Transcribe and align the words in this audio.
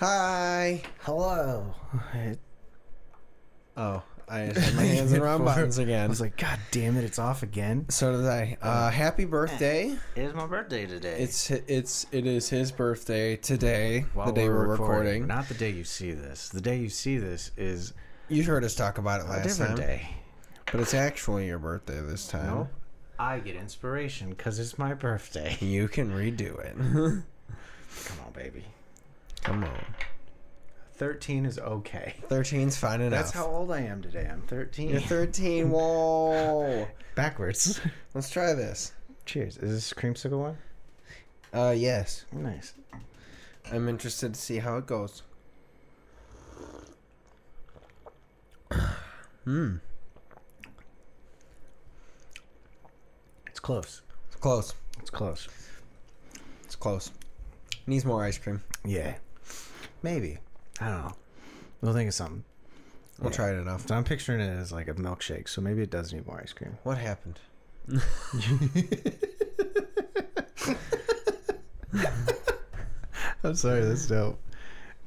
Hi. 0.00 0.80
Hello. 1.00 1.74
Oh, 3.76 4.02
I 4.30 4.46
just 4.46 4.58
had 4.66 4.74
my 4.74 4.82
hands 4.84 5.12
in 5.12 5.18
the 5.18 5.22
wrong 5.22 5.44
buttons 5.44 5.78
I 5.78 5.82
again. 5.82 6.08
was 6.08 6.22
like, 6.22 6.38
God 6.38 6.58
damn 6.70 6.96
it, 6.96 7.04
it's 7.04 7.18
off 7.18 7.42
again. 7.42 7.84
So 7.90 8.16
did 8.16 8.24
I. 8.26 8.56
Uh, 8.62 8.90
happy 8.90 9.26
birthday! 9.26 9.94
It 10.16 10.22
is 10.22 10.32
my 10.32 10.46
birthday 10.46 10.86
today. 10.86 11.18
It's 11.18 11.50
it's 11.50 12.06
it 12.12 12.26
is 12.26 12.48
his 12.48 12.72
birthday 12.72 13.36
today. 13.36 14.06
While 14.14 14.28
the 14.28 14.32
day 14.32 14.48
we're, 14.48 14.68
recording. 14.68 15.26
Not 15.26 15.48
the 15.48 15.54
day 15.54 15.68
you 15.68 15.84
see 15.84 16.12
this. 16.12 16.48
The 16.48 16.62
day 16.62 16.78
you 16.78 16.88
see 16.88 17.18
this 17.18 17.50
is 17.58 17.92
You 18.30 18.42
heard 18.44 18.64
us 18.64 18.74
talk 18.74 18.96
about 18.96 19.20
it 19.20 19.26
a 19.26 19.28
last 19.28 19.58
different 19.58 19.76
time, 19.76 19.86
day. 19.86 20.08
but 20.72 20.80
it's 20.80 20.94
actually 20.94 21.46
your 21.46 21.58
birthday 21.58 22.00
this 22.00 22.26
time. 22.26 22.46
No, 22.46 22.68
I 23.18 23.38
get 23.40 23.54
inspiration 23.54 24.30
because 24.30 24.58
it's 24.60 24.78
my 24.78 24.94
birthday. 24.94 25.58
You 25.60 25.88
can 25.88 26.10
redo 26.10 26.58
it. 26.58 26.74
Come 28.06 28.18
on, 28.24 28.32
baby. 28.32 28.64
Come 29.42 29.64
on. 29.64 29.94
Thirteen 30.94 31.46
is 31.46 31.58
okay. 31.58 32.14
13's 32.28 32.76
fine 32.76 33.00
enough. 33.00 33.18
That's 33.18 33.30
how 33.32 33.46
old 33.46 33.70
I 33.72 33.80
am 33.80 34.02
today. 34.02 34.28
I'm 34.30 34.42
thirteen. 34.42 34.90
You're 34.90 35.00
13. 35.00 35.70
Whoa. 35.70 36.86
Backwards. 37.14 37.80
Let's 38.14 38.28
try 38.28 38.52
this. 38.52 38.92
Cheers. 39.24 39.56
Is 39.58 39.70
this 39.72 39.92
creamsicle 39.94 40.38
one? 40.38 40.58
Uh, 41.54 41.74
yes. 41.76 42.26
Nice. 42.32 42.74
I'm 43.72 43.88
interested 43.88 44.34
to 44.34 44.40
see 44.40 44.58
how 44.58 44.76
it 44.76 44.86
goes. 44.86 45.22
Hmm. 49.44 49.76
It's 53.46 53.58
close. 53.58 54.02
It's 54.28 54.36
close. 54.36 54.74
It's 55.00 55.10
close. 55.10 55.48
It's 56.64 56.76
close. 56.76 57.10
Needs 57.86 58.04
more 58.04 58.22
ice 58.22 58.36
cream. 58.38 58.62
Yeah. 58.84 59.14
Maybe. 60.02 60.38
I 60.80 60.88
don't 60.88 61.02
know. 61.04 61.12
We'll 61.80 61.92
think 61.94 62.08
of 62.08 62.14
something. 62.14 62.44
We'll 63.18 63.30
Yeah. 63.30 63.36
try 63.36 63.50
it 63.50 63.56
enough. 63.60 63.86
So 63.86 63.94
I'm 63.94 64.04
picturing 64.04 64.40
it 64.40 64.48
as 64.50 64.72
like 64.72 64.88
a 64.88 64.94
milkshake, 64.94 65.48
so 65.48 65.60
maybe 65.60 65.82
it 65.82 65.90
does 65.90 66.12
need 66.12 66.26
more 66.26 66.40
ice 66.40 66.52
cream. 66.52 66.78
What 66.84 66.98
happened? 66.98 67.38
I'm 73.42 73.54
sorry, 73.54 73.84
that's 73.84 74.06
dope. 74.06 74.38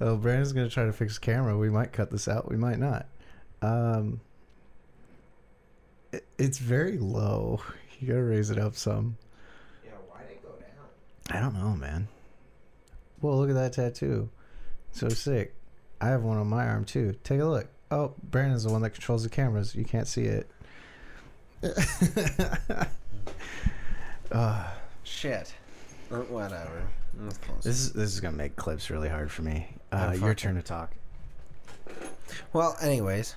Oh, 0.01 0.15
Brandon's 0.17 0.53
gonna 0.53 0.69
try 0.69 0.85
to 0.85 0.93
fix 0.93 1.15
the 1.15 1.21
camera. 1.21 1.57
We 1.57 1.69
might 1.69 1.93
cut 1.93 2.09
this 2.11 2.27
out. 2.27 2.49
We 2.49 2.57
might 2.57 2.79
not. 2.79 3.05
Um, 3.61 4.19
it, 6.11 6.25
it's 6.37 6.57
very 6.59 6.97
low. 6.97 7.61
You 7.99 8.09
gotta 8.09 8.23
raise 8.23 8.49
it 8.49 8.57
up 8.57 8.75
some. 8.75 9.15
Yeah, 9.85 9.91
why'd 10.09 10.25
it 10.29 10.43
go 10.43 10.49
down? 10.59 11.37
I 11.37 11.39
don't 11.39 11.53
know, 11.53 11.73
man. 11.73 12.09
Well, 13.21 13.37
look 13.37 13.49
at 13.49 13.55
that 13.55 13.71
tattoo. 13.71 14.29
So 14.93 15.09
sick. 15.09 15.53
I 15.99 16.07
have 16.07 16.23
one 16.23 16.37
on 16.37 16.47
my 16.47 16.67
arm 16.67 16.85
too. 16.85 17.15
Take 17.23 17.41
a 17.41 17.45
look. 17.45 17.67
Oh, 17.91 18.13
Brandon's 18.23 18.63
the 18.63 18.71
one 18.71 18.81
that 18.83 18.91
controls 18.91 19.23
the 19.23 19.29
cameras. 19.29 19.75
You 19.75 19.85
can't 19.85 20.07
see 20.07 20.23
it. 20.23 20.49
uh, 24.31 24.67
Shit. 25.03 25.53
Or 26.11 26.19
whatever. 26.23 26.87
This 27.61 27.75
is 27.79 27.93
this 27.93 28.13
is 28.13 28.19
gonna 28.19 28.35
make 28.35 28.55
clips 28.55 28.89
really 28.89 29.09
hard 29.09 29.31
for 29.31 29.43
me. 29.43 29.67
Uh, 29.91 30.15
your 30.19 30.33
turn 30.33 30.55
to 30.55 30.61
talk. 30.61 30.91
Well, 32.51 32.75
anyways, 32.81 33.35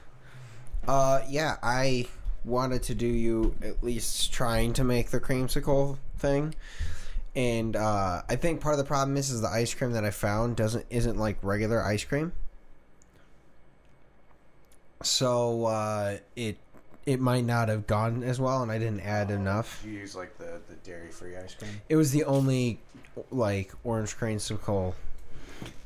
uh, 0.88 1.20
yeah, 1.28 1.56
I 1.62 2.06
wanted 2.44 2.82
to 2.84 2.94
do 2.94 3.06
you 3.06 3.54
at 3.62 3.82
least 3.82 4.32
trying 4.32 4.72
to 4.74 4.84
make 4.84 5.10
the 5.10 5.20
creamsicle 5.20 5.98
thing, 6.16 6.54
and 7.36 7.76
uh, 7.76 8.22
I 8.28 8.34
think 8.36 8.60
part 8.60 8.72
of 8.72 8.78
the 8.78 8.84
problem 8.84 9.16
is 9.16 9.30
is 9.30 9.40
the 9.42 9.48
ice 9.48 9.72
cream 9.74 9.92
that 9.92 10.04
I 10.04 10.10
found 10.10 10.56
doesn't 10.56 10.86
isn't 10.90 11.16
like 11.18 11.36
regular 11.42 11.82
ice 11.82 12.02
cream, 12.02 12.32
so 15.02 15.66
uh, 15.66 16.16
it 16.34 16.56
it 17.04 17.20
might 17.20 17.44
not 17.44 17.68
have 17.68 17.86
gone 17.86 18.24
as 18.24 18.40
well, 18.40 18.62
and 18.62 18.72
I 18.72 18.78
didn't 18.78 19.00
add 19.00 19.30
enough. 19.30 19.82
You 19.86 19.92
use 19.92 20.16
like 20.16 20.36
the 20.38 20.60
the 20.68 20.74
dairy 20.82 21.10
free 21.10 21.36
ice 21.36 21.54
cream. 21.54 21.70
It 21.88 21.96
was 21.96 22.10
the 22.10 22.24
only 22.24 22.80
like 23.30 23.72
orange 23.84 24.16
creamsicle 24.16 24.94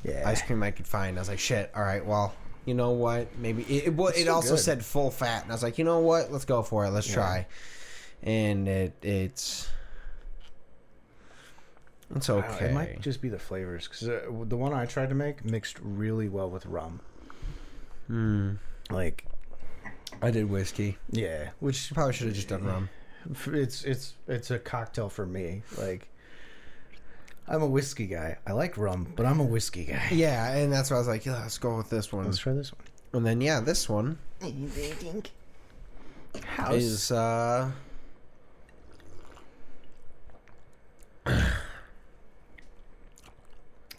Yeah. 0.03 0.23
ice 0.25 0.41
cream 0.41 0.63
I 0.63 0.71
could 0.71 0.87
find. 0.87 1.17
I 1.17 1.21
was 1.21 1.29
like, 1.29 1.39
shit. 1.39 1.71
All 1.75 1.83
right, 1.83 2.03
well, 2.05 2.33
you 2.65 2.73
know 2.73 2.91
what? 2.91 3.27
Maybe 3.37 3.63
it. 3.63 3.87
It, 3.87 3.95
well, 3.95 4.11
it 4.15 4.27
also 4.27 4.51
good. 4.51 4.59
said 4.59 4.85
full 4.85 5.11
fat, 5.11 5.43
and 5.43 5.51
I 5.51 5.55
was 5.55 5.63
like, 5.63 5.77
you 5.77 5.83
know 5.83 5.99
what? 5.99 6.31
Let's 6.31 6.45
go 6.45 6.63
for 6.63 6.85
it. 6.85 6.91
Let's 6.91 7.07
Yeah. 7.09 7.15
try. 7.15 7.47
And 8.23 8.67
it 8.67 8.93
it's 9.03 9.67
it's 12.15 12.29
I 12.29 12.41
don't 12.41 12.43
okay. 12.51 12.65
It 12.65 12.73
might 12.73 13.01
just 13.01 13.21
be 13.21 13.29
the 13.29 13.39
flavors 13.39 13.87
because 13.87 14.07
uh, 14.09 14.21
the 14.47 14.57
one 14.57 14.73
I 14.73 14.85
tried 14.85 15.09
to 15.09 15.15
make 15.15 15.43
mixed 15.45 15.77
really 15.81 16.27
well 16.29 16.49
with 16.49 16.65
rum. 16.65 16.99
Hmm. 18.07 18.53
Like, 18.89 19.25
I 20.21 20.31
did 20.31 20.49
whiskey. 20.49 20.97
yeah, 21.11 21.49
which 21.59 21.93
Probably 21.93 22.13
should 22.13 22.27
have 22.27 22.35
just 22.35 22.49
done 22.49 22.63
rum. 22.65 22.89
it's 23.47 23.83
it's 23.83 24.13
it's 24.27 24.51
a 24.51 24.59
cocktail 24.59 25.07
for 25.09 25.25
me. 25.25 25.61
Like, 25.77 26.07
I'm 27.47 27.61
a 27.61 27.67
whiskey 27.67 28.07
guy. 28.07 28.37
I 28.45 28.51
like 28.53 28.77
rum, 28.77 29.13
but 29.15 29.25
I'm 29.25 29.39
a 29.39 29.45
whiskey 29.45 29.85
guy. 29.85 30.09
Yeah, 30.11 30.53
and 30.55 30.71
that's 30.73 30.89
why 30.91 30.97
I 30.97 30.99
was 30.99 31.07
like, 31.07 31.25
yeah, 31.25 31.39
let's 31.41 31.57
go 31.57 31.77
with 31.77 31.89
this 31.89 32.11
one. 32.11 32.25
Let's 32.25 32.39
try 32.39 32.53
this 32.53 32.71
one. 32.73 32.81
And 33.13 33.25
then 33.25 33.41
yeah, 33.41 33.59
this 33.61 33.87
one 33.89 34.17
House. 36.45 36.73
is 36.75 37.11
uh 37.11 37.71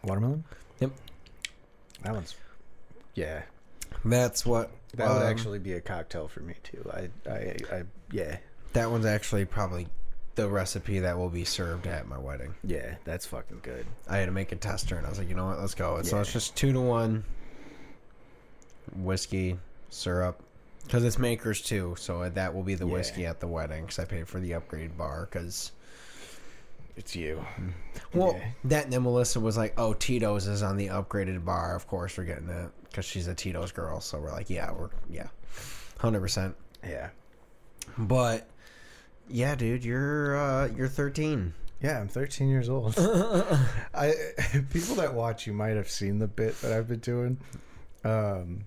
watermelon. 0.04 0.44
Yep. 0.80 0.90
That 2.02 2.14
one's. 2.14 2.34
Yeah, 3.14 3.42
that's 4.04 4.44
what 4.46 4.70
that 4.94 5.08
would 5.08 5.22
um, 5.22 5.28
actually 5.28 5.58
be 5.58 5.74
a 5.74 5.80
cocktail 5.80 6.28
for 6.28 6.40
me 6.40 6.54
too. 6.62 6.90
I 6.92 7.08
I 7.30 7.56
I 7.70 7.82
yeah 8.10 8.38
that 8.72 8.90
one's 8.90 9.04
actually 9.06 9.44
probably 9.44 9.86
the 10.34 10.48
recipe 10.48 10.98
that 11.00 11.18
will 11.18 11.28
be 11.28 11.44
served 11.44 11.86
at 11.86 12.08
my 12.08 12.18
wedding. 12.18 12.54
yeah 12.64 12.94
that's 13.04 13.26
fucking 13.26 13.60
good. 13.62 13.84
I 14.08 14.16
had 14.16 14.26
to 14.26 14.32
make 14.32 14.50
a 14.52 14.56
tester, 14.56 14.96
and 14.96 15.06
I 15.06 15.10
was 15.10 15.18
like, 15.18 15.28
you 15.28 15.34
know 15.34 15.46
what? 15.46 15.60
Let's 15.60 15.74
go. 15.74 16.00
So 16.02 16.16
Yeah. 16.16 16.22
it's 16.22 16.32
just 16.32 16.56
two 16.56 16.72
to 16.72 16.80
one 16.80 17.24
whiskey 18.96 19.58
syrup 19.90 20.40
because 20.84 21.04
it's 21.04 21.18
makers 21.18 21.60
too. 21.62 21.94
So 21.98 22.28
that 22.28 22.54
will 22.54 22.62
be 22.62 22.74
the 22.74 22.86
Yeah. 22.86 22.92
whiskey 22.94 23.26
at 23.26 23.40
the 23.40 23.46
wedding 23.46 23.82
because 23.82 23.98
I 23.98 24.04
paid 24.06 24.26
for 24.26 24.40
the 24.40 24.52
upgraded 24.52 24.96
bar. 24.96 25.28
Because 25.30 25.72
It's 26.96 27.16
you. 27.16 27.44
well, 28.14 28.34
Yeah. 28.38 28.48
that 28.64 28.84
and 28.84 28.92
then 28.92 29.02
Melissa 29.02 29.40
was 29.40 29.56
like, 29.56 29.74
"Oh, 29.78 29.94
Tito's 29.94 30.46
is 30.46 30.62
on 30.62 30.76
the 30.76 30.88
upgraded 30.88 31.44
bar. 31.44 31.74
Of 31.74 31.86
course, 31.86 32.16
we're 32.18 32.24
getting 32.24 32.48
it 32.50 32.70
because 32.84 33.04
she's 33.04 33.28
a 33.28 33.34
Tito's 33.34 33.72
girl." 33.72 34.00
So 34.00 34.18
we're 34.20 34.30
like, 34.32 34.50
"Yeah, 34.50 34.70
we're 34.72 34.90
yeah, 35.08 35.28
hundred 35.98 36.20
percent." 36.20 36.54
Yeah. 36.86 37.08
But 37.96 38.46
yeah, 39.28 39.54
dude, 39.54 39.84
you're 39.84 40.36
uh, 40.36 40.66
you're 40.76 40.88
thirteen. 40.88 41.54
Yeah, 41.80 41.98
I'm 41.98 42.06
13 42.06 42.48
years 42.48 42.68
old. 42.68 42.94
I 43.94 44.12
people 44.70 44.94
that 44.96 45.14
watch 45.14 45.48
you 45.48 45.52
might 45.52 45.74
have 45.74 45.90
seen 45.90 46.20
the 46.20 46.28
bit 46.28 46.60
that 46.60 46.72
I've 46.72 46.86
been 46.86 47.00
doing. 47.00 47.38
Um, 48.04 48.66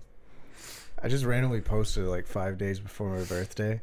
I 1.02 1.08
just 1.08 1.24
randomly 1.24 1.62
posted 1.62 2.04
like 2.04 2.26
five 2.26 2.58
days 2.58 2.78
before 2.78 3.16
my 3.16 3.24
birthday. 3.24 3.80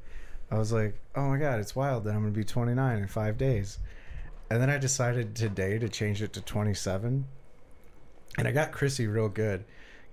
I 0.52 0.58
was 0.60 0.72
like, 0.72 1.00
"Oh 1.16 1.30
my 1.30 1.38
god, 1.38 1.60
it's 1.60 1.76
wild 1.76 2.04
that 2.04 2.12
I'm 2.14 2.22
gonna 2.22 2.32
be 2.32 2.44
29 2.44 2.98
in 3.00 3.08
five 3.08 3.38
days," 3.40 3.80
and 4.54 4.62
then 4.62 4.70
I 4.70 4.78
decided 4.78 5.36
today 5.36 5.80
to 5.80 5.90
change 5.90 6.22
it 6.22 6.34
to 6.34 6.42
27. 6.42 7.26
And 8.38 8.48
I 8.48 8.52
got 8.52 8.72
Chrissy 8.72 9.08
real 9.08 9.30
good 9.30 9.66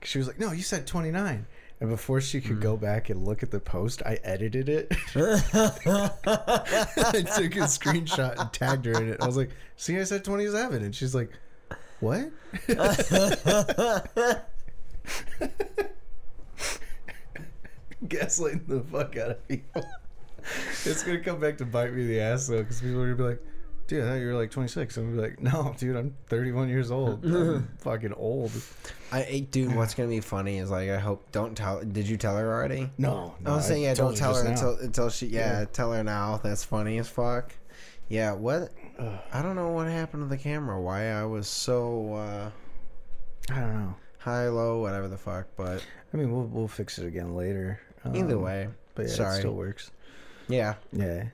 she 0.05 0.19
was 0.19 0.27
like, 0.27 0.39
"No, 0.39 0.53
you 0.53 0.63
said 0.63 0.87
29." 0.87 1.47
And 1.81 1.89
before 1.89 2.21
she 2.21 2.43
could 2.43 2.57
hmm. 2.57 2.61
go 2.61 2.77
back 2.77 3.09
and 3.09 3.27
look 3.27 3.43
at 3.43 3.51
the 3.51 3.61
post, 3.61 4.03
I 4.05 4.19
edited 4.23 4.69
it. 4.69 4.89
I 5.15 6.11
took 7.13 7.57
a 7.57 7.65
screenshot 7.67 8.39
and 8.39 8.53
tagged 8.53 8.85
her 8.85 8.93
in 8.93 9.09
it. 9.09 9.23
I 9.23 9.27
was 9.27 9.37
like, 9.37 9.51
"See, 9.77 9.99
I 9.99 10.05
said 10.05 10.25
27," 10.25 10.83
and 10.83 10.95
she's 10.95 11.15
like, 11.15 11.31
"What?" 12.01 12.31
Gaslighting 18.07 18.67
the 18.67 18.81
fuck 18.91 19.17
out 19.17 19.31
of 19.31 19.49
people. 19.49 19.85
It's 20.85 21.03
gonna 21.03 21.21
come 21.21 21.39
back 21.41 21.59
to 21.59 21.65
bite 21.65 21.93
me 21.93 22.03
in 22.03 22.09
the 22.09 22.21
ass 22.21 22.47
though, 22.47 22.63
because 22.63 22.81
people 22.81 23.01
are 23.03 23.15
gonna 23.15 23.17
be 23.17 23.23
like, 23.23 23.43
"Dude, 23.91 24.05
I 24.05 24.07
thought 24.09 24.15
you 24.15 24.27
were 24.29 24.35
like 24.35 24.51
26." 24.53 24.97
I'm 24.97 25.17
be 25.17 25.21
like, 25.21 25.41
"No, 25.43 25.75
dude, 25.77 25.97
I'm 25.97 26.15
31 26.29 26.69
years 26.69 26.91
old. 26.91 27.25
I'm 27.25 27.69
fucking 27.81 28.13
old." 28.15 28.53
I 29.13 29.47
dude, 29.51 29.75
what's 29.75 29.95
gonna 29.95 30.09
be 30.09 30.21
funny 30.21 30.59
is 30.59 30.71
like 30.71 30.89
I 30.91 30.99
hope 30.99 31.31
don't 31.33 31.57
tell. 31.57 31.83
Did 31.85 32.09
you 32.09 32.17
tell 32.17 32.37
her 32.37 32.51
already? 32.53 32.89
No, 32.99 33.35
no 33.41 33.53
I 33.53 33.57
was 33.57 33.67
saying, 33.67 33.83
yeah, 33.83 33.95
don't 33.95 34.17
tell 34.17 34.35
her 34.37 34.45
now. 34.45 34.51
until 34.51 34.77
until 34.79 35.11
she, 35.11 35.27
yeah, 35.27 35.61
Yeah. 35.61 35.65
tell 35.73 35.93
her 35.93 36.05
now. 36.05 36.39
That's 36.43 36.63
funny 36.65 36.99
as 36.99 37.09
fuck. 37.09 37.53
Yeah, 38.09 38.33
what? 38.33 38.71
I 39.33 39.43
don't 39.43 39.57
know 39.57 39.69
what 39.71 39.89
happened 39.89 40.23
to 40.25 40.29
the 40.29 40.41
camera. 40.41 40.81
Why 40.81 41.11
I 41.11 41.25
was 41.25 41.49
so 41.49 42.15
uh, 42.15 42.51
I 43.53 43.59
don't 43.61 43.75
know. 43.75 43.95
high, 44.19 44.49
low, 44.49 44.81
whatever 44.81 45.09
the 45.09 45.17
fuck. 45.19 45.47
But 45.57 45.85
I 46.15 46.17
mean, 46.17 46.31
we'll 46.33 46.47
we'll 46.47 46.69
fix 46.69 46.99
it 46.99 47.07
again 47.07 47.35
later. 47.35 47.81
either 48.15 48.37
Um, 48.37 48.43
way, 48.43 48.69
but 48.95 49.07
yeah, 49.09 49.15
sorry. 49.15 49.37
it 49.37 49.41
still 49.41 49.55
works. 49.55 49.91
yeah, 50.49 50.75
Yeah, 50.93 51.25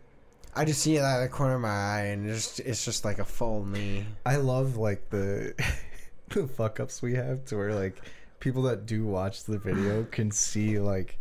I 0.56 0.64
just 0.64 0.81
see 0.81 0.97
it 0.97 1.03
out 1.03 1.23
of 1.23 1.31
the 1.31 1.37
corner 1.37 1.56
of 1.56 1.61
my 1.61 1.69
eye, 1.69 2.00
and 2.06 2.29
it's 2.29 2.56
just, 2.56 2.61
it's 2.61 2.85
just 2.85 3.05
like 3.05 3.19
a 3.19 3.26
full 3.26 3.62
me. 3.62 4.06
I 4.25 4.37
love 4.37 4.79
like 4.79 5.11
the 5.11 5.55
fuck 6.56 6.81
ups 6.81 7.03
we 7.03 7.14
have 7.14 7.44
to 7.47 7.58
where 7.58 7.75
like 7.75 8.00
people 8.41 8.62
that 8.62 8.87
do 8.87 9.05
watch 9.05 9.44
the 9.44 9.58
video 9.58 10.05
can 10.05 10.31
see 10.31 10.79
like 10.79 11.19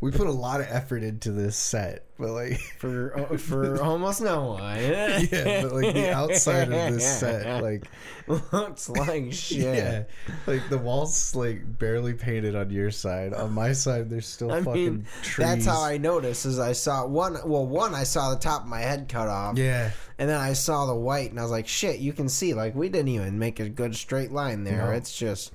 we 0.00 0.10
put 0.10 0.26
a 0.26 0.32
lot 0.32 0.60
of 0.60 0.66
effort 0.68 1.02
into 1.02 1.32
this 1.32 1.56
set, 1.56 2.04
but 2.18 2.30
like 2.30 2.58
for 2.78 3.18
uh, 3.18 3.36
for 3.38 3.82
almost 3.82 4.20
no 4.20 4.52
one. 4.52 4.76
yeah, 4.80 5.62
but 5.62 5.72
like 5.72 5.94
the 5.94 6.10
outside 6.12 6.72
of 6.72 6.94
this 6.94 7.20
set, 7.20 7.62
like 7.62 7.84
looks 8.26 8.88
like 8.88 9.32
shit. 9.32 9.58
yeah, 9.76 10.04
like 10.46 10.68
the 10.68 10.78
walls 10.78 11.34
like 11.34 11.78
barely 11.78 12.14
painted 12.14 12.54
on 12.54 12.70
your 12.70 12.90
side. 12.90 13.34
On 13.34 13.52
my 13.52 13.72
side, 13.72 14.10
there's 14.10 14.26
still 14.26 14.52
I 14.52 14.62
fucking 14.62 14.84
mean, 14.84 15.06
trees. 15.22 15.46
that's 15.48 15.66
how 15.66 15.82
I 15.82 15.98
noticed. 15.98 16.46
Is 16.46 16.58
I 16.58 16.72
saw 16.72 17.06
one. 17.06 17.36
Well, 17.44 17.66
one 17.66 17.94
I 17.94 18.04
saw 18.04 18.30
the 18.34 18.40
top 18.40 18.62
of 18.62 18.68
my 18.68 18.80
head 18.80 19.08
cut 19.08 19.28
off. 19.28 19.58
Yeah, 19.58 19.90
And 20.18 20.28
then 20.28 20.40
I 20.40 20.52
saw 20.52 20.86
the 20.86 20.94
white, 20.94 21.30
and 21.30 21.38
I 21.38 21.42
was 21.42 21.50
like, 21.50 21.68
"Shit, 21.68 21.98
you 22.00 22.12
can 22.12 22.28
see. 22.28 22.54
Like, 22.54 22.74
we 22.74 22.88
didn't 22.88 23.08
even 23.08 23.38
make 23.38 23.60
a 23.60 23.68
good 23.68 23.96
straight 23.96 24.32
line 24.32 24.64
there. 24.64 24.86
No. 24.86 24.92
It's 24.92 25.16
just, 25.16 25.52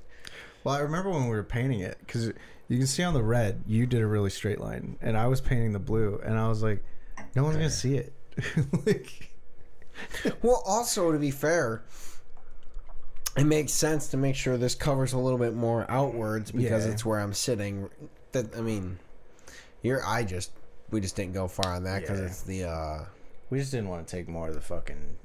Well, 0.64 0.76
I 0.76 0.80
remember 0.80 1.10
when 1.10 1.24
we 1.24 1.30
were 1.36 1.44
painting 1.44 1.80
it 1.80 1.98
because 2.00 2.28
you 2.68 2.78
can 2.78 2.88
see 2.88 3.04
on 3.04 3.14
the 3.14 3.24
red, 3.24 3.64
you 3.68 3.86
did 3.86 4.02
a 4.02 4.08
really 4.08 4.30
straight 4.30 4.60
line, 4.60 4.98
and 5.02 5.18
I 5.18 5.28
was 5.28 5.42
painting 5.42 5.72
the 5.74 5.80
blue, 5.80 6.22
and 6.24 6.38
I 6.38 6.48
was 6.48 6.62
like, 6.64 6.84
no 7.36 7.44
one's 7.44 7.58
gonna 7.58 7.70
see 7.70 7.96
it. 7.98 8.14
like, 8.86 9.32
well. 10.42 10.64
Also, 10.66 11.12
to 11.12 11.18
be 11.20 11.32
fair, 11.32 11.84
it 13.38 13.44
makes 13.46 13.72
sense 13.74 14.08
to 14.10 14.18
make 14.18 14.36
sure 14.36 14.58
this 14.58 14.76
covers 14.76 15.14
a 15.14 15.18
little 15.18 15.40
bit 15.40 15.54
more 15.54 15.86
outwards 15.90 16.52
because 16.52 16.86
Yeah. 16.86 16.92
it's 16.92 17.06
where 17.06 17.20
I'm 17.20 17.34
sitting. 17.34 17.90
That 18.34 18.56
I 18.56 18.62
mean, 18.62 19.00
your 19.82 20.06
eye 20.06 20.24
just 20.24 20.52
we 20.92 21.02
just 21.02 21.16
didn't 21.16 21.34
go 21.34 21.48
far 21.48 21.74
on 21.74 21.84
that 21.84 22.02
because 22.02 22.20
Yeah. 22.20 22.26
it's 22.26 22.42
the. 22.44 22.64
uh 22.66 23.06
we 23.50 23.60
just 23.60 23.72
didn't 23.72 23.90
want 23.90 24.08
to 24.08 24.16
take 24.16 24.30
more 24.30 24.48
of 24.48 24.54
the 24.56 24.62
fucking 24.62 25.18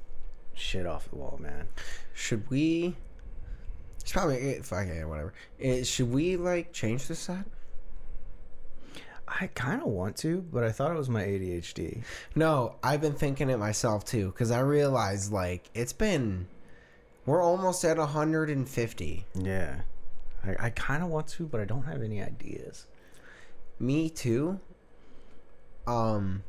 shit 0.55 0.85
off 0.87 1.09
the 1.11 1.17
wall, 1.17 1.39
man. 1.41 1.69
Should 2.13 2.49
we? 2.51 2.97
It's 4.07 4.13
probably 4.13 4.37
it. 4.37 4.65
Fuck 4.65 4.87
yeah, 4.87 5.03
whatever. 5.03 5.33
Eh, 5.61 5.83
should 5.83 6.13
we 6.13 6.37
like 6.37 6.73
change 6.73 7.09
the 7.09 7.17
set? 7.17 7.45
I 9.27 9.49
kind 9.49 9.83
of 9.83 9.89
want 9.89 10.17
to, 10.19 10.43
but 10.43 10.63
I 10.63 10.71
thought 10.71 10.93
it 10.93 10.97
was 10.97 11.09
my 11.09 11.25
ADHD. 11.25 12.05
No, 12.37 12.77
I've 12.85 13.01
been 13.01 13.15
thinking 13.15 13.51
it 13.51 13.57
myself 13.57 14.05
too 14.05 14.27
because 14.27 14.53
I 14.53 14.61
realized 14.61 15.33
like 15.33 15.69
it's 15.75 15.93
been 15.93 16.47
we're 17.27 17.43
almost 17.43 17.85
at 17.85 17.99
150. 17.99 19.25
Yeah, 19.35 19.81
I, 20.45 20.67
I 20.67 20.71
kind 20.71 21.03
of 21.03 21.09
want 21.09 21.27
to, 21.27 21.47
but 21.49 21.61
I 21.61 21.65
don't 21.65 21.83
have 21.83 22.01
any 22.01 22.23
ideas. 22.23 22.87
Me 23.81 24.09
too. 24.09 24.61
Um, 25.89 26.45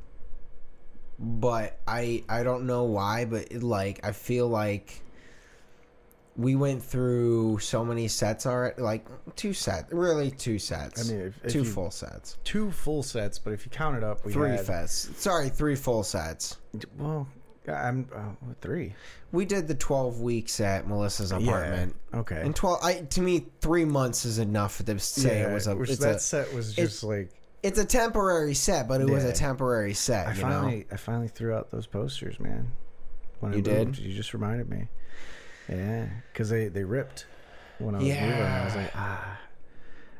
but 1.17 1.79
I 1.87 2.23
I 2.29 2.43
don't 2.43 2.67
know 2.67 2.83
why, 2.83 3.25
but 3.25 3.51
it, 3.51 3.63
like 3.63 3.99
I 4.03 4.11
feel 4.11 4.47
like 4.47 5.01
we 6.37 6.55
went 6.55 6.83
through 6.83 7.57
so 7.59 7.83
many 7.83 8.07
sets 8.07 8.45
already, 8.45 8.79
like 8.81 9.05
two 9.35 9.53
sets, 9.53 9.91
really 9.91 10.29
two 10.31 10.59
sets. 10.59 11.09
I 11.09 11.11
mean, 11.11 11.21
if- 11.27 11.45
if 11.45 11.51
two 11.51 11.59
you- 11.59 11.65
full 11.65 11.89
sets, 11.91 12.37
Two 12.43 12.71
full 12.71 13.01
sets, 13.03 13.39
but 13.39 13.53
if 13.53 13.65
you 13.65 13.71
count 13.71 13.97
it 13.97 14.03
up, 14.03 14.23
we 14.23 14.33
three 14.33 14.51
had, 14.51 14.65
sets. 14.65 15.09
Sorry, 15.17 15.49
three 15.49 15.75
full 15.75 16.03
sets. 16.03 16.57
Well, 16.97 17.27
I'm 17.67 18.07
uh, 18.15 18.53
three. 18.61 18.93
We 19.33 19.43
did 19.43 19.67
the 19.67 19.75
12 19.75 20.21
weeks 20.21 20.61
at 20.61 20.87
Melissa's 20.87 21.31
apartment. 21.33 21.95
Okay. 22.13 22.39
And 22.41 22.55
12 22.55 22.79
I 22.81 22.93
to 23.01 23.21
me 23.21 23.47
3 23.59 23.83
months 23.83 24.23
is 24.23 24.39
enough 24.39 24.77
to 24.85 24.99
say 24.99 25.41
it 25.41 25.51
was 25.51 25.67
a 25.67 25.75
which 25.75 25.89
that 25.97 26.15
a 26.15 26.19
set 26.19 26.53
was 26.53 26.73
just 26.73 27.03
like 27.03 27.29
it's 27.63 27.77
a 27.79 27.83
temporary 27.83 28.53
set, 28.53 28.87
but 28.87 29.01
it 29.01 29.09
was 29.09 29.23
a 29.25 29.33
temporary 29.33 29.93
set, 29.95 30.27
I 30.27 30.33
you 30.33 30.41
finally 30.41 30.77
know. 30.77 30.83
I 30.91 30.95
finally 30.97 31.27
threw 31.27 31.53
out 31.55 31.69
those 31.71 31.87
posters, 31.87 32.39
man. 32.39 32.71
When 33.41 33.51
You 33.53 33.61
did? 33.61 33.87
moved, 33.87 33.99
You 33.99 34.13
just 34.15 34.33
reminded 34.33 34.69
me. 34.69 34.87
Yeah, 35.69 36.07
because 36.31 36.49
they 36.49 36.67
they 36.69 36.83
ripped 36.83 37.25
when 37.79 37.95
I 37.95 37.97
was 37.99 38.07
moving. 38.07 38.23
I 38.31 38.65
was 38.65 38.75
like, 38.75 38.91
ah, 38.95 39.39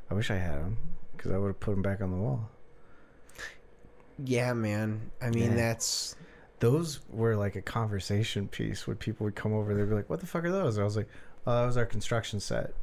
I 0.10 0.14
wish 0.14 0.30
I 0.32 0.36
had 0.36 0.56
them 0.60 0.78
because 1.16 1.32
I 1.32 1.38
would 1.38 1.48
have 1.48 1.60
put 1.60 1.72
them 1.72 1.82
back 1.82 2.02
on 2.02 2.12
the 2.12 2.18
wall. 2.18 2.50
Yeah, 4.24 4.54
man. 4.54 5.12
I 5.22 5.30
mean, 5.30 5.52
Yeah. 5.52 5.56
that's 5.56 6.16
Those 6.60 7.02
were 7.10 7.36
like 7.36 7.56
a 7.56 7.62
conversation 7.62 8.48
piece 8.48 8.88
when 8.88 8.98
people 8.98 9.26
would 9.26 9.36
come 9.36 9.54
over. 9.54 9.76
They'd 9.76 9.88
be 9.88 9.94
like, 9.94 10.10
"What 10.10 10.20
the 10.22 10.26
fuck 10.26 10.44
are 10.44 10.52
those?" 10.52 10.78
And 10.78 10.82
I 10.82 10.86
was 10.86 10.98
like, 10.98 11.08
"Oh, 11.46 11.60
that 11.60 11.66
was 11.68 11.78
our 11.78 11.86
construction 11.86 12.40
set." 12.40 12.74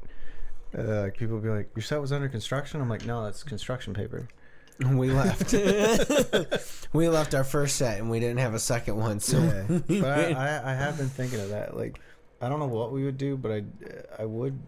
Uh, 0.79 1.03
like 1.03 1.17
people 1.17 1.35
would 1.35 1.43
be 1.43 1.51
like, 1.51 1.71
"Your 1.75 1.83
set 1.83 2.01
was 2.01 2.13
under 2.13 2.29
construction." 2.29 2.81
I'm 2.81 2.89
like, 2.89 3.05
"No, 3.05 3.25
that's 3.25 3.43
construction 3.43 3.93
paper." 3.93 4.29
we 4.93 5.11
left. 5.11 5.53
we 6.93 7.09
left 7.09 7.35
our 7.35 7.43
first 7.45 7.75
set 7.77 7.99
and 7.99 8.09
we 8.11 8.21
didn't 8.21 8.39
have 8.39 8.55
a 8.55 8.61
second 8.61 8.97
one, 8.97 9.19
so 9.19 9.39
Yeah, 9.41 9.81
but 10.01 10.05
I, 10.05 10.33
I, 10.33 10.71
I 10.71 10.75
have 10.75 10.97
been 10.97 11.09
thinking 11.09 11.41
of 11.41 11.49
that. 11.51 11.77
Like, 11.77 11.99
I 12.45 12.49
don't 12.49 12.59
know 12.59 12.67
what 12.67 12.93
we 12.93 13.05
would 13.05 13.17
do, 13.17 13.37
but 13.37 13.51
I, 13.51 13.65
I 14.19 14.25
would 14.27 14.59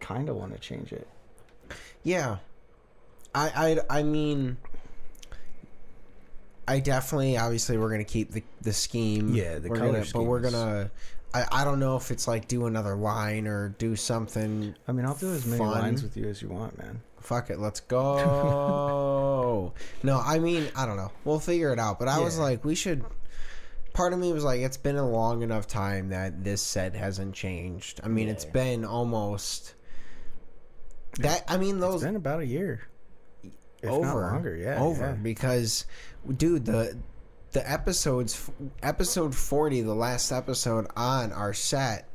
kind 0.00 0.28
of 0.28 0.36
want 0.36 0.54
to 0.54 0.58
change 0.58 0.92
it. 0.92 1.06
Yeah. 2.02 2.38
I 3.34 3.78
I 3.90 3.98
I 3.98 4.02
mean 4.02 4.56
I 6.66 6.80
definitely 6.80 7.36
obviously 7.36 7.76
we're 7.76 7.90
gonna 7.90 8.04
keep 8.04 8.30
the 8.30 8.42
the 8.62 8.72
scheme. 8.72 9.34
Yeah, 9.34 9.58
the 9.58 9.68
we're 9.68 9.76
color 9.76 9.92
gonna, 9.92 10.06
but 10.12 10.22
we're 10.22 10.40
gonna 10.40 10.90
I, 11.34 11.44
I 11.52 11.64
don't 11.64 11.78
know 11.78 11.96
if 11.96 12.10
it's 12.10 12.26
like 12.26 12.48
do 12.48 12.66
another 12.66 12.96
line 12.96 13.46
or 13.46 13.74
do 13.78 13.96
something. 13.96 14.74
I 14.86 14.92
mean, 14.92 15.04
I'll 15.04 15.14
do 15.14 15.32
as 15.32 15.44
many 15.44 15.58
Fun. 15.58 15.70
lines 15.70 16.02
with 16.02 16.16
you 16.16 16.26
as 16.26 16.40
you 16.40 16.48
want, 16.48 16.78
man. 16.78 17.02
Fuck 17.20 17.50
it, 17.50 17.58
let's 17.58 17.80
go. 17.80 19.74
no, 20.02 20.18
I 20.18 20.38
mean 20.38 20.68
I 20.74 20.86
don't 20.86 20.96
know. 20.96 21.12
We'll 21.24 21.40
figure 21.40 21.72
it 21.72 21.78
out. 21.78 21.98
But 21.98 22.08
I 22.08 22.20
was 22.20 22.38
like, 22.38 22.64
we 22.64 22.74
should. 22.74 23.04
Part 23.98 24.12
of 24.12 24.20
me 24.20 24.32
was 24.32 24.44
like, 24.44 24.60
it's 24.60 24.76
been 24.76 24.94
a 24.94 25.04
long 25.04 25.42
enough 25.42 25.66
time 25.66 26.10
that 26.10 26.44
this 26.44 26.62
set 26.62 26.94
hasn't 26.94 27.34
changed. 27.34 28.00
I 28.04 28.06
mean, 28.06 28.28
it's 28.28 28.44
been 28.44 28.84
almost. 28.84 29.74
That 31.18 31.42
I 31.48 31.56
mean, 31.56 31.80
those 31.80 31.96
It's 31.96 32.04
been 32.04 32.14
about 32.14 32.38
a 32.38 32.46
year, 32.46 32.86
if 33.82 33.90
over 33.90 34.20
longer. 34.20 34.56
Yeah, 34.56 34.80
over 34.80 35.06
yeah. 35.06 35.12
because 35.14 35.84
dude 36.36 36.64
the 36.64 36.96
the 37.50 37.68
episodes 37.68 38.48
episode 38.84 39.34
40 39.34 39.80
the 39.80 39.94
last 39.94 40.30
episode 40.30 40.86
on 40.94 41.32
our 41.32 41.52
set 41.52 42.08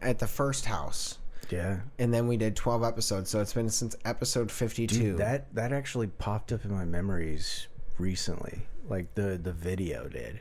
at 0.00 0.20
the 0.20 0.26
first 0.26 0.64
house 0.64 1.18
Yeah, 1.50 1.80
and 1.98 2.14
then 2.14 2.28
we 2.28 2.38
did 2.38 2.56
12 2.56 2.82
episodes 2.82 3.28
so 3.28 3.42
it's 3.42 3.52
been 3.52 3.68
since 3.68 3.94
episode 4.06 4.50
52 4.50 4.86
dude, 4.86 5.18
that 5.18 5.54
that 5.54 5.74
actually 5.74 6.06
popped 6.06 6.50
up 6.50 6.64
in 6.64 6.70
my 6.70 6.86
memories 6.86 7.66
recently. 7.98 8.62
Like 8.90 9.14
the 9.14 9.40
the 9.42 9.52
video 9.52 10.08
did, 10.08 10.40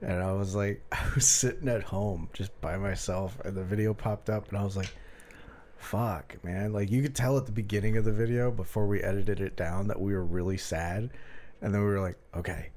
and 0.00 0.22
I 0.22 0.32
was 0.32 0.54
like, 0.54 0.82
I 0.92 1.04
was 1.14 1.28
sitting 1.28 1.68
at 1.68 1.82
home 1.82 2.30
just 2.32 2.58
by 2.60 2.78
myself, 2.78 3.38
and 3.44 3.54
the 3.54 3.64
video 3.64 3.92
popped 3.92 4.30
up, 4.30 4.48
and 4.48 4.58
I 4.58 4.64
was 4.64 4.76
like. 4.76 4.92
Fuck, 5.78 6.42
man. 6.42 6.72
Like, 6.72 6.90
you 6.90 7.02
could 7.02 7.14
tell 7.14 7.36
at 7.36 7.44
the 7.44 7.52
beginning 7.52 7.98
of 7.98 8.04
the 8.04 8.10
video 8.10 8.50
before 8.50 8.86
we 8.86 9.02
edited 9.02 9.40
it 9.40 9.56
down 9.56 9.88
that 9.88 10.00
we 10.00 10.14
were 10.14 10.24
really 10.24 10.56
sad. 10.56 11.10
And 11.60 11.72
then 11.72 11.82
we 11.82 11.86
were 11.86 12.00
like, 12.00 12.16
okay. 12.34 12.70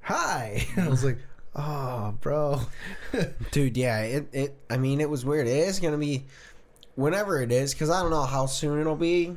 Hi. 0.00 0.66
And 0.76 0.86
I 0.86 0.88
was 0.88 1.04
like, 1.04 1.18
oh, 1.54 2.14
bro. 2.20 2.62
dude 3.50 3.76
yeah 3.76 4.00
it, 4.00 4.28
it 4.32 4.54
i 4.70 4.76
mean 4.76 5.00
it 5.00 5.08
was 5.08 5.24
weird 5.24 5.46
it 5.46 5.56
is 5.56 5.80
gonna 5.80 5.98
be 5.98 6.24
whenever 6.94 7.40
it 7.40 7.50
is 7.50 7.72
because 7.72 7.90
i 7.90 8.00
don't 8.00 8.10
know 8.10 8.24
how 8.24 8.46
soon 8.46 8.80
it'll 8.80 8.96
be 8.96 9.36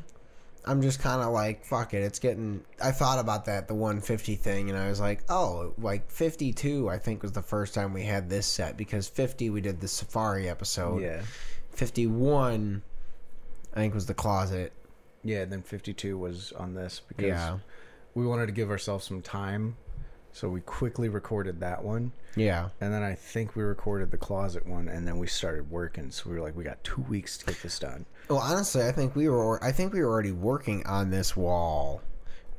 i'm 0.66 0.82
just 0.82 1.00
kind 1.00 1.22
of 1.22 1.32
like 1.32 1.66
fuck 1.66 1.94
it 1.94 2.04
it's 2.04 2.20
getting 2.20 2.64
i 2.82 2.92
thought 2.92 3.20
about 3.20 3.46
that 3.46 3.68
the 3.68 3.74
150 3.74 4.36
thing 4.36 4.70
and 4.70 4.78
i 4.78 4.90
was 4.90 5.00
like 5.00 5.24
oh 5.30 5.74
like 5.78 6.10
52 6.12 6.90
i 6.90 6.98
think 6.98 7.24
was 7.24 7.32
the 7.32 7.42
first 7.42 7.74
time 7.74 7.94
we 7.94 8.04
had 8.04 8.30
this 8.30 8.46
set 8.46 8.78
because 8.78 9.08
50 9.08 9.50
we 9.50 9.62
did 9.62 9.82
the 9.82 9.88
safari 9.88 10.50
episode 10.50 11.02
yeah. 11.02 11.22
51 11.72 12.84
i 13.74 13.80
think 13.80 13.94
was 13.94 14.06
the 14.06 14.14
closet 14.14 14.74
Yeah, 15.24 15.42
and 15.42 15.52
then 15.52 15.62
52 15.62 16.18
was 16.18 16.52
on 16.54 16.74
this 16.74 17.02
because 17.08 17.28
yeah 17.28 17.58
we 18.14 18.26
wanted 18.26 18.48
to 18.48 18.52
give 18.52 18.70
ourselves 18.70 19.06
some 19.08 19.22
time. 19.22 19.78
So 20.34 20.48
we 20.50 20.62
quickly 20.62 21.10
recorded 21.10 21.60
that 21.60 21.84
one. 21.84 22.12
yeah 22.36 22.70
And 22.80 22.94
then 22.94 23.04
I 23.04 23.14
think 23.16 23.56
we 23.56 23.64
recorded 23.64 24.12
the 24.12 24.18
closet 24.18 24.66
one 24.66 24.88
and 24.88 25.08
then 25.08 25.18
we 25.18 25.28
started 25.28 25.70
working. 25.70 26.10
So 26.12 26.30
we 26.30 26.36
were 26.38 26.42
like, 26.42 26.56
we 26.56 26.64
got 26.64 26.84
two 26.84 27.02
weeks 27.10 27.38
to 27.40 27.46
get 27.48 27.62
this 27.62 27.80
done. 27.80 28.06
well 28.30 28.40
honestly 28.40 28.84
i 28.84 28.92
think 28.92 29.16
we 29.16 29.28
were 29.30 29.62
i 29.64 29.72
think 29.72 29.94
we 29.94 30.02
were 30.02 30.10
already 30.10 30.32
working 30.32 30.86
on 30.88 31.10
this 31.10 31.36
wall 31.36 32.02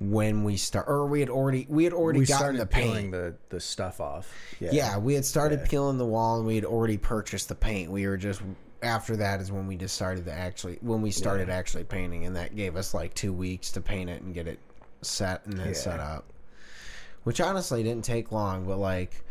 when 0.00 0.42
we 0.42 0.56
start 0.56 0.86
or 0.88 1.06
we 1.06 1.20
had 1.20 1.30
already 1.30 1.64
we 1.68 1.84
had 1.84 1.92
already 1.92 2.18
we 2.20 2.26
gotten 2.26 2.38
started 2.38 2.60
the 2.60 2.66
paint 2.66 2.86
peeling 2.92 3.10
the, 3.12 3.34
the 3.50 3.60
stuff 3.60 4.00
off. 4.00 4.32
Yeah, 4.60 4.70
yeah 4.72 4.98
we 4.98 5.14
had 5.14 5.24
started 5.24 5.60
Yeah. 5.60 5.68
peeling 5.68 5.96
the 5.98 6.06
wall 6.06 6.38
and 6.38 6.46
we 6.46 6.56
had 6.56 6.64
already 6.64 6.98
purchased 6.98 7.48
the 7.48 7.54
paint. 7.54 7.90
We 7.90 8.06
were 8.08 8.16
just 8.16 8.42
after 8.82 9.16
that 9.18 9.40
is 9.40 9.52
when 9.52 9.68
we 9.68 9.76
decided 9.76 10.24
to 10.24 10.32
actually 10.32 10.78
when 10.80 11.02
we 11.02 11.12
started 11.12 11.46
Yeah. 11.48 11.54
actually 11.54 11.84
painting 11.84 12.26
and 12.26 12.34
that 12.34 12.56
gave 12.56 12.74
us 12.76 12.94
like 12.94 13.14
2 13.14 13.32
weeks 13.32 13.70
to 13.72 13.80
paint 13.80 14.10
it 14.10 14.22
and 14.22 14.34
get 14.34 14.48
it 14.48 14.58
set 15.02 15.46
and 15.46 15.56
then 15.56 15.72
set 15.74 16.00
up. 16.00 16.24
Which 17.24 17.40
honestly 17.40 17.82
didn't 17.82 18.04
take 18.04 18.32
long, 18.32 18.64
but 18.66 18.78
like 18.78 19.24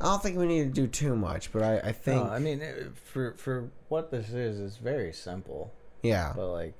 I 0.00 0.04
don't 0.06 0.22
think 0.22 0.36
we 0.38 0.46
need 0.46 0.64
to 0.74 0.80
do 0.80 0.86
too 0.86 1.14
much, 1.16 1.52
but 1.52 1.62
I 1.62 1.78
I 1.88 1.92
think 1.92 2.24
No, 2.24 2.30
I 2.30 2.38
mean, 2.38 2.60
it, 2.62 2.96
for, 2.96 3.34
for 3.36 3.70
what 3.88 4.10
this 4.10 4.30
is, 4.30 4.58
it's 4.60 4.76
very 4.76 5.12
simple. 5.12 5.72
yeah, 6.02 6.32
But 6.34 6.48
like, 6.48 6.74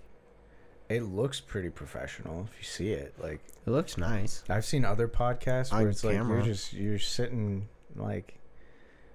it 0.88 1.02
looks 1.02 1.40
pretty 1.40 1.70
professional 1.70 2.48
if 2.50 2.58
you 2.58 2.64
see 2.64 2.90
it. 2.92 3.14
Like, 3.22 3.40
it 3.66 3.70
looks 3.70 3.96
nice. 3.96 4.42
I've 4.48 4.64
seen 4.64 4.84
other 4.84 5.06
podcasts 5.08 5.70
where 5.72 5.82
On 5.82 5.88
it's 5.88 6.02
like 6.04 6.16
you're 6.16 6.42
just 6.42 6.72
you're 6.72 6.98
sitting 6.98 7.68
like 7.96 8.38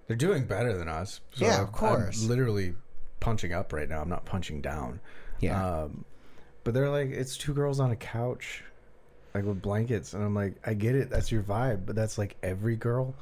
They're 0.08 0.16
doing 0.16 0.46
better 0.46 0.76
than 0.78 0.88
us. 0.88 1.20
So 1.34 1.46
Yeah, 1.46 1.54
of 1.56 1.58
I'm- 1.60 1.68
I'm 1.68 1.74
course. 1.74 2.24
literally 2.24 2.76
punching 3.20 3.54
up 3.54 3.74
right 3.74 3.88
now. 3.90 4.02
I'm 4.02 4.10
not 4.10 4.26
punching 4.26 4.62
down. 4.62 5.00
Yeah. 5.42 5.64
Um, 5.84 6.06
but 6.64 6.74
they're 6.74 6.90
like, 6.90 7.10
it's 7.12 7.38
two 7.38 7.54
girls 7.54 7.80
on 7.80 7.92
a 7.92 7.96
couch, 7.96 8.64
like 9.34 9.46
with 9.46 9.62
blankets, 9.62 10.14
and 10.14 10.24
I'm 10.24 10.34
like, 10.36 10.56
I 10.66 10.74
get 10.74 10.96
it, 10.96 11.10
that's 11.10 11.32
your 11.32 11.44
vibe, 11.44 11.86
but 11.86 11.96
that's 11.96 12.18
like 12.18 12.36
every 12.44 12.76
girl. 12.76 13.14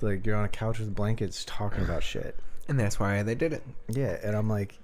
Like 0.00 0.26
you're 0.26 0.36
on 0.36 0.44
a 0.44 0.48
couch 0.48 0.78
with 0.78 0.94
blankets 0.94 1.44
talking 1.46 1.82
about 1.84 2.02
shit. 2.12 2.38
and 2.68 2.78
that's 2.78 2.98
why 3.00 3.22
they 3.22 3.34
did 3.34 3.52
it. 3.52 3.62
Yeah, 3.88 4.18
and 4.22 4.36
I'm 4.36 4.48
like, 4.48 4.78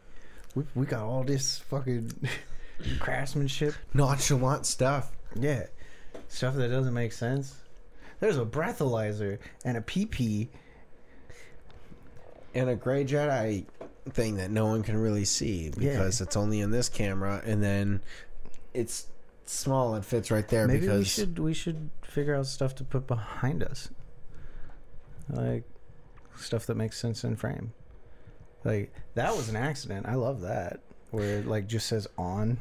we 0.55 0.65
we 0.75 0.87
got 0.87 1.03
all 1.05 1.23
this 1.25 1.59
fucking 1.59 2.11
craftsmanship. 2.99 3.75
Nonchalant 3.95 4.67
stuff. 4.67 5.13
Yeah, 5.35 5.67
stuff 6.29 6.55
that 6.57 6.69
doesn't 6.69 6.95
make 6.95 7.13
sense. 7.13 7.55
There's 8.21 8.37
a 8.39 8.45
breathalyzer 8.45 9.39
and 9.65 9.77
a 9.77 9.81
PP. 9.81 10.49
and 12.55 12.69
a 12.69 12.75
gray 12.77 13.05
Jedi 13.05 13.65
thing 14.11 14.37
that 14.37 14.51
no 14.51 14.67
one 14.67 14.83
can 14.83 14.97
really 14.97 15.25
see 15.25 15.71
because 15.77 16.21
it's 16.21 16.37
only 16.37 16.61
in 16.61 16.71
this 16.71 16.89
camera, 16.89 17.43
and 17.45 17.63
then 17.63 18.01
it's 18.75 19.07
small 19.51 19.95
and 19.95 20.05
fits 20.05 20.31
right 20.31 20.47
there 20.49 20.67
Maybe 20.67 20.81
because 20.81 20.99
we 21.01 21.05
should 21.05 21.39
we 21.39 21.55
should 21.55 21.91
figure 22.03 22.35
out 22.35 22.47
stuff 22.47 22.75
to 22.77 22.85
put 22.85 23.07
behind 23.07 23.63
us, 23.63 23.91
like 25.29 25.65
stuff 26.37 26.67
that 26.67 26.77
makes 26.77 26.99
sense 26.99 27.25
in 27.25 27.37
frame. 27.37 27.73
Like 28.65 28.93
that 29.15 29.35
was 29.35 29.49
an 29.49 29.57
accident. 29.57 30.07
I 30.07 30.15
love 30.15 30.43
that 30.43 30.81
where 31.11 31.39
it 31.39 31.47
like 31.47 31.67
just 31.67 31.87
says 31.87 32.07
on. 32.17 32.59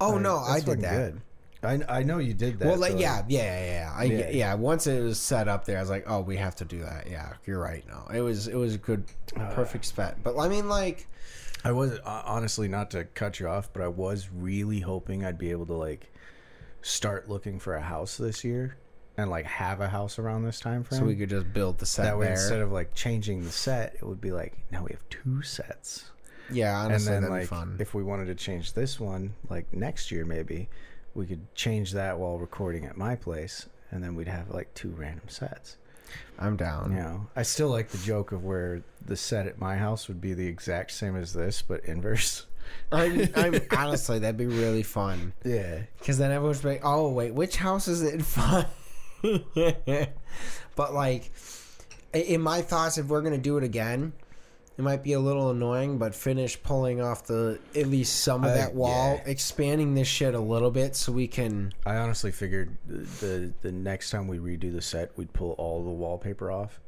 Oh 0.00 0.10
Like, 0.12 0.20
no, 0.22 0.38
I 0.38 0.60
did 0.60 0.80
that. 0.80 1.14
I 1.62 1.80
I 1.88 2.02
know 2.02 2.18
you 2.18 2.34
did 2.34 2.58
that. 2.58 2.66
Well, 2.66 2.78
like 2.78 2.92
so, 2.92 2.98
yeah, 2.98 3.22
yeah, 3.28 3.42
yeah, 3.42 3.64
yeah. 3.64 3.94
I, 3.94 4.04
Yeah. 4.04 4.30
yeah. 4.30 4.54
Once 4.54 4.86
it 4.86 5.00
was 5.02 5.20
set 5.20 5.46
up 5.46 5.64
there, 5.64 5.78
I 5.78 5.80
was 5.80 5.90
like, 5.90 6.04
oh, 6.08 6.20
we 6.20 6.36
have 6.36 6.56
to 6.56 6.64
do 6.64 6.80
that. 6.80 7.06
Yeah, 7.08 7.34
you're 7.46 7.60
right. 7.60 7.84
No, 7.88 8.12
it 8.12 8.20
was 8.20 8.48
it 8.48 8.56
was 8.56 8.74
a 8.74 8.78
good, 8.78 9.04
uh, 9.38 9.52
perfect 9.54 9.84
spot. 9.84 10.16
But 10.24 10.36
I 10.36 10.48
mean, 10.48 10.68
like, 10.68 11.06
I 11.64 11.72
was 11.72 11.98
honestly 12.04 12.68
not 12.68 12.90
to 12.92 13.04
cut 13.04 13.38
you 13.40 13.48
off, 13.48 13.72
but 13.72 13.82
I 13.82 13.88
was 13.88 14.28
really 14.32 14.80
hoping 14.80 15.24
I'd 15.24 15.38
be 15.38 15.50
able 15.50 15.66
to 15.66 15.74
like 15.74 16.12
start 16.82 17.28
looking 17.28 17.58
for 17.58 17.74
a 17.76 17.80
house 17.80 18.16
this 18.16 18.42
year 18.44 18.76
and 19.16 19.30
like 19.30 19.46
have 19.46 19.80
a 19.80 19.88
house 19.88 20.18
around 20.18 20.44
this 20.44 20.58
time 20.58 20.82
frame. 20.82 21.00
so 21.00 21.06
we 21.06 21.14
could 21.14 21.28
just 21.28 21.52
build 21.52 21.78
the 21.78 21.86
set 21.86 22.04
that 22.04 22.18
way 22.18 22.26
there. 22.26 22.34
instead 22.34 22.60
of 22.60 22.72
like 22.72 22.94
changing 22.94 23.44
the 23.44 23.50
set, 23.50 23.94
it 23.94 24.02
would 24.02 24.20
be 24.20 24.32
like 24.32 24.58
now 24.70 24.82
we 24.82 24.90
have 24.90 25.08
two 25.08 25.42
sets. 25.42 26.10
yeah, 26.50 26.76
honestly, 26.78 27.14
and 27.14 27.24
then 27.24 27.30
that'd 27.30 27.30
like 27.30 27.42
be 27.42 27.46
fun. 27.46 27.76
if 27.78 27.94
we 27.94 28.02
wanted 28.02 28.26
to 28.26 28.34
change 28.34 28.72
this 28.72 28.98
one 28.98 29.34
like 29.48 29.72
next 29.72 30.10
year 30.10 30.24
maybe 30.24 30.68
we 31.14 31.26
could 31.26 31.54
change 31.54 31.92
that 31.92 32.18
while 32.18 32.38
recording 32.38 32.86
at 32.86 32.96
my 32.96 33.14
place 33.14 33.66
and 33.90 34.02
then 34.02 34.14
we'd 34.14 34.28
have 34.28 34.50
like 34.50 34.72
two 34.74 34.90
random 34.90 35.28
sets 35.28 35.76
I'm 36.38 36.56
down. 36.56 36.90
you 36.92 36.98
know 36.98 37.26
i 37.36 37.42
still 37.42 37.68
like 37.68 37.88
the 37.88 37.98
joke 37.98 38.32
of 38.32 38.44
where 38.44 38.82
the 39.04 39.16
set 39.16 39.46
at 39.46 39.58
my 39.58 39.76
house 39.76 40.08
would 40.08 40.20
be 40.20 40.34
the 40.34 40.46
exact 40.46 40.90
same 40.92 41.16
as 41.16 41.32
this 41.32 41.62
but 41.62 41.84
inverse 41.84 42.46
I'm, 42.90 43.28
I'm 43.36 43.60
honestly, 43.76 44.18
that'd 44.20 44.36
be 44.36 44.46
really 44.46 44.82
fun. 44.82 45.32
yeah 45.44 45.82
Because 45.98 46.18
then 46.18 46.30
everyone's 46.30 46.64
like, 46.64 46.80
oh, 46.84 47.10
wait, 47.10 47.34
which 47.34 47.56
house 47.56 47.88
is 47.88 48.02
it 48.02 48.22
fun? 48.22 48.66
but, 50.76 50.94
like, 50.94 51.30
in 52.12 52.40
my 52.40 52.62
thoughts, 52.62 52.98
if 52.98 53.06
we're 53.06 53.20
going 53.20 53.34
to 53.34 53.40
do 53.40 53.56
it 53.58 53.64
again, 53.64 54.12
it 54.82 54.84
might 54.84 55.04
be 55.04 55.12
a 55.12 55.20
little 55.20 55.50
annoying, 55.50 55.96
but 55.96 56.12
finish 56.12 56.60
pulling 56.60 57.00
off 57.00 57.24
the 57.24 57.60
at 57.76 57.86
least 57.86 58.20
some 58.20 58.42
of 58.42 58.52
that 58.52 58.74
wall, 58.74 59.14
yeah. 59.14 59.30
expanding 59.30 59.94
this 59.94 60.08
shit 60.08 60.34
a 60.34 60.40
little 60.40 60.72
bit 60.72 60.96
so 60.96 61.12
we 61.12 61.28
can. 61.28 61.72
i 61.86 61.96
honestly 61.96 62.32
figured 62.32 62.76
the, 62.88 62.96
the 63.24 63.52
the 63.62 63.70
next 63.70 64.10
time 64.10 64.26
we 64.26 64.38
redo 64.38 64.72
the 64.72 64.82
set 64.82 65.16
we'd 65.16 65.32
pull 65.32 65.52
all 65.52 65.84
the 65.84 65.90
wallpaper 65.90 66.50
off 66.50 66.80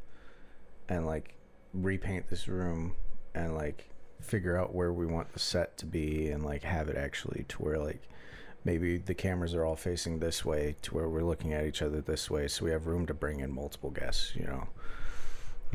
and 0.89 1.07
like 1.07 1.35
repaint 1.73 2.29
this 2.29 2.49
room 2.49 2.97
and 3.33 3.55
like 3.55 3.89
figure 4.21 4.59
out 4.59 4.75
where 4.75 4.93
we 4.93 5.07
want 5.07 5.33
the 5.33 5.39
set 5.39 5.77
to 5.79 5.87
be 5.87 6.31
and 6.31 6.45
like 6.45 6.65
have 6.65 6.89
it 6.89 6.97
actually 6.97 7.45
to 7.49 7.63
where 7.63 7.79
like 7.79 8.09
maybe 8.65 8.97
the 8.97 9.15
cameras 9.15 9.55
are 9.55 9.65
all 9.65 9.77
facing 9.77 10.19
this 10.19 10.45
way 10.45 10.75
to 10.83 10.95
where 10.95 11.09
we're 11.09 11.23
looking 11.23 11.53
at 11.53 11.65
each 11.65 11.81
other 11.81 12.01
this 12.01 12.29
way 12.29 12.49
so 12.49 12.65
we 12.65 12.73
have 12.73 12.89
room 12.89 13.07
to 13.07 13.15
bring 13.15 13.39
in 13.39 13.55
multiple 13.55 13.91
guests 13.91 14.35
you 14.35 14.45
know 14.45 14.67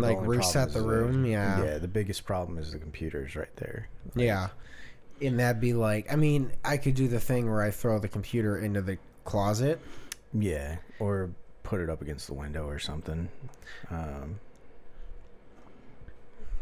Like, 0.01 0.17
reset 0.21 0.73
the 0.73 0.81
room, 0.81 1.25
yeah. 1.25 1.63
yeah 1.63 1.77
the 1.77 1.87
biggest 1.87 2.25
problem 2.25 2.57
is 2.57 2.71
the 2.71 2.79
computers 2.79 3.35
right 3.35 3.55
there 3.57 3.87
Yeah. 4.15 4.49
And 5.21 5.37
that'd 5.39 5.59
be 5.61 5.73
like, 5.73 6.11
I 6.11 6.15
mean, 6.15 6.51
I 6.63 6.77
could 6.77 6.95
do 6.95 7.07
the 7.09 7.19
thing 7.19 7.49
where 7.51 7.61
I 7.61 7.71
throw 7.71 7.99
the 7.99 8.07
computer 8.07 8.57
into 8.59 8.81
the 8.81 8.97
closet. 9.25 9.79
yeah 10.33 10.77
or 10.99 11.29
put 11.63 11.79
it 11.81 11.89
up 11.89 12.01
against 12.01 12.27
the 12.27 12.33
window 12.33 12.65
or 12.67 12.79
something 12.79 13.29
um 13.91 14.39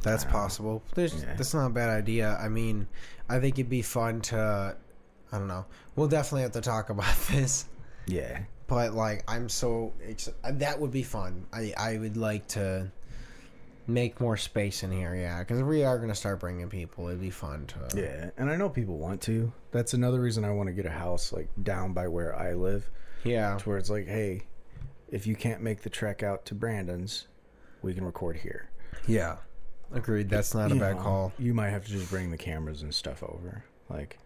That's 0.01 0.23
I 0.23 0.27
don't 0.27 0.33
know. 0.33 0.39
possible. 0.39 0.83
There's, 0.95 1.13
Yeah. 1.23 1.33
That's 1.35 1.53
not 1.53 1.67
a 1.67 1.69
bad 1.69 1.89
idea. 1.89 2.37
I 2.41 2.49
mean, 2.49 2.87
I 3.29 3.39
think 3.39 3.57
it'd 3.59 3.69
be 3.69 3.81
fun 3.81 4.21
to. 4.21 4.75
I 5.31 5.37
don't 5.37 5.47
know. 5.47 5.65
We'll 5.95 6.07
definitely 6.07 6.43
have 6.43 6.51
to 6.53 6.61
talk 6.61 6.89
about 6.95 7.15
this. 7.31 7.65
yeah 8.05 8.39
But 8.67 8.93
like, 8.93 9.23
I'm 9.27 9.49
so 9.49 9.93
ex- 10.05 10.29
that 10.43 10.79
would 10.79 10.91
be 10.91 11.03
fun. 11.03 11.45
I 11.53 11.73
I 11.77 11.97
would 11.97 12.15
like 12.17 12.47
to 12.49 12.91
make 13.87 14.19
more 14.19 14.37
space 14.37 14.83
in 14.83 14.91
here. 14.91 15.15
Yeah, 15.15 15.39
because 15.39 15.63
we 15.63 15.83
are 15.83 15.97
gonna 15.97 16.15
start 16.15 16.39
bringing 16.39 16.69
people. 16.69 17.07
It'd 17.07 17.21
be 17.21 17.29
fun 17.29 17.65
to. 17.67 17.99
Yeah, 17.99 18.29
and 18.37 18.49
I 18.49 18.55
know 18.55 18.69
people 18.69 18.97
want 18.97 19.21
to. 19.23 19.51
That's 19.71 19.93
another 19.93 20.19
reason 20.19 20.43
I 20.45 20.51
want 20.51 20.67
to 20.67 20.73
get 20.73 20.85
a 20.85 20.89
house 20.91 21.31
like 21.31 21.49
down 21.63 21.93
by 21.93 22.07
where 22.07 22.35
I 22.37 22.53
live, 22.53 22.89
Yeah. 23.23 23.57
to 23.57 23.69
where 23.69 23.77
it's 23.77 23.89
like, 23.89 24.07
hey, 24.07 24.43
if 25.09 25.25
you 25.25 25.35
can't 25.35 25.61
make 25.61 25.81
the 25.81 25.89
trek 25.89 26.21
out 26.23 26.45
to 26.47 26.55
Brandon's, 26.55 27.27
we 27.81 27.93
can 27.93 28.03
record 28.05 28.37
here. 28.37 28.69
Yeah. 29.07 29.37
Agreed. 29.93 30.29
That's 30.29 30.53
not 30.53 30.71
a 30.71 30.75
bad 30.75 30.97
know, 30.97 31.01
call, 31.01 31.33
You 31.39 31.53
might 31.53 31.69
have 31.69 31.85
to 31.85 31.91
just 31.91 32.09
bring 32.09 32.29
the 32.29 32.37
cameras 32.37 32.81
and 32.81 32.93
stuff 32.93 33.23
over. 33.23 33.63
Like, 33.89 34.17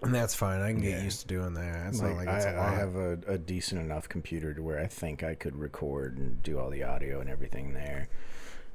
and 0.00 0.14
that's 0.14 0.34
fine. 0.34 0.60
I 0.60 0.70
can 0.72 0.80
get 0.80 0.98
Yeah. 0.98 1.02
used 1.02 1.22
to 1.22 1.26
doing 1.26 1.54
that. 1.54 1.88
It's 1.88 2.00
like, 2.00 2.10
not 2.10 2.16
like 2.26 2.28
it's 2.36 2.44
a 2.44 2.50
I. 2.54 2.68
I 2.68 2.74
have 2.76 2.94
a, 2.94 3.18
a 3.26 3.36
decent 3.38 3.80
enough 3.80 4.08
computer 4.08 4.54
to 4.54 4.62
where 4.62 4.78
I 4.78 4.86
think 4.86 5.24
I 5.24 5.34
could 5.34 5.56
record 5.56 6.18
and 6.18 6.40
do 6.44 6.58
all 6.60 6.70
the 6.70 6.84
audio 6.84 7.20
and 7.20 7.28
everything 7.28 7.72
there. 7.74 8.08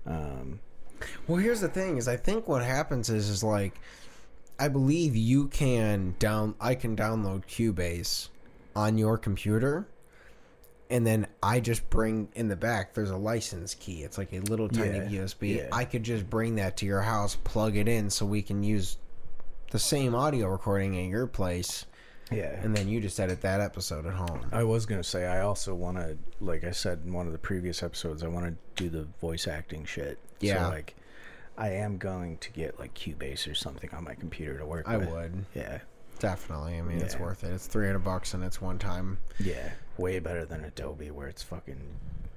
Um, 0.08 0.60
Well, 1.28 1.38
here's 1.38 1.62
the 1.62 1.68
thing: 1.68 1.98
is 1.98 2.08
I 2.08 2.18
think 2.18 2.48
what 2.48 2.64
happens 2.64 3.10
is 3.10 3.30
is 3.30 3.44
like, 3.44 3.74
I 4.60 4.68
believe 4.68 5.16
you 5.16 5.48
can 5.48 6.16
down. 6.20 6.56
I 6.60 6.76
can 6.76 6.96
download 6.96 7.46
Cubase 7.46 8.30
on 8.76 8.98
your 8.98 9.18
computer, 9.18 9.88
and 10.90 11.06
then 11.06 11.28
I 11.44 11.60
just 11.60 11.90
bring 11.90 12.30
in 12.36 12.48
the 12.48 12.56
back. 12.56 12.94
There's 12.94 13.10
a 13.12 13.18
license 13.18 13.76
key. 13.76 14.04
It's 14.04 14.18
like 14.18 14.34
a 14.34 14.40
little 14.40 14.70
tiny 14.70 14.98
Yeah, 14.98 15.22
USB. 15.24 15.58
yeah. 15.58 15.68
I 15.72 15.86
could 15.86 16.04
just 16.04 16.30
bring 16.30 16.56
that 16.56 16.78
to 16.78 16.86
your 16.86 17.02
house, 17.02 17.36
plug 17.44 17.76
it 17.76 17.88
in, 17.88 18.10
so 18.10 18.26
we 18.26 18.42
can 18.42 18.64
use 18.64 18.98
the 19.72 19.80
same 19.80 20.16
audio 20.16 20.48
recording 20.48 20.98
at 20.98 21.10
your 21.10 21.28
place, 21.28 21.86
yeah. 22.32 22.60
and 22.62 22.76
then 22.76 22.88
you 22.88 23.00
just 23.02 23.20
edit 23.20 23.42
that 23.42 23.62
episode 23.62 24.06
at 24.06 24.14
home. 24.14 24.42
I 24.52 24.64
was 24.64 24.86
gonna 24.86 25.04
say 25.04 25.26
I 25.26 25.42
also 25.42 25.74
want 25.76 25.98
to, 25.98 26.18
like 26.40 26.64
I 26.64 26.72
said 26.72 27.02
in 27.06 27.14
one 27.14 27.26
of 27.28 27.32
the 27.34 27.40
previous 27.40 27.84
episodes, 27.84 28.24
I 28.24 28.28
want 28.28 28.46
to 28.48 28.56
do 28.84 28.90
the 28.90 29.08
voice 29.20 29.48
acting 29.48 29.86
shit. 29.86 30.18
Yeah. 30.40 30.64
So 30.66 30.70
like, 30.70 30.96
I 31.58 31.70
am 31.72 31.98
going 31.98 32.38
to 32.40 32.52
get 32.52 32.80
like 32.80 32.94
Cubase 32.94 33.50
or 33.50 33.56
something 33.56 33.90
on 33.94 34.04
my 34.04 34.14
computer 34.16 34.58
to 34.60 34.66
work. 34.66 34.86
I 34.88 34.98
with. 34.98 35.10
would 35.10 35.46
Yeah. 35.56 35.80
definitely. 36.20 36.78
I 36.78 36.82
mean, 36.82 37.00
it's 37.00 37.18
worth 37.18 37.44
it. 37.44 37.52
It's 37.54 37.66
three 37.68 37.86
hundred 37.88 38.04
bucks, 38.04 38.34
and 38.34 38.44
it's 38.44 38.62
one 38.62 38.78
time. 38.78 39.18
Yeah. 39.40 39.72
Way 39.98 40.20
better 40.20 40.46
than 40.46 40.64
Adobe, 40.66 41.10
where 41.12 41.28
it's 41.28 41.42
fucking 41.44 41.82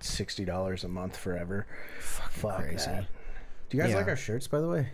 sixty 0.00 0.44
dollars 0.47 0.85
a 0.85 0.88
month 0.88 1.16
forever. 1.16 1.66
Fucking 2.00 2.40
Fuck 2.40 2.56
crazy. 2.59 2.87
that. 2.87 3.06
Do 3.68 3.76
you 3.76 3.82
guys 3.82 3.92
Yeah. 3.92 3.99
like 3.99 4.09
our 4.09 4.16
shirts, 4.16 4.49
by 4.49 4.61
the 4.61 4.68
way? 4.68 4.88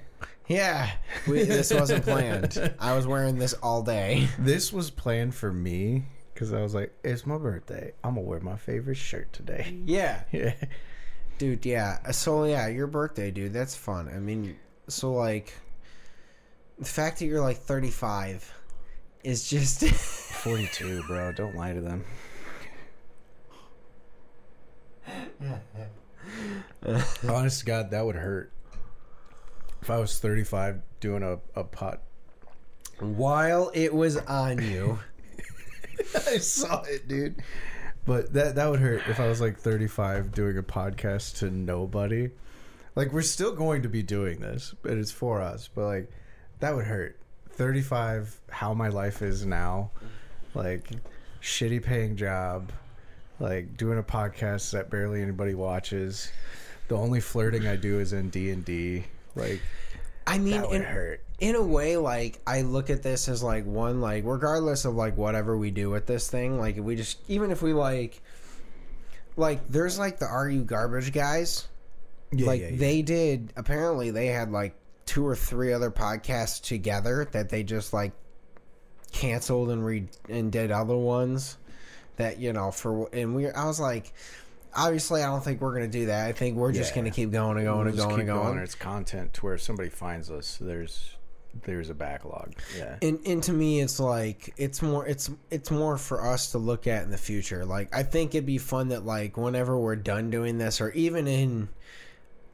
Yeah, 0.48 0.90
we, 1.28 1.42
this 1.42 1.72
wasn't 1.72 2.04
planned. 2.04 2.72
I 2.78 2.94
was 2.94 3.06
wearing 3.06 3.36
this 3.38 3.52
all 3.54 3.82
day. 3.82 4.28
This 4.38 4.72
was 4.72 4.90
planned 4.90 5.34
for 5.34 5.52
me 5.52 6.04
because 6.32 6.52
I 6.52 6.62
was 6.62 6.74
like, 6.74 6.92
it's 7.02 7.26
my 7.26 7.36
birthday. 7.38 7.92
I'm 8.04 8.14
gonna 8.14 8.26
wear 8.26 8.40
my 8.40 8.56
favorite 8.56 8.96
shirt 8.96 9.32
today. 9.32 9.76
Yeah, 9.84 10.22
Yeah. 10.32 10.54
dude. 11.38 11.66
Yeah. 11.66 11.98
Uh, 12.06 12.12
so 12.12 12.44
yeah, 12.44 12.68
your 12.68 12.86
birthday, 12.86 13.30
dude. 13.30 13.52
That's 13.52 13.74
fun. 13.74 14.08
I 14.08 14.18
mean, 14.18 14.56
so 14.88 15.12
like, 15.12 15.52
the 16.78 16.84
fact 16.84 17.18
that 17.18 17.26
you're 17.26 17.40
like 17.40 17.56
35 17.58 18.52
is 19.24 19.48
just. 19.48 19.82
42, 19.84 21.02
bro. 21.08 21.32
Don't 21.32 21.56
lie 21.56 21.72
to 21.72 21.80
them. 21.80 22.04
Honest 27.28 27.60
to 27.60 27.66
God, 27.66 27.90
that 27.90 28.04
would 28.04 28.16
hurt. 28.16 28.52
If 29.86 29.90
I 29.90 29.98
was 29.98 30.18
35 30.18 30.82
doing 30.98 31.22
a, 31.22 31.38
a 31.54 31.62
pot. 31.62 32.00
While 32.98 33.70
it 33.72 33.94
was 33.94 34.16
on 34.16 34.60
you, 34.60 34.98
I 36.26 36.38
saw 36.38 36.82
it, 36.82 37.06
dude. 37.06 37.36
But 38.04 38.32
that 38.32 38.56
that 38.56 38.68
would 38.68 38.80
hurt 38.80 39.02
if 39.08 39.20
I 39.20 39.28
was 39.28 39.40
like 39.40 39.56
35 39.56 40.32
doing 40.32 40.58
a 40.58 40.62
podcast 40.64 41.38
to 41.38 41.50
nobody. 41.50 42.30
Like 42.96 43.12
we're 43.12 43.22
still 43.22 43.52
going 43.52 43.82
to 43.82 43.88
be 43.88 44.02
doing 44.02 44.40
this, 44.40 44.74
but 44.82 44.94
it's 44.94 45.12
for 45.12 45.40
us. 45.40 45.70
But 45.72 45.84
like 45.84 46.10
that 46.58 46.74
would 46.74 46.86
hurt. 46.86 47.16
35 47.50 48.40
how 48.50 48.74
my 48.74 48.88
life 48.88 49.22
is 49.22 49.46
now. 49.46 49.92
Like 50.52 50.90
shitty 51.40 51.80
paying 51.80 52.16
job. 52.16 52.72
Like 53.38 53.76
doing 53.76 54.00
a 54.00 54.02
podcast 54.02 54.72
that 54.72 54.90
barely 54.90 55.22
anybody 55.22 55.54
watches. 55.54 56.32
The 56.88 56.96
only 56.96 57.20
flirting 57.20 57.68
I 57.68 57.76
do 57.76 58.00
is 58.00 58.12
in 58.12 58.30
D 58.30 58.50
and 58.50 58.64
D. 58.64 59.04
Like 59.36 59.60
I 60.26 60.38
mean, 60.38 60.60
that 60.60 60.68
would 60.68 60.76
in, 60.76 60.82
hurt. 60.82 61.20
in 61.38 61.54
a 61.54 61.62
way, 61.62 61.96
like 61.96 62.40
I 62.46 62.62
look 62.62 62.90
at 62.90 63.02
this 63.02 63.28
as 63.28 63.42
like 63.42 63.64
one, 63.64 64.00
like 64.00 64.24
regardless 64.26 64.84
of 64.84 64.94
like 64.94 65.16
whatever 65.16 65.56
we 65.56 65.70
do 65.70 65.90
with 65.90 66.06
this 66.06 66.28
thing, 66.28 66.58
like 66.58 66.76
if 66.78 66.82
we 66.84 66.96
just 66.96 67.18
even 67.28 67.50
if 67.50 67.62
we 67.62 67.72
like, 67.72 68.20
like 69.36 69.68
there's 69.68 69.98
like 69.98 70.18
the 70.18 70.26
Are 70.26 70.48
You 70.48 70.64
Garbage 70.64 71.12
guys, 71.12 71.68
Yeah, 72.32 72.46
like 72.46 72.60
yeah, 72.60 72.68
yeah. 72.68 72.76
they 72.78 73.02
did. 73.02 73.52
Apparently, 73.56 74.10
they 74.10 74.26
had 74.26 74.50
like 74.50 74.74
two 75.04 75.24
or 75.24 75.36
three 75.36 75.72
other 75.72 75.90
podcasts 75.90 76.60
together 76.60 77.28
that 77.30 77.48
they 77.48 77.62
just 77.62 77.92
like 77.92 78.12
canceled 79.12 79.70
and 79.70 79.84
re 79.86 80.08
and 80.28 80.50
did 80.50 80.72
other 80.72 80.96
ones 80.96 81.56
that 82.16 82.38
you 82.38 82.52
know 82.52 82.72
for 82.72 83.08
and 83.12 83.34
we. 83.34 83.48
I 83.50 83.66
was 83.66 83.78
like. 83.78 84.12
Obviously, 84.74 85.22
I 85.22 85.26
don't 85.26 85.42
think 85.44 85.60
we're 85.60 85.72
gonna 85.74 85.88
do 85.88 86.06
that. 86.06 86.26
I 86.26 86.32
think 86.32 86.56
we're 86.56 86.72
just 86.72 86.90
Yeah. 86.92 86.96
gonna 87.02 87.10
keep 87.10 87.30
going 87.32 87.56
and 87.56 87.66
going 87.66 87.78
We'll 87.78 87.88
and 87.88 87.96
going 87.96 88.10
and 88.12 88.20
keep 88.20 88.26
going. 88.28 88.58
It's 88.58 88.74
content 88.74 89.34
to 89.34 89.40
where 89.46 89.58
somebody 89.58 89.88
finds 89.88 90.30
us. 90.30 90.58
There's 90.60 91.10
there's 91.64 91.88
a 91.88 91.94
backlog. 91.94 92.52
Yeah. 92.76 92.96
and 93.00 93.18
and 93.24 93.42
to 93.44 93.52
me 93.52 93.80
it's 93.80 93.98
like 93.98 94.52
it's 94.58 94.82
more 94.82 95.06
it's 95.06 95.30
it's 95.50 95.70
more 95.70 95.96
for 95.96 96.22
us 96.26 96.50
to 96.52 96.58
look 96.58 96.86
at 96.86 97.02
in 97.04 97.10
the 97.10 97.16
future 97.16 97.64
like 97.64 97.88
i 97.96 98.02
think 98.02 98.34
it'd 98.34 98.44
be 98.44 98.58
fun 98.58 98.88
that 98.88 99.06
like 99.06 99.38
whenever 99.38 99.78
we're 99.78 99.96
done 99.96 100.28
doing 100.28 100.58
this 100.58 100.82
or 100.82 100.90
even 100.90 101.26
in 101.26 101.70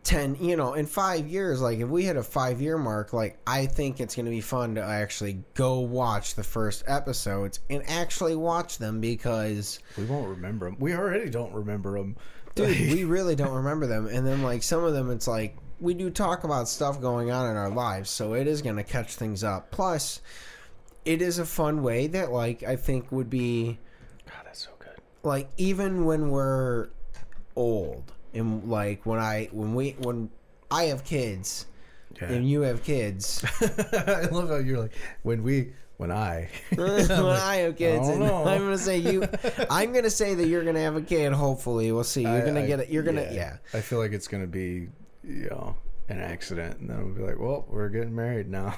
10 0.04 0.36
you 0.40 0.56
know 0.56 0.74
in 0.74 0.84
five 0.84 1.28
years 1.28 1.60
like 1.60 1.78
if 1.78 1.88
we 1.88 2.04
hit 2.04 2.16
a 2.16 2.22
five 2.22 2.60
year 2.60 2.76
mark 2.76 3.12
like 3.12 3.38
i 3.46 3.66
think 3.66 4.00
it's 4.00 4.16
going 4.16 4.26
to 4.26 4.32
be 4.32 4.40
fun 4.40 4.74
to 4.74 4.82
actually 4.82 5.44
go 5.54 5.78
watch 5.78 6.34
the 6.34 6.42
first 6.42 6.82
episodes 6.88 7.60
and 7.70 7.88
actually 7.88 8.34
watch 8.34 8.78
them 8.78 9.00
because 9.00 9.78
we 9.96 10.04
won't 10.04 10.28
remember 10.28 10.66
them. 10.66 10.76
We 10.80 10.94
already 10.94 11.30
don't 11.30 11.52
remember 11.52 11.96
them. 11.98 12.16
dude 12.56 12.76
we 12.92 13.04
really 13.16 13.36
don't 13.36 13.54
remember 13.54 13.86
them 13.86 14.06
and 14.08 14.26
then 14.26 14.42
like 14.42 14.64
some 14.64 14.82
of 14.82 14.92
them 14.92 15.08
it's 15.10 15.28
like 15.28 15.56
we 15.78 15.94
do 15.94 16.10
talk 16.10 16.42
about 16.42 16.68
stuff 16.68 17.00
going 17.00 17.30
on 17.30 17.48
in 17.48 17.56
our 17.56 17.70
lives 17.70 18.10
so 18.10 18.34
it 18.34 18.48
is 18.48 18.60
going 18.60 18.76
to 18.76 18.84
catch 18.84 19.14
things 19.14 19.44
up 19.44 19.70
plus 19.70 20.20
it 21.04 21.22
is 21.22 21.38
a 21.38 21.46
fun 21.46 21.80
way 21.82 22.08
that 22.08 22.32
like 22.32 22.64
i 22.64 22.74
think 22.74 23.12
would 23.12 23.30
be 23.30 23.78
God, 24.26 24.34
that's 24.44 24.64
so 24.64 24.70
good. 24.80 25.00
like 25.22 25.48
even 25.58 26.04
when 26.06 26.30
we're 26.30 26.88
old 27.54 28.12
and 28.34 28.64
like 28.68 29.04
when 29.06 29.18
i 29.18 29.48
when 29.52 29.74
we 29.74 29.90
when 30.00 30.30
i 30.70 30.84
have 30.84 31.04
kids 31.04 31.66
Yeah. 32.20 32.28
and 32.32 32.48
you 32.48 32.62
have 32.62 32.82
kids 32.82 33.44
I 33.60 34.28
love 34.30 34.48
how 34.48 34.56
you're 34.56 34.80
like 34.80 34.92
when 35.22 35.42
we 35.42 35.72
when 35.98 36.10
I 36.10 36.48
when 36.74 36.90
i 36.90 37.56
have 37.56 37.76
kids 37.76 38.08
I. 38.08 38.12
I'm 38.14 38.18
gonna 38.60 38.76
say 38.78 38.98
you 38.98 39.22
i'm 39.70 39.92
gonna 39.92 40.10
say 40.10 40.34
that 40.34 40.46
you're 40.48 40.64
gonna 40.64 40.80
have 40.80 40.96
a 40.96 41.02
kid 41.02 41.32
hopefully 41.32 41.92
we'll 41.92 42.02
see 42.04 42.22
you're 42.22 42.42
I- 42.42 42.44
gonna 42.44 42.62
I- 42.62 42.66
get 42.66 42.80
it 42.80 42.88
you're 42.88 43.02
gonna 43.04 43.28
yeah. 43.30 43.56
I 43.72 43.80
feel 43.80 43.98
like 43.98 44.12
it's 44.12 44.26
gonna 44.28 44.46
be 44.48 44.88
you 45.22 45.48
know 45.50 45.76
an 46.08 46.18
accident, 46.20 46.80
and 46.80 46.90
then 46.90 46.98
we'll 47.04 47.14
be 47.14 47.22
like, 47.22 47.38
well, 47.38 47.64
we're 47.70 47.88
getting 47.88 48.14
married 48.14 48.50
now. 48.50 48.74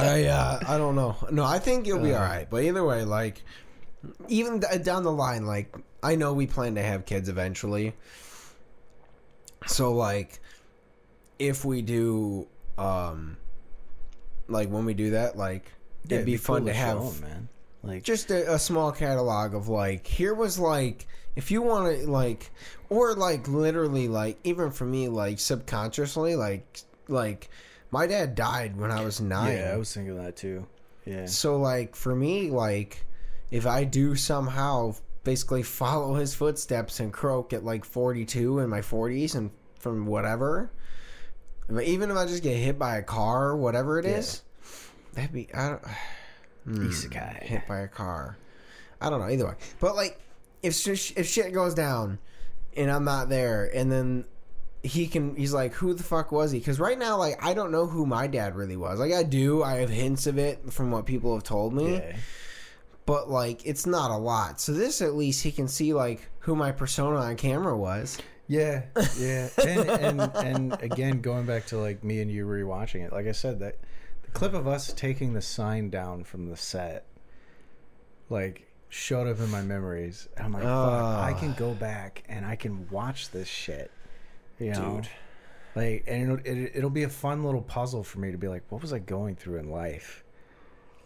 I 0.00 0.24
uh, 0.24 0.58
I 0.66 0.78
don't 0.78 0.94
know. 0.96 1.14
No, 1.30 1.44
I 1.44 1.58
think 1.58 1.86
you'll 1.86 2.00
be 2.02 2.12
Uh. 2.14 2.18
all 2.18 2.24
right. 2.24 2.48
But 2.48 2.62
either 2.64 2.84
way, 2.84 3.04
like 3.04 3.42
even 4.28 4.60
down 4.82 5.02
the 5.02 5.12
line, 5.12 5.46
like 5.46 5.74
I 6.02 6.16
know 6.16 6.32
we 6.32 6.46
plan 6.46 6.74
to 6.76 6.82
have 6.82 7.06
kids 7.06 7.28
eventually. 7.28 7.94
So 9.66 9.92
like 9.92 10.40
if 11.38 11.64
we 11.64 11.82
do 11.82 12.46
um 12.78 13.36
like 14.48 14.68
when 14.68 14.84
we 14.84 14.94
do 14.94 15.10
that, 15.10 15.36
like 15.36 15.72
it'd 16.08 16.24
be, 16.24 16.36
fun 16.36 16.60
cool 16.60 16.66
to 16.68 16.74
have 16.74 17.20
man. 17.20 17.48
Like 17.82 18.02
just 18.02 18.30
a, 18.30 18.54
a 18.54 18.58
small 18.58 18.92
catalog 18.92 19.54
of 19.54 19.68
like 19.68 20.06
here 20.06 20.34
was 20.34 20.58
like 20.58 21.06
if 21.34 21.50
you 21.50 21.62
want 21.62 21.98
to 22.00 22.10
like 22.10 22.50
or 22.88 23.14
like 23.14 23.48
literally 23.48 24.08
like 24.08 24.38
even 24.44 24.70
for 24.70 24.84
me 24.84 25.08
like 25.08 25.38
subconsciously 25.38 26.36
like 26.36 26.82
like 27.08 27.48
my 27.90 28.06
dad 28.06 28.34
died 28.34 28.76
when 28.76 28.90
I 28.90 29.04
was 29.04 29.20
nine. 29.20 29.56
yeah, 29.56 29.72
I 29.72 29.76
was 29.76 29.92
thinking 29.92 30.18
of 30.18 30.24
that 30.24 30.36
too. 30.36 30.66
Yeah, 31.04 31.26
So 31.26 31.56
like 31.56 31.94
for 31.94 32.14
me, 32.14 32.50
like 32.50 33.04
if 33.50 33.66
I 33.66 33.84
do 33.84 34.16
somehow 34.16 34.96
basically 35.26 35.62
follow 35.62 36.14
his 36.14 36.34
footsteps 36.34 37.00
and 37.00 37.12
croak 37.12 37.52
at 37.52 37.64
like 37.64 37.84
42 37.84 38.60
in 38.60 38.70
my 38.70 38.80
40s 38.80 39.34
and 39.34 39.50
from 39.78 40.06
whatever, 40.06 40.70
but 41.68 41.84
even 41.84 42.10
if 42.10 42.16
I 42.16 42.24
just 42.24 42.42
get 42.42 42.56
hit 42.56 42.78
by 42.78 42.96
a 42.96 43.02
car, 43.02 43.56
whatever 43.56 43.98
it 43.98 44.06
is, 44.06 44.42
that'd 45.12 45.32
be 45.32 45.48
I 45.52 45.68
don't 45.70 45.82
Hmm, 46.64 46.88
Isekai. 46.88 47.42
hit 47.42 47.66
by 47.68 47.80
a 47.80 47.88
car. 47.88 48.36
I 49.00 49.10
don't 49.10 49.20
know 49.20 49.28
either 49.28 49.46
way, 49.46 49.54
but 49.80 49.94
like 49.96 50.18
if 50.62 50.74
sh- 50.74 51.12
if 51.16 51.26
shit 51.28 51.52
goes 51.52 51.74
down 51.74 52.18
and 52.76 52.90
I'm 52.90 53.04
not 53.04 53.28
there, 53.28 53.70
and 53.74 53.90
then 53.92 54.24
he 54.82 55.06
can 55.08 55.34
he's 55.36 55.52
like 55.52 55.72
who 55.74 55.92
the 55.94 56.02
fuck 56.02 56.30
was 56.32 56.50
he? 56.52 56.58
Because 56.60 56.78
right 56.78 56.98
now 56.98 57.16
like 57.18 57.44
i 57.44 57.54
don't 57.54 57.72
know 57.72 57.86
who 57.86 58.06
my 58.06 58.26
dad 58.28 58.54
really 58.54 58.76
was. 58.76 58.98
Like 59.00 59.12
i 59.12 59.22
do. 59.24 59.62
I 59.62 59.76
have 59.76 59.90
hints 59.90 60.26
of 60.28 60.38
it 60.38 60.72
from 60.72 60.90
what 60.92 61.04
people 61.06 61.34
have 61.34 61.42
told 61.44 61.74
me. 61.74 61.94
Yeah. 61.96 62.16
But 63.06 63.30
like 63.30 63.64
it's 63.64 63.86
not 63.86 64.10
a 64.10 64.16
lot. 64.16 64.60
So 64.60 64.72
this 64.72 65.00
at 65.00 65.14
least 65.14 65.42
he 65.42 65.52
can 65.52 65.68
see 65.68 65.94
like 65.94 66.28
who 66.40 66.54
my 66.54 66.72
persona 66.72 67.16
on 67.16 67.36
camera 67.36 67.76
was. 67.76 68.18
Yeah, 68.48 68.82
yeah, 69.18 69.48
and, 69.58 69.90
and 69.90 70.20
and 70.36 70.82
again, 70.82 71.20
going 71.20 71.46
back 71.46 71.66
to 71.66 71.78
like 71.78 72.04
me 72.04 72.20
and 72.20 72.30
you 72.30 72.46
rewatching 72.46 73.04
it, 73.04 73.12
like 73.12 73.26
I 73.26 73.32
said, 73.32 73.60
that 73.60 73.76
the 74.22 74.30
clip 74.32 74.54
of 74.54 74.68
us 74.68 74.92
taking 74.92 75.32
the 75.32 75.42
sign 75.42 75.90
down 75.90 76.24
from 76.24 76.50
the 76.50 76.56
set, 76.56 77.06
like 78.28 78.66
showed 78.88 79.26
up 79.26 79.40
in 79.40 79.50
my 79.50 79.62
memories. 79.62 80.28
I'm 80.36 80.52
like, 80.52 80.62
fuck, 80.62 80.72
I 80.72 81.32
can 81.38 81.54
go 81.54 81.74
back 81.74 82.22
and 82.28 82.44
I 82.44 82.54
can 82.56 82.88
watch 82.90 83.30
this 83.30 83.48
shit, 83.48 83.90
you 84.60 84.72
know, 84.72 85.00
Dude. 85.02 85.10
like, 85.74 86.04
and 86.06 86.22
it'll 86.22 86.46
it, 86.46 86.72
it'll 86.74 86.90
be 86.90 87.02
a 87.02 87.08
fun 87.08 87.44
little 87.44 87.62
puzzle 87.62 88.04
for 88.04 88.20
me 88.20 88.30
to 88.30 88.38
be 88.38 88.46
like, 88.46 88.62
what 88.68 88.80
was 88.80 88.92
I 88.92 89.00
going 89.00 89.34
through 89.34 89.58
in 89.58 89.70
life 89.70 90.24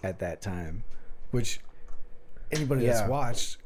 at 0.03 0.19
that 0.19 0.43
time, 0.43 0.85
which 1.31 1.61
anybody 2.53 2.85
Yeah. 2.85 2.93
that's 2.95 3.09
watched, 3.09 3.59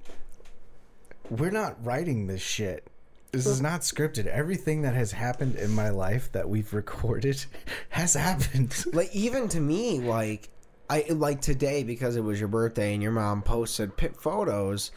we're 1.30 1.50
not 1.50 1.82
writing 1.84 2.26
this 2.26 2.42
shit. 2.42 2.86
This 3.32 3.46
is 3.46 3.60
not 3.60 3.80
scripted. 3.80 4.26
Everything 4.26 4.82
that 4.82 4.94
has 4.94 5.10
happened 5.10 5.56
in 5.56 5.70
my 5.72 5.88
life 5.88 6.30
that 6.32 6.48
we've 6.48 6.72
recorded 6.82 7.44
has 7.88 8.14
happened. 8.14 8.84
like 8.92 9.14
even 9.14 9.48
to 9.48 9.60
me 9.60 9.98
like 10.00 10.48
i 10.90 11.04
like 11.08 11.40
today 11.40 11.82
because 11.82 12.14
it 12.14 12.20
was 12.20 12.38
your 12.38 12.48
birthday 12.48 12.92
and 12.92 13.02
your 13.02 13.10
mom 13.10 13.40
posted 13.42 13.96
pi 13.96 14.08
photos 14.18 14.90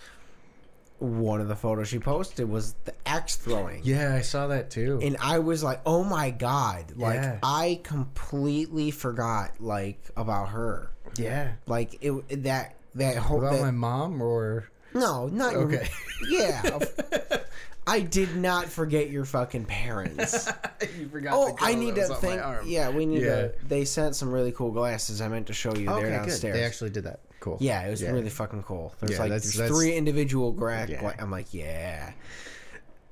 one 1.00 1.40
of 1.40 1.48
the 1.48 1.56
photos 1.56 1.88
she 1.88 1.98
posted 1.98 2.50
was 2.50 2.74
the 2.84 2.94
axe 3.06 3.38
throwing 3.38 3.80
Yeah, 3.84 4.14
I 4.14 4.22
saw 4.22 4.48
that 4.48 4.70
too. 4.70 5.00
and 5.02 5.16
I 5.22 5.40
was 5.40 5.64
like, 5.64 5.80
"Oh 5.86 6.04
my 6.04 6.30
god!" 6.32 6.94
Like 6.98 7.16
Yeah. 7.22 7.40
I 7.44 7.80
completely 7.84 8.90
forgot 8.92 9.52
like 9.62 10.00
about 10.18 10.50
her. 10.50 10.92
yeah. 11.16 11.52
Like 11.68 11.98
it 12.02 12.44
that 12.44 12.76
that 12.98 13.18
whole 13.18 13.40
About 13.40 13.54
that, 13.54 13.62
my 13.62 13.72
mom 13.72 14.22
or 14.22 14.70
no, 14.94 15.28
not 15.28 15.54
your- 15.54 15.64
Okay. 15.64 15.88
yeah. 16.30 16.80
I 17.90 18.02
did 18.02 18.36
not 18.36 18.66
forget 18.66 19.10
your 19.10 19.24
fucking 19.24 19.64
parents. 19.66 20.50
you 21.00 21.08
forgot 21.08 21.34
oh, 21.36 21.56
I 21.62 21.74
need 21.74 21.96
to 21.96 22.08
think. 22.16 22.42
Yeah, 22.66 22.90
we 22.90 23.06
need 23.06 23.22
Yeah. 23.22 23.36
to. 23.48 23.54
They 23.66 23.86
sent 23.86 24.16
some 24.16 24.30
really 24.32 24.52
cool 24.52 24.72
glasses. 24.72 25.22
I 25.22 25.30
meant 25.30 25.48
to 25.48 25.54
show 25.54 25.74
you. 25.74 25.86
They're 25.86 26.10
downstairs. 26.10 26.54
They 26.58 26.64
actually 26.66 26.90
did 26.90 27.06
that. 27.06 27.22
Cool. 27.40 27.58
yeah, 27.62 27.86
it 27.88 27.92
was 27.92 28.02
Yeah. 28.02 28.12
really 28.12 28.30
fucking 28.30 28.64
cool. 28.64 28.94
There's 29.00 29.12
Yeah, 29.14 29.20
like 29.20 29.30
that's- 29.30 29.44
there's 29.44 29.58
that's- 29.58 29.78
three 29.80 29.96
individual 29.96 30.52
gra- 30.52 30.88
Yeah. 30.90 31.00
gla- 31.00 31.16
I'm 31.20 31.32
like, 31.32 31.54
yeah. 31.54 32.12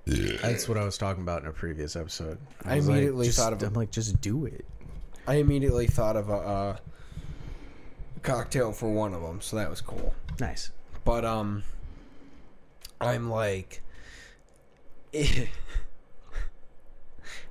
That's 0.08 0.68
what 0.68 0.78
I 0.78 0.84
was 0.84 0.98
talking 0.98 1.24
about 1.24 1.42
in 1.44 1.48
a 1.48 1.52
previous 1.54 1.96
episode. 1.96 2.38
I 2.64 2.76
was 2.76 2.88
like, 2.88 2.94
immediately 2.98 3.28
just- 3.28 3.38
thought 3.40 3.54
of- 3.54 3.64
I'm 3.64 3.74
like, 3.74 3.92
just 3.92 4.20
do 4.22 4.46
it. 4.46 4.66
I 5.28 5.36
immediately 5.36 5.88
thought 5.88 6.16
of 6.18 6.30
a, 6.30 6.34
uh 6.36 6.78
cocktail 8.26 8.72
for 8.72 8.92
one 8.92 9.14
of 9.14 9.22
them, 9.22 9.40
so 9.42 9.56
that 9.58 9.70
was 9.70 9.80
cool. 9.82 10.14
Nice. 10.40 10.72
But 11.06 11.24
um, 11.24 11.64
I'm 13.00 13.30
like, 13.30 13.82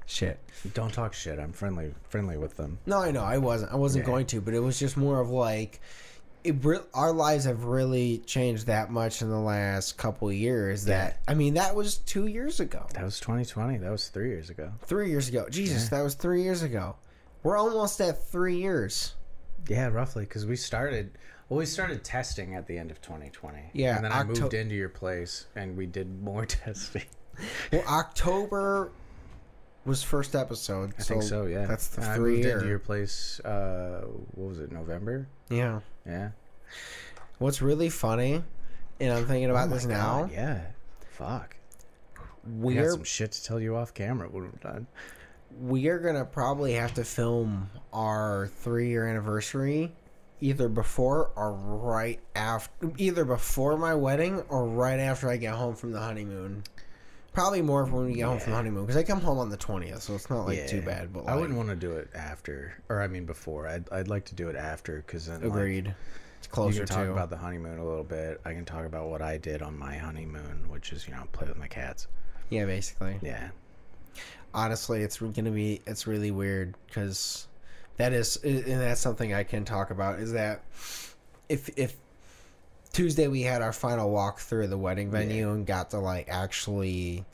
shit. 0.07 0.39
Don't 0.73 0.93
talk 0.93 1.13
shit. 1.13 1.39
I'm 1.39 1.53
friendly, 1.53 1.93
friendly 2.09 2.39
with 2.39 2.57
them. 2.57 2.79
No, 2.87 2.99
I 2.99 3.11
know 3.11 3.23
I 3.23 3.39
wasn't. 3.39 3.73
I 3.73 3.77
wasn't 3.77 4.05
Yeah. 4.05 4.11
going 4.13 4.27
to, 4.27 4.41
but 4.41 4.55
it 4.55 4.61
was 4.61 4.79
just 4.79 4.97
more 4.97 5.21
of 5.21 5.29
like, 5.31 5.81
it, 6.43 6.57
re- 6.65 6.79
our 6.95 7.13
lives 7.13 7.45
have 7.45 7.65
really 7.65 8.19
changed 8.19 8.67
that 8.67 8.91
much 8.91 9.21
in 9.23 9.29
the 9.31 9.39
last 9.39 9.97
couple 9.99 10.33
years. 10.33 10.87
That 10.87 11.21
I 11.29 11.35
mean, 11.35 11.55
that 11.55 11.75
was 11.75 11.99
two 11.99 12.27
years 12.27 12.61
ago, 12.61 12.87
That 12.95 13.05
was 13.05 13.21
2020. 13.21 13.79
That 13.79 13.91
was 13.91 14.09
three 14.09 14.29
years 14.31 14.49
ago. 14.51 14.73
three 14.83 15.11
years 15.11 15.29
ago. 15.29 15.47
Jesus, 15.51 15.89
that 15.91 16.03
was 16.03 16.15
three 16.15 16.43
years 16.43 16.63
ago. 16.63 16.97
We're 17.43 17.59
almost 17.59 18.01
at 18.01 18.27
three 18.29 18.57
years. 18.57 19.15
Yeah, 19.69 19.89
roughly, 19.89 20.25
because 20.25 20.47
we 20.47 20.57
started. 20.57 21.13
Well, 21.49 21.59
we 21.59 21.67
started 21.67 22.03
testing 22.05 22.55
at 22.55 22.67
the 22.67 22.79
end 22.79 22.91
of 22.91 23.01
2020. 23.03 23.71
Yeah, 23.75 23.97
and 23.97 24.05
then 24.05 24.13
I 24.13 24.25
moved 24.25 24.55
into 24.55 24.75
your 24.75 24.89
place, 24.89 25.47
and 25.55 25.77
we 25.77 25.87
did 25.87 26.23
more 26.23 26.47
testing. 26.47 27.03
Well, 27.73 27.83
October 27.87 28.91
was 29.85 30.03
first 30.03 30.35
episode. 30.35 30.95
I 30.99 31.03
think 31.03 31.23
so. 31.23 31.45
Yeah, 31.47 31.67
that's 31.67 31.89
the 31.89 32.01
And 32.03 32.11
I 32.11 32.17
three 32.17 32.33
moved 32.37 32.45
year. 32.45 32.57
into 32.57 32.69
your 32.69 32.79
place. 32.79 33.41
Uh, 33.41 34.05
what 34.35 34.49
was 34.49 34.59
it? 34.61 34.73
November. 34.73 35.27
Yeah. 35.51 35.81
Yeah. 36.07 36.31
What's 37.39 37.61
really 37.61 37.91
funny, 37.91 38.43
and 39.01 39.13
I'm 39.13 39.27
thinking 39.27 39.51
about 39.51 39.69
Oh 39.69 39.75
this 39.75 39.85
now. 39.85 40.23
God, 40.23 40.33
Yeah. 40.33 40.61
Fuck. 41.11 41.57
I 42.67 42.75
got 42.75 42.91
some 42.91 43.05
shit 43.05 43.33
to 43.33 43.45
tell 43.45 43.59
you 43.61 43.77
off 43.77 43.95
camera 43.95 44.29
when 44.29 44.45
we're 44.45 44.51
done. 44.73 44.87
We're 45.59 45.99
gonna 45.99 46.25
probably 46.25 46.73
have 46.75 46.95
to 46.95 47.05
film 47.05 47.71
our 47.93 48.49
three 48.59 48.89
year 48.89 49.07
anniversary 49.07 49.93
either 50.41 50.69
before 50.69 51.31
or 51.37 51.53
right 51.53 52.21
after 52.35 52.93
either 52.99 53.25
before 53.25 53.77
my 53.79 53.95
wedding 53.95 54.41
or 54.49 54.67
right 54.67 55.01
after 55.01 55.29
I 55.31 55.37
get 55.37 55.55
home 55.55 55.75
from 55.75 55.93
the 55.93 56.01
honeymoon. 56.01 56.65
Probably 57.33 57.63
more 57.63 57.85
when 57.85 58.07
we 58.07 58.15
get 58.15 58.27
home 58.27 58.39
from 58.39 58.53
the 58.53 58.57
honeymoon 58.57 58.85
because 58.85 58.97
I 58.97 59.03
come 59.03 59.21
home 59.21 59.39
on 59.39 59.49
the 59.49 59.57
twentieth, 59.57 60.03
so 60.03 60.15
it's 60.15 60.31
not 60.31 60.47
like 60.47 60.69
too 60.69 60.83
bad. 60.83 61.13
But 61.13 61.27
I 61.27 61.35
wouldn't 61.35 61.57
want 61.57 61.69
to 61.71 61.77
do 61.77 61.93
it 61.93 62.09
after, 62.15 62.75
or 62.89 63.03
I 63.03 63.09
mean 63.09 63.25
before. 63.25 63.67
I'd 63.67 63.91
I'd 63.91 64.09
like 64.09 64.25
to 64.27 64.35
do 64.35 64.49
it 64.49 64.57
after 64.57 64.99
because 64.99 65.27
then 65.27 65.41
like, 65.41 65.51
agreed. 65.51 65.95
It's 66.39 66.47
you 66.47 66.53
closer 66.53 66.79
can 66.81 66.87
talk 66.87 67.07
to 67.07 67.13
about 67.13 67.31
the 67.31 67.37
honeymoon 67.37 67.79
a 67.79 67.85
little 67.85 68.05
bit. 68.05 68.41
I 68.45 68.53
can 68.53 68.65
talk 68.65 68.87
about 68.87 69.09
what 69.09 69.21
I 69.23 69.39
did 69.39 69.63
on 69.63 69.77
my 69.77 69.97
honeymoon, 69.97 70.67
which 70.69 70.93
is 70.93 71.09
you 71.09 71.15
know 71.15 71.25
play 71.33 71.49
with 71.49 71.59
my 71.59 71.67
cats. 71.69 72.07
yeah, 72.51 72.67
basically. 72.67 73.19
Yeah, 73.23 73.49
honestly 74.55 75.03
it's 75.03 75.19
gonna 75.19 75.51
be 75.51 75.81
it's 75.87 76.07
really 76.07 76.31
weird 76.31 76.75
because 76.87 77.47
that 77.97 78.13
is 78.13 78.37
and 78.45 78.81
that's 78.81 79.01
something 79.01 79.35
i 79.35 79.43
can 79.43 79.65
talk 79.65 79.91
about 79.91 80.19
is 80.19 80.33
that 80.33 80.63
if 81.49 81.69
if 81.77 81.97
tuesday 82.93 83.27
we 83.29 83.43
had 83.43 83.61
our 83.61 83.73
final 83.73 84.11
walk 84.11 84.39
through 84.39 84.67
the 84.67 84.79
wedding 84.79 85.11
venue 85.11 85.51
and 85.51 85.67
got 85.67 85.91
to 85.91 85.99
like 85.99 86.29
actually 86.29 87.25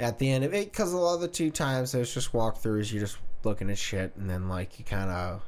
at 0.00 0.18
the 0.18 0.30
end 0.30 0.44
of 0.44 0.52
it 0.52 0.70
because 0.70 0.92
a 0.92 0.96
lot 0.96 1.14
of 1.14 1.20
the 1.20 1.28
two 1.28 1.50
times 1.50 1.92
there's 1.92 2.12
just 2.12 2.32
walkthroughs 2.32 2.92
you're 2.92 3.02
just 3.02 3.18
looking 3.44 3.70
at 3.70 3.78
shit 3.78 4.12
and 4.16 4.28
then 4.28 4.48
like 4.48 4.78
you 4.78 4.84
kind 4.84 5.10
of 5.10 5.42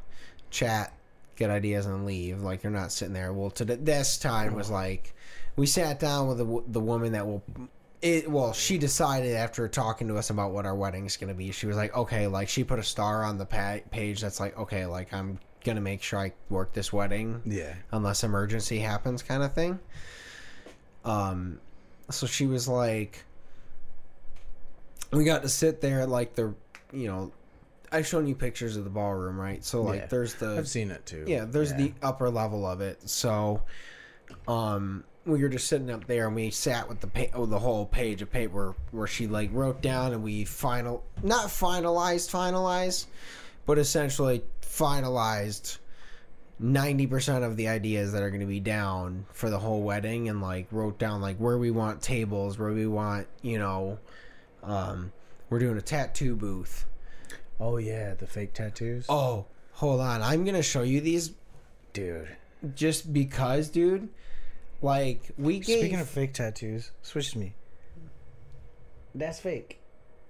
chat 0.51 0.95
get 1.37 1.51
ideas 1.51 1.87
and 1.87 2.07
leave. 2.07 2.41
Like 2.41 2.63
you're 2.63 2.73
not 2.73 2.93
sitting 2.93 3.15
there. 3.15 3.33
Well 3.33 3.51
to 3.51 3.65
this 3.65 4.19
time 4.19 4.55
was 4.55 4.67
mm-hmm. 4.67 4.75
like 4.75 5.15
we 5.57 5.67
sat 5.67 6.01
down 6.01 6.29
with 6.29 6.39
the, 6.39 6.63
the 6.69 6.81
woman 6.81 7.13
that 7.13 7.27
will 7.27 7.43
it 8.03 8.31
well 8.31 8.53
she 8.53 8.77
decided 8.79 9.35
after 9.35 9.67
talking 9.69 10.09
to 10.09 10.17
us 10.17 10.31
about 10.31 10.53
what 10.53 10.67
our 10.67 10.75
wedding's 10.75 11.17
gonna 11.17 11.35
be 11.35 11.51
she 11.51 11.67
was 11.67 11.77
like 11.77 11.95
okay 11.97 12.27
like 12.27 12.49
she 12.49 12.63
put 12.65 12.79
a 12.79 12.83
star 12.83 13.25
on 13.25 13.39
the 13.39 13.47
pa- 13.47 13.79
page 13.91 14.21
that's 14.21 14.41
like 14.41 14.57
okay 14.59 14.85
like 14.87 15.13
i'm 15.13 15.39
gonna 15.65 15.81
make 15.81 16.03
sure 16.03 16.19
i 16.19 16.33
work 16.51 16.73
this 16.75 16.93
wedding 16.93 17.41
yeah. 17.47 17.73
unless 17.93 18.23
emergency 18.25 18.79
happens 18.79 19.23
kind 19.23 19.43
of 19.43 19.53
thing 19.55 19.79
um 21.05 21.59
so 22.11 22.27
she 22.27 22.47
was 22.47 22.69
like 22.69 23.25
we 25.11 25.25
got 25.25 25.43
to 25.43 25.49
sit 25.49 25.81
there 25.81 26.01
at 26.03 26.09
like 26.09 26.35
the 26.35 26.53
you 26.93 27.07
know 27.07 27.33
i've 27.93 28.07
shown 28.07 28.27
you 28.27 28.35
pictures 28.35 28.77
of 28.77 28.85
the 28.85 28.91
ballroom 28.91 29.41
right 29.41 29.65
so 29.65 29.83
like 29.83 30.01
Yeah. 30.01 30.07
there's 30.07 30.35
the 30.35 30.57
I've 30.59 30.69
seen 30.69 30.91
it 30.91 31.07
too. 31.07 31.25
yeah 31.27 31.45
there's 31.47 31.73
the 31.73 31.95
upper 32.03 32.29
level 32.29 32.67
of 32.67 32.81
it 32.83 33.09
so 33.09 33.63
um 34.49 35.05
we 35.27 35.41
were 35.43 35.49
just 35.49 35.67
sitting 35.69 35.91
up 35.91 36.07
there 36.07 36.27
and 36.27 36.37
we 36.37 36.51
sat 36.51 36.89
with 36.89 37.01
the 37.01 37.07
pa- 37.07 37.31
oh, 37.35 37.47
the 37.47 37.59
whole 37.59 37.87
page 37.87 38.21
of 38.23 38.31
paper 38.31 38.75
where 38.91 39.07
she 39.07 39.27
like 39.27 39.51
wrote 39.53 39.81
down 39.81 40.13
and 40.13 40.23
we 40.23 40.45
final 40.45 41.03
not 41.23 41.47
finalized 41.47 42.31
finalized 42.31 43.07
but 43.67 43.79
essentially 43.79 44.43
finalized 44.61 45.79
90% 46.63 47.43
of 47.45 47.57
the 47.57 47.69
ideas 47.69 48.13
that 48.13 48.23
are 48.23 48.29
going 48.31 48.41
to 48.41 48.47
be 48.47 48.61
down 48.61 49.27
for 49.33 49.51
the 49.51 49.59
whole 49.59 49.83
wedding 49.83 50.29
and 50.29 50.41
like 50.41 50.67
wrote 50.71 50.99
down 50.99 51.21
like 51.21 51.37
where 51.39 51.59
we 51.59 51.71
want 51.71 52.01
tables 52.01 52.59
where 52.59 52.73
we 52.73 52.87
want 52.87 53.27
you 53.43 53.59
know 53.59 53.99
um 54.63 55.13
we're 55.51 55.59
doing 55.59 55.77
a 55.79 55.83
tattoo 55.83 56.37
booth 56.37 56.87
Oh 57.61 57.77
yeah, 57.77 58.15
the 58.15 58.27
fake 58.27 58.53
tattoos. 58.53 59.07
oh 59.09 59.47
hold 59.73 60.01
on 60.01 60.23
i'm 60.23 60.45
going 60.45 60.55
to 60.57 60.63
show 60.63 60.83
you 60.83 61.01
these 61.01 61.33
dude. 61.93 62.29
just 62.75 63.13
because, 63.13 63.69
dude. 63.69 64.09
Like 64.83 65.31
we 65.39 65.59
gave. 65.61 65.79
Speaking 65.79 66.01
of 66.01 66.09
fake 66.09 66.35
tattoos, 66.35 66.91
switch 67.03 67.33
to 67.33 67.39
me. 67.39 67.55
That's 69.15 69.39
fake. 69.39 69.81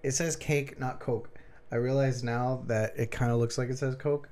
It 0.03 0.13
says 0.13 0.37
cake, 0.37 0.79
not 0.79 1.01
Coke. 1.01 1.31
I 1.73 1.77
realize 1.77 2.23
now 2.23 2.63
that 2.67 2.93
it 2.97 3.11
kind 3.11 3.33
of 3.33 3.39
looks 3.39 3.57
like 3.59 3.71
it 3.71 3.79
says 3.79 3.97
Coke, 3.97 4.29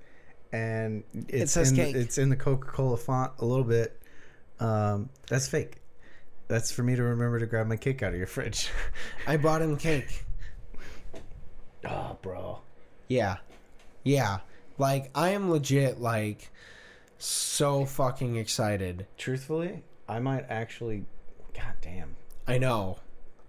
and 0.53 1.03
it's 1.29 1.53
says 1.53 1.71
in, 1.71 1.77
cake. 1.77 1.97
It's 1.97 2.19
in 2.19 2.29
the 2.29 2.37
Coca 2.37 2.69
Cola 2.69 2.97
font 2.97 3.33
a 3.39 3.45
little 3.45 3.65
bit. 3.65 3.99
Um, 4.61 5.09
that's 5.29 5.49
fake. 5.49 5.79
That's 6.49 6.71
for 6.71 6.83
me 6.83 6.95
to 6.95 7.03
remember 7.03 7.41
to 7.41 7.47
grab 7.47 7.67
my 7.67 7.77
cake 7.77 8.03
out 8.03 8.13
of 8.13 8.19
your 8.19 8.27
fridge. 8.27 8.69
I 9.27 9.39
bought 9.39 9.63
him 9.63 9.77
cake. 9.77 10.25
oh, 11.85 12.19
bro. 12.23 12.61
Yeah, 13.09 13.39
yeah. 14.05 14.41
Like 14.79 15.11
I 15.15 15.31
am 15.31 15.51
legit. 15.51 16.01
Like 16.01 16.51
so 17.19 17.87
fucking 17.87 18.37
excited. 18.37 19.07
Truthfully, 19.17 19.83
I 20.09 20.19
might 20.21 20.47
actually. 20.49 21.05
God 21.55 21.75
damn. 21.81 22.17
I 22.47 22.59
know. 22.59 22.99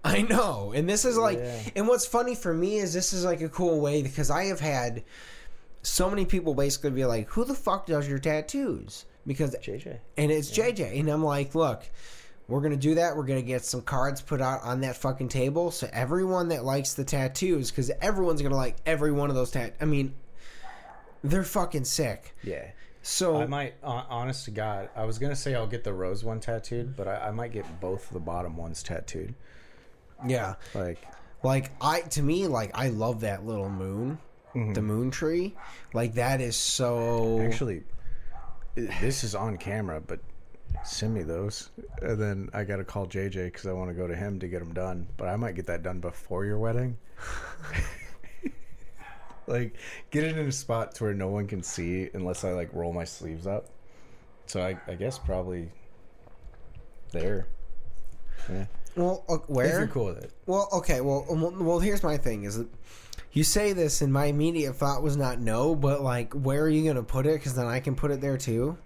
I 0.04 0.22
know. 0.22 0.72
And 0.74 0.88
this 0.88 1.04
is 1.04 1.16
like 1.16 1.38
Yeah. 1.38 1.60
and 1.76 1.88
what's 1.88 2.06
funny 2.06 2.34
for 2.34 2.52
me 2.52 2.76
is 2.78 2.92
this 2.92 3.12
is 3.12 3.24
like 3.24 3.40
a 3.40 3.48
cool 3.48 3.80
way 3.80 4.02
because 4.02 4.30
I 4.30 4.44
have 4.44 4.60
had 4.60 5.02
so 5.82 6.08
many 6.10 6.24
people 6.24 6.54
basically 6.54 6.90
be 6.90 7.04
like, 7.04 7.28
"Who 7.30 7.44
the 7.44 7.54
fuck 7.54 7.86
does 7.86 8.08
your 8.08 8.18
tattoos?" 8.18 9.04
Because 9.26 9.54
JJ. 9.56 9.98
and 10.18 10.30
it's 10.30 10.50
JJ 10.50 10.98
and 11.00 11.08
I'm 11.08 11.24
like, 11.24 11.54
"Look, 11.54 11.82
we're 12.48 12.60
going 12.60 12.72
to 12.72 12.76
do 12.78 12.94
that. 12.96 13.16
We're 13.16 13.24
going 13.24 13.40
to 13.40 13.46
get 13.46 13.64
some 13.64 13.80
cards 13.80 14.20
put 14.20 14.42
out 14.42 14.62
on 14.62 14.82
that 14.82 14.96
fucking 14.96 15.28
table 15.30 15.70
so 15.70 15.88
everyone 15.92 16.48
that 16.48 16.62
likes 16.64 16.92
the 16.92 17.04
tattoos 17.04 17.70
cuz 17.70 17.90
everyone's 18.02 18.42
going 18.42 18.50
to 18.52 18.56
like 18.56 18.76
every 18.84 19.12
one 19.12 19.30
of 19.30 19.34
those 19.36 19.50
tat 19.50 19.74
I 19.80 19.86
mean, 19.86 20.12
they're 21.22 21.42
fucking 21.44 21.84
sick. 21.86 22.34
Yeah. 22.42 22.66
So 23.06 23.36
I 23.36 23.44
might, 23.44 23.74
hon- 23.82 24.06
honest 24.08 24.46
to 24.46 24.50
God, 24.50 24.88
I 24.96 25.04
was 25.04 25.18
gonna 25.18 25.36
say 25.36 25.54
I'll 25.54 25.66
get 25.66 25.84
the 25.84 25.92
rose 25.92 26.24
one 26.24 26.40
tattooed, 26.40 26.96
but 26.96 27.06
I, 27.06 27.28
I 27.28 27.30
might 27.32 27.52
get 27.52 27.66
both 27.78 28.08
the 28.08 28.18
bottom 28.18 28.56
ones 28.56 28.82
tattooed. 28.82 29.34
yeah. 30.26 30.54
Like, 30.74 31.06
Like 31.42 31.72
I 31.82 32.00
to 32.00 32.22
me 32.22 32.46
like 32.46 32.70
I 32.72 32.88
love 32.88 33.20
that 33.20 33.44
little 33.44 33.68
moon. 33.68 34.18
The 34.54 34.58
mm-hmm. 34.58 34.80
moon 34.86 35.10
tree. 35.10 35.54
Like 35.92 36.14
that 36.14 36.40
is 36.40 36.56
so 36.56 37.40
actually, 37.40 37.82
this 38.74 39.22
is 39.22 39.34
on 39.34 39.58
camera, 39.58 40.00
but 40.00 40.20
send 40.82 41.12
me 41.12 41.24
those, 41.24 41.68
and 42.00 42.18
then 42.18 42.48
I 42.54 42.64
gotta 42.64 42.84
call 42.84 43.06
JJ 43.06 43.44
because 43.44 43.66
I 43.66 43.72
want 43.72 43.90
to 43.90 43.94
go 43.94 44.06
to 44.06 44.16
him 44.16 44.38
to 44.40 44.48
get 44.48 44.60
them 44.60 44.72
done. 44.72 45.06
But 45.18 45.28
I 45.28 45.36
might 45.36 45.56
get 45.56 45.66
that 45.66 45.82
done 45.82 46.00
before 46.00 46.46
your 46.46 46.58
wedding. 46.58 46.96
like, 49.46 49.74
get 50.10 50.24
it 50.24 50.36
in 50.36 50.46
a 50.46 50.52
spot 50.52 50.94
to 50.96 51.04
where 51.04 51.14
no 51.14 51.28
one 51.28 51.46
can 51.46 51.62
see 51.62 52.10
unless 52.14 52.44
I 52.44 52.52
like 52.52 52.70
roll 52.72 52.92
my 52.92 53.04
sleeves 53.04 53.46
up. 53.46 53.66
So 54.46 54.62
I, 54.62 54.78
I 54.86 54.94
guess 54.94 55.18
probably 55.18 55.70
there. 57.12 57.46
Yeah. 58.50 58.66
well 58.96 59.24
uh, 59.28 59.34
If 59.34 59.40
where 59.48 59.78
you're 59.80 59.88
cool 59.88 60.06
with 60.06 60.18
it. 60.18 60.32
Well, 60.46 60.68
okay. 60.72 61.00
Well, 61.00 61.26
um, 61.30 61.40
well, 61.40 61.54
well, 61.56 61.78
here's 61.78 62.02
my 62.02 62.16
thing: 62.16 62.44
is 62.44 62.58
that 62.58 62.68
you 63.32 63.42
say 63.42 63.72
this, 63.72 64.02
and 64.02 64.12
my 64.12 64.26
immediate 64.26 64.74
thought 64.74 65.02
was 65.02 65.16
not 65.16 65.40
no, 65.40 65.74
but 65.74 66.02
like, 66.02 66.34
where 66.34 66.62
are 66.62 66.68
you 66.68 66.86
gonna 66.86 67.02
put 67.02 67.26
it? 67.26 67.34
Because 67.34 67.54
then 67.54 67.66
I 67.66 67.80
can 67.80 67.94
put 67.94 68.10
it 68.10 68.20
there 68.20 68.36
too. 68.36 68.76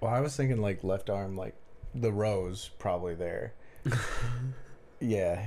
Well, 0.00 0.12
I 0.12 0.20
was 0.20 0.36
thinking 0.36 0.62
like 0.62 0.84
left 0.84 1.10
arm, 1.10 1.36
like 1.36 1.54
the 1.94 2.12
rose 2.12 2.70
probably 2.78 3.14
there. 3.14 3.54
yeah, 5.00 5.44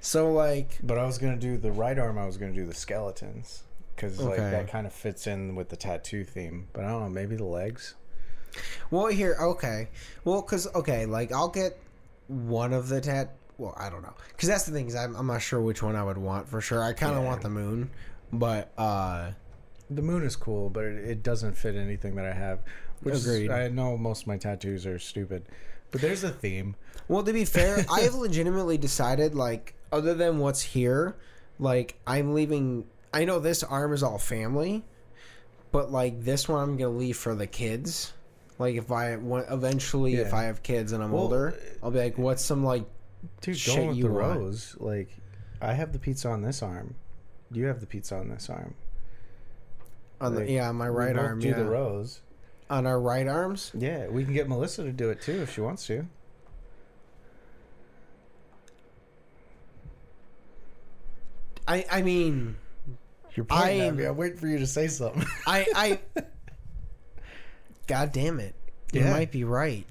So 0.00 0.32
like, 0.32 0.78
but 0.82 0.98
I 0.98 1.04
was 1.04 1.18
gonna 1.18 1.36
do 1.36 1.56
the 1.56 1.72
right 1.72 1.98
arm. 1.98 2.18
I 2.18 2.26
was 2.26 2.36
gonna 2.36 2.52
do 2.52 2.64
the 2.66 2.74
skeletons 2.74 3.62
because 3.94 4.20
like 4.20 4.36
that 4.38 4.68
kind 4.68 4.86
of 4.86 4.92
fits 4.92 5.26
in 5.26 5.54
with 5.54 5.68
the 5.68 5.76
tattoo 5.76 6.24
theme. 6.24 6.68
But 6.72 6.84
I 6.84 6.88
don't 6.90 7.02
know, 7.02 7.08
maybe 7.10 7.36
the 7.36 7.44
legs. 7.44 7.94
well, 8.90 9.06
here, 9.06 9.36
okay. 9.40 9.88
Well, 10.24 10.42
because 10.42 10.66
okay, 10.74 11.06
like 11.06 11.32
I'll 11.32 11.48
get 11.48 11.78
one 12.28 12.72
of 12.72 12.88
the 12.88 13.00
tat. 13.00 13.34
Well, 13.58 13.74
I 13.78 13.88
don't 13.88 14.02
know, 14.02 14.12
because 14.28 14.48
that's 14.50 14.64
the 14.64 14.72
thing 14.72 14.86
is 14.86 14.94
I'm, 14.94 15.14
I'm 15.16 15.26
not 15.26 15.40
sure 15.40 15.60
which 15.60 15.82
one 15.82 15.96
I 15.96 16.04
would 16.04 16.18
want 16.18 16.46
for 16.48 16.60
sure. 16.60 16.82
I 16.82 16.92
kind 16.92 17.16
of 17.16 17.22
Yeah. 17.22 17.28
want 17.28 17.40
the 17.42 17.48
moon, 17.48 17.90
but 18.32 18.70
uh, 18.76 19.30
The 19.88 20.02
moon 20.02 20.24
is 20.24 20.36
cool, 20.36 20.68
but 20.68 20.84
it, 20.84 20.96
it 21.08 21.22
doesn't 21.22 21.54
fit 21.56 21.74
anything 21.74 22.16
that 22.16 22.26
I 22.26 22.32
have. 22.34 22.58
Which 23.02 23.14
is- 23.14 23.48
I 23.48 23.68
know 23.68 23.96
most 23.96 24.22
of 24.22 24.26
my 24.26 24.36
tattoos 24.36 24.84
are 24.86 24.98
stupid, 24.98 25.44
but 25.90 26.00
there's 26.00 26.24
a 26.24 26.30
theme. 26.30 26.74
Well, 27.08 27.22
to 27.22 27.32
be 27.32 27.44
fair, 27.44 27.84
I 27.90 28.00
have 28.00 28.14
legitimately 28.26 28.78
decided, 28.78 29.34
like, 29.34 29.74
other 29.92 30.14
than 30.14 30.38
what's 30.38 30.62
here, 30.62 31.16
like, 31.58 31.98
I'm 32.06 32.34
leaving. 32.34 32.84
I 33.12 33.24
know 33.24 33.38
this 33.38 33.62
arm 33.62 33.92
is 33.92 34.02
all 34.02 34.18
family, 34.18 34.84
but, 35.72 35.90
like, 35.90 36.22
this 36.22 36.48
one 36.48 36.60
I'm 36.62 36.76
going 36.76 36.92
to 36.92 36.98
leave 36.98 37.16
for 37.16 37.34
the 37.34 37.46
kids. 37.46 38.12
Like, 38.58 38.74
if 38.76 38.90
I 38.90 39.16
want, 39.16 39.46
eventually, 39.50 40.14
if 40.16 40.32
I 40.34 40.44
have 40.44 40.62
kids 40.62 40.92
and 40.92 41.02
I'm 41.04 41.12
Well, 41.12 41.24
older, 41.24 41.48
uh, 41.48 41.84
I'll 41.84 41.90
be 41.90 41.98
like, 41.98 42.18
what's 42.18 42.44
some, 42.44 42.64
like, 42.64 42.84
Dude, 43.40 43.56
Shit 43.56 43.74
going 43.76 43.88
with 43.88 43.96
you 43.98 44.04
the 44.04 44.10
want. 44.12 44.38
rose, 44.38 44.76
like 44.78 45.08
I 45.60 45.72
have 45.72 45.92
the 45.92 45.98
pizza 45.98 46.28
on 46.28 46.42
this 46.42 46.62
arm. 46.62 46.94
You 47.50 47.66
have 47.66 47.80
the 47.80 47.86
pizza 47.86 48.16
on 48.16 48.28
this 48.28 48.48
arm. 48.48 48.74
on 50.20 50.34
the, 50.34 50.50
yeah, 50.50 50.70
my 50.72 50.88
right 50.88 51.16
arm, 51.16 51.40
Do 51.40 51.48
yeah. 51.48 51.54
the 51.54 51.64
rose. 51.64 52.20
On 52.68 52.86
our 52.86 53.00
right 53.00 53.26
arms? 53.28 53.70
Yeah, 53.74 54.08
we 54.08 54.24
can 54.24 54.34
get 54.34 54.48
Melissa 54.48 54.82
to 54.82 54.92
do 54.92 55.10
it 55.10 55.20
too 55.22 55.40
if 55.42 55.52
she 55.54 55.60
wants 55.60 55.86
to. 55.86 56.06
I, 61.68 61.84
I 61.90 62.02
mean, 62.02 62.56
You're 63.34 63.44
pointing 63.46 63.80
at 63.80 63.88
I'm, 63.88 63.96
me. 63.96 64.04
I'm 64.04 64.16
waiting 64.16 64.38
for 64.38 64.46
you 64.46 64.58
to 64.58 64.66
say 64.66 64.88
something. 64.88 65.24
I, 65.46 65.66
I, 65.74 66.00
God 67.86 68.12
damn 68.12 68.40
it. 68.40 68.54
You 68.92 69.00
Yeah. 69.02 69.10
might 69.10 69.32
be 69.32 69.44
right. 69.44 69.84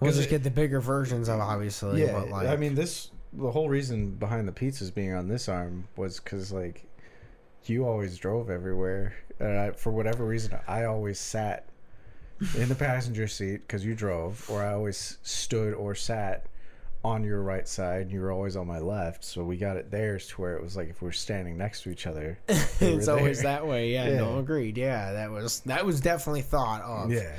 We'll 0.00 0.12
just 0.12 0.26
it- 0.26 0.30
get 0.30 0.42
the 0.42 0.50
bigger 0.50 0.80
versions 0.80 1.28
of 1.28 1.40
obviously, 1.40 2.02
yeah, 2.02 2.12
but 2.12 2.28
like, 2.28 2.48
I 2.48 2.56
mean 2.56 2.74
this 2.74 3.10
the 3.32 3.50
whole 3.50 3.68
reason 3.68 4.10
behind 4.10 4.46
the 4.46 4.52
pizzas 4.52 4.92
being 4.94 5.14
on 5.14 5.28
this 5.28 5.48
arm 5.48 5.88
was 5.96 6.20
because 6.20 6.52
like 6.52 6.84
you 7.70 7.86
always 7.86 8.16
drove 8.18 8.50
everywhere, 8.50 9.14
and 9.40 9.58
I, 9.58 9.70
for 9.72 9.90
whatever 9.92 10.24
reason, 10.26 10.58
I 10.68 10.84
always 10.84 11.18
sat 11.18 11.66
in 12.56 12.68
the 12.68 12.74
passenger 12.74 13.26
seat 13.28 13.62
because 13.66 13.84
you 13.84 13.94
drove, 13.94 14.48
or 14.50 14.62
I 14.62 14.72
always 14.72 15.18
stood 15.22 15.74
or 15.74 15.94
sat 15.94 16.46
on 17.04 17.22
your 17.22 17.42
right 17.42 17.68
side. 17.68 18.02
and 18.02 18.12
You 18.12 18.20
were 18.20 18.32
always 18.32 18.56
on 18.56 18.66
my 18.66 18.78
left, 18.78 19.24
so 19.24 19.44
we 19.44 19.56
got 19.56 19.76
it 19.76 19.90
theirs 19.90 20.26
to 20.28 20.40
where 20.40 20.56
it 20.56 20.62
was 20.62 20.76
like 20.76 20.88
if 20.90 21.00
we 21.02 21.06
were 21.06 21.12
standing 21.12 21.56
next 21.58 21.82
to 21.82 21.90
each 21.90 22.06
other. 22.06 22.38
it's 22.48 23.08
always 23.08 23.42
that 23.42 23.66
way. 23.66 23.92
Yeah, 23.92 24.08
Yeah. 24.08 24.16
no, 24.16 24.38
agreed. 24.38 24.76
Yeah, 24.78 25.12
that 25.12 25.30
was 25.30 25.60
that 25.60 25.84
was 25.84 26.00
definitely 26.00 26.42
thought 26.42 26.82
of. 26.82 27.12
Yeah, 27.12 27.32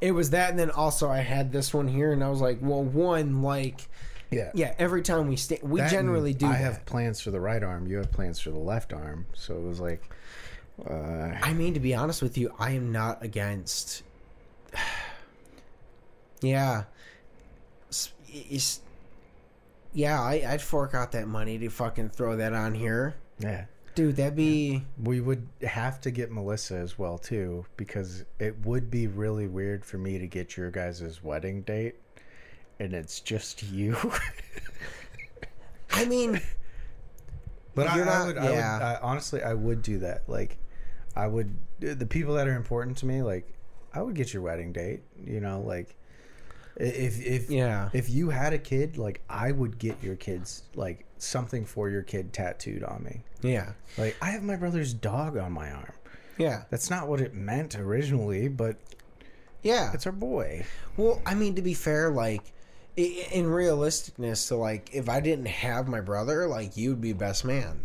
It 0.00 0.12
was 0.12 0.30
that, 0.30 0.50
and 0.50 0.58
then 0.58 0.70
also 0.70 1.08
I 1.08 1.18
had 1.20 1.52
this 1.52 1.72
one 1.74 1.88
here, 1.88 2.12
and 2.12 2.22
I 2.22 2.28
was 2.30 2.40
like, 2.40 2.58
well, 2.60 2.84
one, 2.84 3.42
like, 3.42 3.88
yeah, 4.30 4.50
yeah, 4.54 4.74
every 4.78 5.02
time 5.02 5.28
we 5.28 5.36
stand, 5.36 5.62
we 5.62 5.80
That 5.80 5.90
generally 5.90 6.34
do. 6.34 6.46
I 6.46 6.52
that. 6.52 6.58
have 6.58 6.86
plans 6.86 7.20
for 7.20 7.30
the 7.30 7.40
right 7.40 7.62
arm. 7.62 7.86
You 7.86 7.96
have 7.96 8.12
plans 8.12 8.38
for 8.38 8.50
the 8.50 8.58
left 8.58 8.92
arm. 8.92 9.26
So 9.32 9.56
it 9.56 9.62
was 9.62 9.80
like, 9.80 10.02
uh, 10.88 11.32
I 11.42 11.54
mean, 11.54 11.74
to 11.74 11.80
be 11.80 11.94
honest 11.94 12.20
with 12.22 12.36
you, 12.36 12.52
I 12.58 12.72
am 12.72 12.92
not 12.92 13.22
against. 13.22 14.02
yeah, 16.42 16.84
it's, 18.28 18.80
yeah, 19.92 20.20
I, 20.20 20.44
I'd 20.46 20.62
fork 20.62 20.94
out 20.94 21.12
that 21.12 21.26
money 21.26 21.58
to 21.58 21.68
fucking 21.70 22.10
throw 22.10 22.36
that 22.36 22.52
on 22.52 22.74
here, 22.74 23.16
yeah. 23.38 23.64
dude. 23.94 24.16
That'd 24.16 24.36
be 24.36 24.84
We 25.02 25.20
would 25.22 25.48
have 25.62 26.00
to 26.02 26.10
get 26.10 26.30
Melissa 26.30 26.76
as 26.76 26.98
well 26.98 27.16
too, 27.16 27.64
because 27.78 28.24
it 28.38 28.54
would 28.66 28.90
be 28.90 29.06
really 29.06 29.48
weird 29.48 29.84
for 29.84 29.96
me 29.96 30.18
to 30.18 30.26
get 30.26 30.56
your 30.56 30.70
guys' 30.70 31.22
wedding 31.22 31.62
date, 31.62 31.96
and 32.80 32.92
it's 32.94 33.20
just 33.20 33.62
you. 33.62 33.96
I 35.90 36.04
mean, 36.04 36.40
but 37.74 37.88
I, 37.88 37.96
You're 37.96 38.08
I 38.08 38.18
not- 38.18 38.26
would, 38.26 38.38
I 38.38 38.50
would. 38.50 38.58
I, 38.58 38.98
honestly, 39.02 39.42
I 39.42 39.54
would 39.54 39.82
do 39.82 39.98
that. 40.00 40.22
Like, 40.28 40.58
I 41.16 41.26
would 41.26 41.54
the 41.80 42.06
people 42.06 42.34
that 42.34 42.46
are 42.48 42.54
important 42.56 42.96
to 42.98 43.06
me. 43.06 43.22
Like, 43.22 43.48
I 43.94 44.02
would 44.02 44.14
get 44.14 44.32
your 44.32 44.42
wedding 44.42 44.72
date. 44.72 45.02
You 45.24 45.40
know, 45.40 45.60
like 45.60 45.94
if 46.76 47.24
if 47.24 47.50
yeah, 47.50 47.88
if 47.92 48.10
you 48.10 48.30
had 48.30 48.52
a 48.52 48.58
kid, 48.58 48.98
like 48.98 49.22
I 49.28 49.50
would 49.52 49.78
get 49.78 49.96
your 50.02 50.16
kids 50.16 50.62
like 50.74 51.04
something 51.18 51.64
for 51.64 51.88
your 51.88 52.02
kid 52.02 52.32
tattooed 52.32 52.84
on 52.84 53.02
me. 53.02 53.22
yeah, 53.42 53.72
Like 53.96 54.16
I 54.22 54.30
have 54.30 54.42
my 54.44 54.54
brother's 54.56 54.94
dog 54.94 55.36
on 55.36 55.50
my 55.52 55.70
arm. 55.72 55.92
yeah, 56.36 56.62
That's 56.70 56.90
not 56.90 57.08
what 57.08 57.20
it 57.20 57.34
meant 57.34 57.74
originally, 57.76 58.46
but 58.46 58.76
yeah. 59.64 59.90
it's 59.92 60.06
our 60.06 60.12
boy. 60.12 60.64
Well, 60.96 61.20
I 61.26 61.34
mean, 61.34 61.56
to 61.56 61.62
be 61.62 61.74
fair, 61.74 62.10
like 62.10 62.42
i- 62.42 62.50
in 62.98 63.46
realisticness, 63.46 64.38
so 64.38 64.58
like 64.58 64.90
if 64.92 65.08
I 65.08 65.20
didn't 65.20 65.46
have 65.46 65.86
my 65.88 66.00
brother, 66.00 66.46
like 66.46 66.76
you'd 66.76 67.00
be 67.00 67.12
best 67.12 67.44
man. 67.44 67.80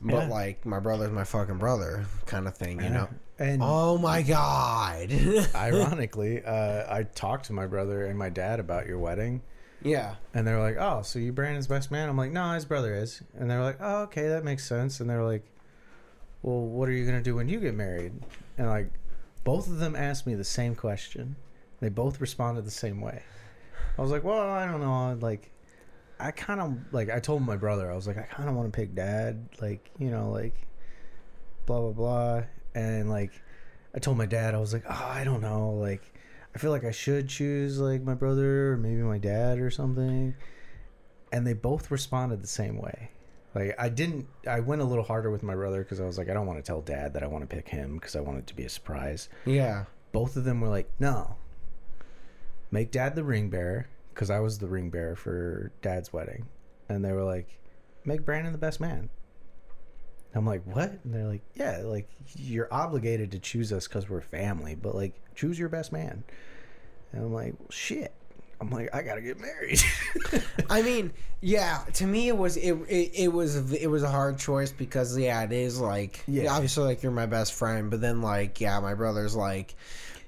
But 0.00 0.24
Yeah. 0.24 0.28
like 0.28 0.66
my 0.66 0.80
brother's 0.80 1.10
my 1.12 1.24
fucking 1.24 1.58
brother, 1.58 2.06
kind 2.26 2.48
of 2.48 2.54
thing, 2.56 2.82
you 2.82 2.90
know. 2.90 3.08
And 3.38 3.60
Oh 3.62 3.98
my 3.98 4.22
god. 4.22 5.12
ironically, 5.54 6.42
uh, 6.44 6.84
I 6.92 7.04
talked 7.04 7.46
to 7.46 7.52
my 7.52 7.66
brother 7.66 8.06
and 8.06 8.18
my 8.18 8.28
dad 8.28 8.58
about 8.60 8.86
your 8.86 8.98
wedding, 8.98 9.42
yeah. 9.82 10.16
and 10.34 10.46
they're 10.46 10.60
like, 10.60 10.76
"Oh, 10.78 11.02
so 11.02 11.18
you 11.18 11.32
Brandon's 11.32 11.66
best 11.66 11.90
man?" 11.90 12.08
I'm 12.08 12.16
like, 12.16 12.32
"No, 12.32 12.52
his 12.54 12.64
brother 12.64 12.94
is." 12.94 13.22
And 13.38 13.50
they're 13.50 13.62
like, 13.62 13.78
"Oh, 13.80 14.02
okay, 14.04 14.28
that 14.28 14.44
makes 14.44 14.64
sense." 14.66 14.98
And 15.00 15.08
they're 15.10 15.24
like, 15.24 15.44
"Well, 16.42 16.60
what 16.60 16.88
are 16.88 16.92
you 16.92 17.04
gonna 17.06 17.22
do 17.22 17.36
when 17.36 17.48
you 17.48 17.60
get 17.60 17.74
married?" 17.74 18.12
And 18.58 18.68
like, 18.68 18.90
both 19.44 19.66
of 19.68 19.78
them 19.78 19.94
asked 19.96 20.26
me 20.26 20.34
the 20.34 20.44
same 20.44 20.74
question. 20.74 21.36
They 21.80 21.88
both 21.88 22.20
responded 22.20 22.64
the 22.64 22.70
same 22.70 23.00
way. 23.00 23.22
I 23.98 24.02
was 24.02 24.10
like, 24.10 24.24
"Well, 24.24 24.50
I 24.50 24.66
don't 24.66 24.80
know. 24.80 25.18
Like, 25.20 25.50
I 26.18 26.30
kind 26.30 26.60
of 26.60 26.92
like 26.92 27.10
I 27.10 27.20
told 27.20 27.42
my 27.42 27.56
brother 27.56 27.90
I 27.90 27.94
was 27.94 28.06
like 28.06 28.18
I 28.18 28.22
kind 28.22 28.48
of 28.48 28.54
want 28.54 28.72
to 28.72 28.76
pick 28.76 28.94
dad. 28.94 29.48
Like, 29.60 29.90
you 29.98 30.10
know, 30.10 30.30
like 30.30 30.66
blah 31.66 31.80
blah 31.80 31.92
blah." 31.92 32.42
And 32.74 33.10
like, 33.10 33.32
I 33.94 33.98
told 33.98 34.16
my 34.16 34.26
dad 34.26 34.54
I 34.54 34.58
was 34.58 34.72
like, 34.72 34.84
"Oh, 34.88 35.10
I 35.10 35.24
don't 35.24 35.40
know. 35.40 35.72
Like." 35.72 36.12
I 36.54 36.58
feel 36.58 36.70
like 36.70 36.84
I 36.84 36.90
should 36.90 37.28
choose 37.28 37.78
like 37.78 38.02
my 38.02 38.14
brother 38.14 38.72
or 38.72 38.76
maybe 38.76 39.00
my 39.00 39.18
dad 39.18 39.58
or 39.58 39.70
something. 39.70 40.34
And 41.32 41.46
they 41.46 41.54
both 41.54 41.90
responded 41.90 42.42
the 42.42 42.46
same 42.48 42.76
way. 42.76 43.10
Like 43.54 43.74
I 43.78 43.88
didn't 43.88 44.26
I 44.46 44.60
went 44.60 44.82
a 44.82 44.84
little 44.84 45.04
harder 45.04 45.30
with 45.30 45.42
my 45.42 45.54
brother 45.54 45.82
cuz 45.84 46.00
I 46.00 46.04
was 46.04 46.18
like 46.18 46.28
I 46.28 46.34
don't 46.34 46.46
want 46.46 46.58
to 46.58 46.62
tell 46.62 46.82
dad 46.82 47.14
that 47.14 47.22
I 47.22 47.26
want 47.26 47.48
to 47.48 47.54
pick 47.54 47.68
him 47.68 47.98
cuz 47.98 48.16
I 48.16 48.20
want 48.20 48.38
it 48.38 48.46
to 48.48 48.54
be 48.54 48.64
a 48.64 48.68
surprise. 48.68 49.28
Yeah. 49.46 49.84
Both 50.12 50.36
of 50.36 50.44
them 50.44 50.60
were 50.60 50.68
like, 50.68 50.90
"No. 50.98 51.36
Make 52.72 52.90
dad 52.90 53.14
the 53.14 53.22
ring 53.22 53.48
bearer 53.50 53.86
cuz 54.14 54.28
I 54.30 54.40
was 54.40 54.58
the 54.58 54.66
ring 54.66 54.90
bearer 54.90 55.14
for 55.14 55.70
dad's 55.82 56.12
wedding." 56.12 56.46
And 56.88 57.04
they 57.04 57.12
were 57.12 57.22
like, 57.22 57.58
"Make 58.04 58.24
Brandon 58.24 58.52
the 58.52 58.58
best 58.58 58.80
man." 58.80 59.08
I'm 60.34 60.46
like, 60.46 60.62
"What?" 60.64 60.98
And 61.04 61.14
they're 61.14 61.26
like, 61.28 61.42
"Yeah, 61.54 61.82
like 61.84 62.08
you're 62.36 62.72
obligated 62.72 63.30
to 63.32 63.38
choose 63.38 63.72
us 63.72 63.86
cuz 63.86 64.08
we're 64.08 64.20
family, 64.22 64.74
but 64.74 64.94
like 64.94 65.14
choose 65.34 65.58
your 65.58 65.68
best 65.68 65.92
man." 65.92 66.24
And 67.12 67.24
I'm 67.26 67.32
like, 67.32 67.54
well, 67.58 67.68
"Shit." 67.70 68.12
I'm 68.60 68.70
like, 68.70 68.94
"I 68.94 69.02
got 69.02 69.16
to 69.16 69.20
get 69.20 69.38
married." 69.40 69.80
I 70.70 70.82
mean, 70.82 71.12
yeah. 71.40 71.78
To 71.94 72.06
me, 72.06 72.28
it 72.28 72.36
was 72.38 72.56
it, 72.56 72.72
it 72.88 73.10
it 73.14 73.28
was 73.32 73.72
it 73.72 73.88
was 73.88 74.02
a 74.04 74.08
hard 74.08 74.38
choice 74.38 74.70
because 74.72 75.18
yeah, 75.18 75.42
it 75.42 75.52
is 75.52 75.78
like 75.80 76.22
Yeah. 76.26 76.52
obviously 76.54 76.84
like 76.84 77.02
you're 77.02 77.12
my 77.12 77.26
best 77.26 77.52
friend, 77.54 77.90
but 77.90 78.00
then 78.00 78.22
like 78.22 78.60
yeah, 78.60 78.78
my 78.80 78.94
brother's 78.94 79.34
like 79.34 79.74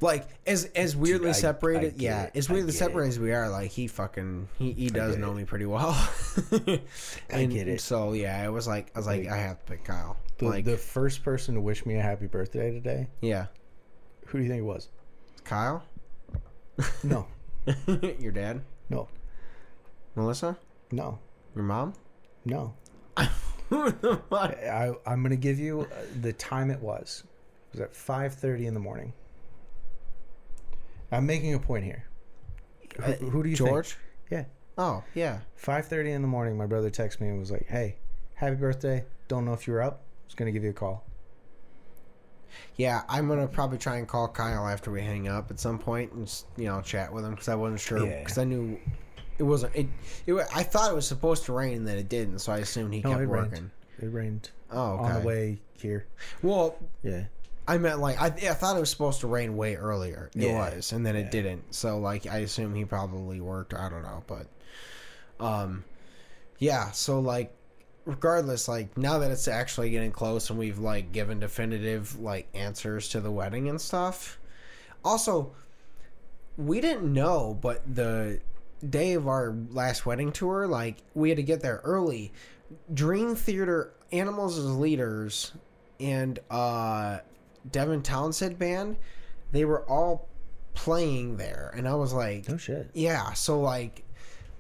like 0.00 0.26
as 0.46 0.64
as 0.76 0.96
weirdly 0.96 1.28
I- 1.28 1.30
as 1.30 1.44
I 1.44 1.92
yeah, 1.96 2.22
it. 2.24 2.36
as 2.36 2.48
weirdly 2.50 2.72
separated 2.72 3.08
as 3.10 3.18
we 3.18 3.32
are, 3.32 3.48
like 3.48 3.70
he 3.70 3.86
fucking 3.86 4.48
he, 4.58 4.72
he 4.72 4.88
does 4.88 5.16
know 5.16 5.32
it. 5.32 5.36
me 5.36 5.44
pretty 5.44 5.66
well. 5.66 5.90
I 7.30 7.44
get 7.46 7.68
it. 7.68 7.80
So 7.80 8.12
yeah, 8.12 8.44
it 8.44 8.50
was 8.50 8.66
like 8.66 8.90
I 8.94 8.98
was 8.98 9.06
like, 9.06 9.24
Like, 9.24 9.32
I 9.32 9.36
have 9.38 9.64
to 9.64 9.72
pick 9.72 9.84
Kyle. 9.84 10.16
the, 10.38 10.46
like 10.46 10.64
the 10.64 10.76
first 10.76 11.22
person 11.22 11.54
to 11.54 11.60
wish 11.60 11.84
me 11.86 11.94
a 11.96 12.02
happy 12.02 12.26
birthday 12.26 12.70
today, 12.70 13.08
yeah, 13.20 13.46
who 14.26 14.38
do 14.38 14.44
you 14.44 14.50
think 14.50 14.60
it 14.60 14.64
was? 14.64 14.88
Kyle, 15.44 15.82
No. 17.02 17.26
your 18.18 18.32
dad, 18.32 18.60
No. 18.90 19.08
Melissa, 20.16 20.56
No. 20.92 21.18
your 21.54 21.64
mom. 21.64 21.94
No. 22.44 22.74
I, 23.16 24.92
I'm 25.06 25.22
going 25.22 25.30
to 25.30 25.36
give 25.36 25.58
you 25.58 25.82
uh, 25.82 25.86
the 26.20 26.32
time 26.34 26.70
it 26.70 26.80
was. 26.80 27.24
It 27.72 27.78
was 27.78 27.80
at 27.80 27.92
5.30 27.94 28.66
in 28.66 28.74
the 28.74 28.80
morning. 28.80 29.12
I'm 31.12 31.26
making 31.26 31.54
a 31.54 31.58
point 31.58 31.84
here. 31.84 32.04
Who, 32.96 33.02
Uh, 33.02 33.16
who 33.16 33.42
do 33.42 33.48
you 33.48 33.56
George? 33.56 33.88
think? 33.88 33.98
Yeah. 34.30 34.44
Oh 34.78 35.02
yeah. 35.14 35.40
5.30 35.62 36.08
in 36.14 36.22
the 36.22 36.28
morning, 36.28 36.56
my 36.56 36.66
brother 36.66 36.90
texted 36.90 37.20
me 37.20 37.28
and 37.28 37.38
was 37.38 37.50
like, 37.50 37.66
hey, 37.68 37.96
happy 38.34 38.56
birthday. 38.56 39.04
Don't 39.28 39.44
know 39.44 39.52
if 39.52 39.66
you 39.66 39.72
were 39.72 39.82
up. 39.82 40.02
I 40.02 40.26
was 40.26 40.34
going 40.34 40.46
to 40.46 40.52
give 40.52 40.64
you 40.64 40.70
a 40.70 40.74
call. 40.74 41.04
Yeah, 42.76 43.02
I'm 43.08 43.26
gonna 43.28 43.48
probably 43.48 43.78
try 43.78 43.96
and 43.96 44.06
call 44.06 44.28
Kyle 44.28 44.68
after 44.68 44.90
we 44.90 45.00
hang 45.02 45.26
up 45.28 45.50
at 45.50 45.58
some 45.58 45.76
point 45.78 46.12
and 46.12 46.26
just, 46.26 46.46
you 46.56 46.66
know 46.66 46.80
chat 46.80 47.12
with 47.12 47.24
him 47.24 47.32
because 47.32 47.48
I 47.48 47.56
wasn't 47.56 47.80
sure 47.80 48.06
Yeah. 48.06 48.20
because 48.20 48.38
I 48.38 48.44
knew 48.44 48.78
it 49.38 49.42
wasn't 49.42 49.74
it, 49.74 49.88
it. 50.26 50.46
I 50.54 50.62
thought 50.62 50.90
it 50.90 50.94
was 50.94 51.06
supposed 51.06 51.44
to 51.46 51.52
rain 51.52 51.78
and 51.78 51.88
then 51.88 51.98
it 51.98 52.08
didn't, 52.08 52.38
so 52.40 52.52
I 52.52 52.58
assumed 52.58 52.94
he 52.94 53.00
No, 53.00 53.10
kept 53.10 53.22
it 53.22 53.26
rained. 53.26 53.50
working. 53.50 53.70
It 54.00 54.06
rained 54.06 54.50
Oh, 54.70 54.92
okay. 54.94 55.02
on 55.04 55.20
the 55.20 55.26
way 55.26 55.60
here. 55.78 56.06
Well, 56.42 56.76
Yeah. 57.02 57.24
I 57.66 57.78
meant 57.78 57.98
like 57.98 58.20
I, 58.20 58.26
I 58.26 58.54
thought 58.54 58.76
it 58.76 58.80
was 58.80 58.90
supposed 58.90 59.20
to 59.20 59.26
rain 59.26 59.56
way 59.56 59.76
earlier. 59.76 60.30
It 60.34 60.42
Yeah. 60.42 60.58
was, 60.74 60.92
and 60.92 61.04
then 61.04 61.16
it 61.16 61.24
Yeah. 61.26 61.30
didn't. 61.30 61.74
So 61.74 61.98
like 61.98 62.26
I 62.26 62.38
assume 62.38 62.74
he 62.74 62.84
probably 62.84 63.40
worked. 63.40 63.72
I 63.74 63.88
don't 63.88 64.02
know, 64.02 64.22
but 64.26 64.46
um, 65.40 65.84
yeah. 66.58 66.90
So 66.90 67.20
like, 67.20 67.54
regardless, 68.04 68.68
like 68.68 68.96
now 68.98 69.18
that 69.18 69.30
it's 69.30 69.48
actually 69.48 69.90
getting 69.90 70.12
close 70.12 70.50
and 70.50 70.58
we've 70.58 70.78
like 70.78 71.12
given 71.12 71.40
definitive 71.40 72.18
like 72.20 72.48
answers 72.54 73.08
to 73.10 73.20
the 73.20 73.30
wedding 73.30 73.68
and 73.68 73.80
stuff. 73.80 74.38
Also, 75.04 75.52
we 76.56 76.80
didn't 76.80 77.10
know, 77.12 77.58
but 77.60 77.82
the 77.94 78.40
day 78.88 79.14
of 79.14 79.26
our 79.26 79.54
last 79.70 80.04
wedding 80.06 80.32
tour, 80.32 80.66
like 80.66 80.96
we 81.14 81.30
had 81.30 81.36
to 81.36 81.42
get 81.42 81.60
there 81.62 81.80
early. 81.84 82.32
Dream 82.92 83.34
Theater, 83.36 83.92
Animals 84.12 84.58
as 84.58 84.66
Leaders, 84.76 85.52
and 86.00 86.38
uh, 86.50 87.18
Devin 87.70 88.02
Townsend 88.02 88.58
band, 88.58 88.96
they 89.52 89.64
were 89.64 89.82
all 89.88 90.28
playing 90.74 91.36
there, 91.36 91.72
and 91.76 91.86
I 91.88 91.94
was 91.94 92.12
like, 92.12 92.48
No 92.48 92.56
shit. 92.56 92.90
yeah. 92.94 93.32
So 93.32 93.60
like, 93.60 94.02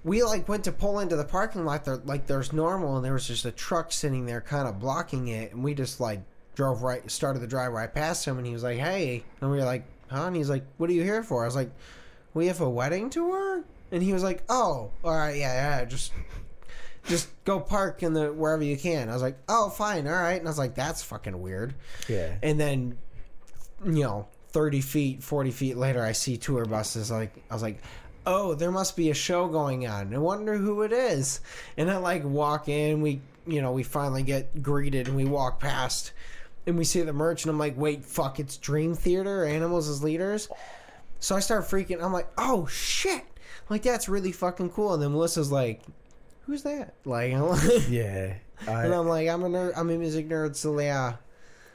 we 0.04 0.22
like 0.22 0.48
went 0.48 0.64
to 0.64 0.72
pull 0.72 1.00
into 1.00 1.16
the 1.16 1.24
parking 1.24 1.64
lot 1.64 1.84
there, 1.84 1.96
like 2.04 2.26
there's 2.26 2.52
normal, 2.52 2.96
and 2.96 3.04
there 3.04 3.12
was 3.14 3.26
just 3.26 3.44
a 3.44 3.50
truck 3.52 3.90
sitting 3.92 4.26
there, 4.26 4.40
kind 4.40 4.68
of 4.68 4.78
blocking 4.78 5.28
it, 5.28 5.52
and 5.52 5.64
we 5.64 5.74
just 5.74 6.00
like 6.00 6.20
drove 6.54 6.82
right, 6.82 7.10
started 7.10 7.40
the 7.40 7.46
drive 7.46 7.72
right 7.72 7.92
past 7.92 8.24
him, 8.24 8.38
and 8.38 8.46
he 8.46 8.52
was 8.52 8.62
like, 8.62 8.78
hey, 8.78 9.24
and 9.40 9.50
we 9.50 9.56
were 9.56 9.64
like, 9.64 9.84
huh? 10.08 10.24
And 10.26 10.36
he's 10.36 10.48
like, 10.50 10.64
what 10.76 10.88
are 10.88 10.92
you 10.92 11.02
here 11.02 11.22
for? 11.22 11.42
I 11.42 11.46
was 11.46 11.56
like, 11.56 11.70
we 12.32 12.46
have 12.46 12.60
a 12.60 12.70
wedding 12.70 13.10
tour, 13.10 13.64
and 13.90 14.02
he 14.02 14.12
was 14.12 14.22
like, 14.22 14.42
oh, 14.48 14.90
all 15.02 15.16
right, 15.16 15.36
yeah, 15.36 15.78
yeah, 15.80 15.84
just. 15.84 16.12
Just 17.06 17.28
go 17.44 17.60
park 17.60 18.02
in 18.02 18.14
the 18.14 18.32
wherever 18.32 18.62
you 18.62 18.76
can. 18.76 19.08
I 19.08 19.12
was 19.12 19.22
like, 19.22 19.38
"Oh, 19.48 19.68
fine, 19.68 20.06
all 20.06 20.14
right." 20.14 20.38
And 20.38 20.48
I 20.48 20.50
was 20.50 20.58
like, 20.58 20.74
"That's 20.74 21.02
fucking 21.02 21.40
weird." 21.40 21.74
Yeah. 22.08 22.34
And 22.42 22.58
then, 22.58 22.96
you 23.84 24.02
know, 24.04 24.28
30 24.48 24.80
feet, 24.80 25.22
40 25.22 25.50
feet 25.50 25.76
later, 25.76 26.02
I 26.02 26.12
see 26.12 26.36
tour 26.36 26.64
buses. 26.64 27.10
Like, 27.10 27.34
I 27.50 27.54
was 27.54 27.62
like, 27.62 27.82
oh, 28.26 28.54
there 28.54 28.70
must 28.70 28.96
be 28.96 29.10
a 29.10 29.14
show 29.14 29.48
going 29.48 29.86
on. 29.86 30.14
I 30.14 30.18
wonder 30.18 30.56
who 30.56 30.82
it 30.82 30.92
is. 30.92 31.40
And 31.76 31.90
I 31.90 31.96
like 31.96 32.24
walk 32.24 32.68
in. 32.68 33.02
We, 33.02 33.20
you 33.46 33.60
know, 33.60 33.72
we 33.72 33.82
finally 33.82 34.22
get 34.22 34.62
greeted 34.62 35.08
and 35.08 35.16
we 35.16 35.24
walk 35.24 35.60
past 35.60 36.12
and 36.66 36.78
we 36.78 36.84
see 36.84 37.02
the 37.02 37.12
merch 37.12 37.44
and 37.44 37.50
I'm 37.50 37.58
like, 37.58 37.76
wait, 37.76 38.04
fuck, 38.04 38.40
it's 38.40 38.56
Dream 38.56 38.94
Theater, 38.94 39.44
Animals 39.44 39.88
as 39.88 40.02
Leaders. 40.02 40.48
So 41.20 41.36
I 41.36 41.40
start 41.40 41.64
freaking. 41.64 42.02
I'm 42.02 42.12
like, 42.12 42.28
oh 42.38 42.66
shit, 42.66 43.24
like 43.68 43.82
that's 43.82 44.08
really 44.08 44.32
fucking 44.32 44.70
cool. 44.70 44.94
And 44.94 45.02
then 45.02 45.12
Melissa's 45.12 45.52
like, 45.52 45.82
who's 46.46 46.62
that? 46.62 46.94
Like, 47.04 47.32
Yeah. 47.88 48.34
I, 48.68 48.84
and 48.84 48.94
I'm 48.94 49.08
like, 49.08 49.28
I'm 49.28 49.42
a 49.42 49.48
nerd. 49.48 49.72
I'm 49.76 49.90
a 49.90 49.96
music 49.98 50.28
nerd. 50.28 50.56
So 50.56 50.78
yeah, 50.78 51.14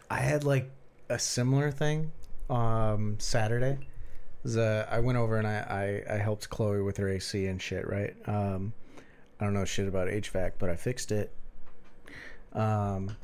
I 0.09 0.17
had 0.17 0.43
like 0.43 0.69
a 1.09 1.19
similar 1.19 1.71
thing 1.71 2.11
um 2.49 3.15
Saturday. 3.19 3.77
Uh, 4.45 4.85
I 4.89 4.99
went 4.99 5.17
over 5.17 5.37
and 5.37 5.45
I, 5.45 6.03
I 6.07 6.13
I 6.15 6.17
helped 6.17 6.49
Chloe 6.49 6.81
with 6.81 6.97
her 6.97 7.09
AC 7.09 7.45
and 7.47 7.61
shit, 7.61 7.87
right? 7.87 8.15
Um 8.27 8.73
I 9.39 9.43
don't 9.45 9.53
know 9.53 9.65
shit 9.65 9.87
about 9.87 10.07
HVAC, 10.07 10.53
but 10.57 10.69
I 10.69 10.75
fixed 10.75 11.11
it. 11.11 11.31
Um 12.53 13.15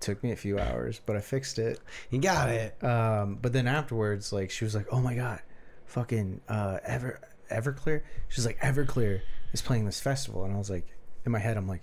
took 0.00 0.22
me 0.22 0.32
a 0.32 0.36
few 0.36 0.58
hours, 0.58 1.00
but 1.06 1.16
I 1.16 1.20
fixed 1.20 1.58
it. 1.58 1.80
you 2.10 2.20
got 2.20 2.48
it. 2.50 2.82
Um 2.84 3.38
but 3.40 3.52
then 3.52 3.66
afterwards 3.66 4.32
like 4.32 4.50
she 4.50 4.64
was 4.64 4.74
like, 4.74 4.86
"Oh 4.90 5.00
my 5.00 5.14
god, 5.14 5.40
fucking 5.86 6.40
uh 6.48 6.78
Ever 6.84 7.20
Everclear." 7.50 8.02
She's 8.28 8.44
like, 8.44 8.58
"Everclear 8.60 9.20
is 9.52 9.62
playing 9.62 9.86
this 9.86 10.00
festival." 10.00 10.44
And 10.44 10.54
I 10.54 10.58
was 10.58 10.70
like 10.70 10.86
in 11.24 11.32
my 11.32 11.38
head 11.38 11.56
I'm 11.56 11.68
like, 11.68 11.82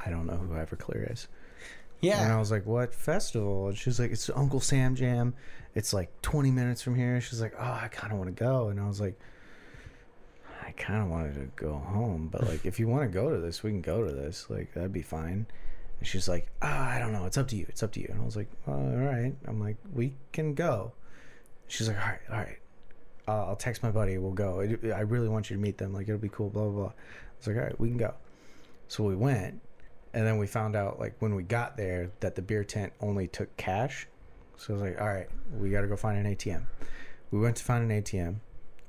"I 0.00 0.10
don't 0.10 0.26
know 0.26 0.36
who 0.36 0.54
Everclear 0.54 1.12
is." 1.12 1.28
Yeah. 2.00 2.22
And 2.22 2.32
I 2.32 2.38
was 2.38 2.50
like, 2.50 2.66
"What 2.66 2.94
festival?" 2.94 3.68
And 3.68 3.76
she's 3.78 3.98
like, 3.98 4.10
"It's 4.12 4.28
Uncle 4.30 4.60
Sam 4.60 4.94
Jam. 4.94 5.34
It's 5.74 5.92
like 5.92 6.10
20 6.22 6.50
minutes 6.50 6.82
from 6.82 6.94
here." 6.94 7.20
She's 7.20 7.40
like, 7.40 7.54
"Oh, 7.58 7.78
I 7.82 7.88
kind 7.88 8.12
of 8.12 8.18
want 8.18 8.34
to 8.34 8.44
go." 8.44 8.68
And 8.68 8.78
I 8.78 8.86
was 8.86 9.00
like, 9.00 9.18
"I 10.62 10.72
kind 10.72 11.02
of 11.02 11.08
wanted 11.08 11.34
to 11.34 11.46
go 11.56 11.74
home, 11.74 12.28
but 12.30 12.44
like, 12.46 12.66
if 12.66 12.78
you 12.78 12.88
want 12.88 13.04
to 13.04 13.08
go 13.08 13.30
to 13.30 13.38
this, 13.38 13.62
we 13.62 13.70
can 13.70 13.80
go 13.80 14.06
to 14.06 14.12
this. 14.12 14.50
Like, 14.50 14.74
that'd 14.74 14.92
be 14.92 15.02
fine." 15.02 15.46
And 15.98 16.06
she's 16.06 16.28
like, 16.28 16.48
oh, 16.60 16.66
I 16.66 16.98
don't 16.98 17.12
know. 17.12 17.24
It's 17.24 17.38
up 17.38 17.48
to 17.48 17.56
you. 17.56 17.64
It's 17.68 17.82
up 17.82 17.92
to 17.92 18.00
you." 18.00 18.08
And 18.10 18.20
I 18.20 18.24
was 18.24 18.36
like, 18.36 18.50
oh, 18.66 18.72
"All 18.72 18.96
right." 18.96 19.34
I'm 19.46 19.60
like, 19.60 19.76
"We 19.92 20.14
can 20.32 20.54
go." 20.54 20.92
She's 21.68 21.88
like, 21.88 21.96
"All 21.96 22.06
right, 22.06 22.20
all 22.30 22.36
right. 22.36 22.58
Uh, 23.28 23.46
I'll 23.46 23.56
text 23.56 23.82
my 23.82 23.90
buddy. 23.90 24.18
We'll 24.18 24.32
go. 24.32 24.60
I 24.60 25.00
really 25.00 25.28
want 25.28 25.50
you 25.50 25.56
to 25.56 25.62
meet 25.62 25.78
them. 25.78 25.92
Like, 25.92 26.08
it'll 26.08 26.18
be 26.18 26.28
cool." 26.28 26.50
Blah 26.50 26.64
blah 26.64 26.72
blah. 26.72 26.86
I 26.86 26.92
was 27.38 27.46
like, 27.46 27.56
"All 27.56 27.62
right, 27.62 27.80
we 27.80 27.88
can 27.88 27.98
go." 27.98 28.14
So 28.88 29.04
we 29.04 29.16
went, 29.16 29.60
and 30.14 30.26
then 30.26 30.38
we 30.38 30.46
found 30.46 30.76
out 30.76 30.98
like 30.98 31.14
when 31.18 31.34
we 31.34 31.42
got 31.42 31.76
there 31.76 32.10
that 32.20 32.34
the 32.36 32.42
beer 32.42 32.64
tent 32.64 32.92
only 33.00 33.28
took 33.28 33.54
cash. 33.56 34.06
So 34.56 34.72
I 34.72 34.76
was 34.76 34.82
like, 34.82 35.00
all 35.00 35.08
right, 35.08 35.28
we 35.54 35.70
got 35.70 35.82
to 35.82 35.88
go 35.88 35.96
find 35.96 36.24
an 36.24 36.34
ATM. 36.34 36.62
We 37.30 37.38
went 37.38 37.56
to 37.56 37.64
find 37.64 37.90
an 37.90 38.02
ATM. 38.02 38.36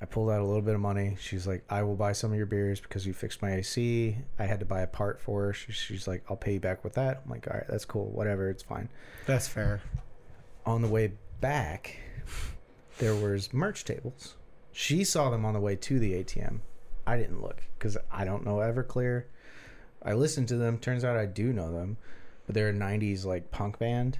I 0.02 0.06
pulled 0.06 0.30
out 0.30 0.39
a 0.39 0.45
little 0.45 0.62
bit 0.62 0.76
of 0.76 0.80
money. 0.80 1.17
She's 1.19 1.47
like, 1.47 1.63
I 1.69 1.82
will 1.82 1.95
buy 1.95 2.13
some 2.13 2.32
of 2.32 2.38
your 2.38 2.45
beers 2.45 2.80
because 2.80 3.06
you 3.06 3.13
fixed 3.13 3.41
my 3.41 3.56
AC. 3.56 4.15
I 4.38 4.45
had 4.45 4.60
to 4.60 4.65
buy 4.65 4.82
a 4.82 4.88
part 4.88 5.19
for 5.19 5.45
her. 5.45 5.54
She, 5.54 5.71
she's 5.71 6.08
like, 6.08 6.23
I'll 6.30 6.38
pay 6.38 6.54
you 6.54 6.60
back 6.60 6.84
with 6.84 6.93
that. 6.93 7.23
I'm 7.26 7.32
like, 7.32 7.47
all 7.47 7.58
right, 7.58 7.67
that's 7.67 7.84
cool. 7.84 8.06
Whatever, 8.06 8.50
it's 8.50 8.63
fine. 8.63 8.89
that's 9.26 9.47
fair. 9.47 9.82
On 10.65 10.82
the 10.82 10.88
way 10.88 11.13
back, 11.41 11.97
there 13.00 13.16
was 13.16 13.54
merch 13.54 13.86
tables. 13.86 14.36
She 14.72 15.04
saw 15.04 15.30
them 15.30 15.46
on 15.46 15.54
the 15.54 15.60
way 15.60 15.76
to 15.76 16.00
the 16.00 16.14
ATM. 16.14 16.60
I 17.06 17.18
didn't 17.18 17.42
look 17.42 17.62
because 17.78 17.98
I 18.12 18.26
don't 18.26 18.46
know 18.46 18.58
Everclear. 18.58 19.24
I 20.04 20.14
listened 20.14 20.48
to 20.50 20.58
them. 20.58 20.78
Turns 20.78 21.04
out 21.04 21.18
I 21.18 21.26
do 21.26 21.52
know 21.54 21.72
them, 21.72 21.98
but 22.46 22.54
they're 22.56 22.70
a 22.70 22.74
'90s 22.74 23.26
like 23.26 23.52
punk 23.52 23.80
band. 23.80 24.20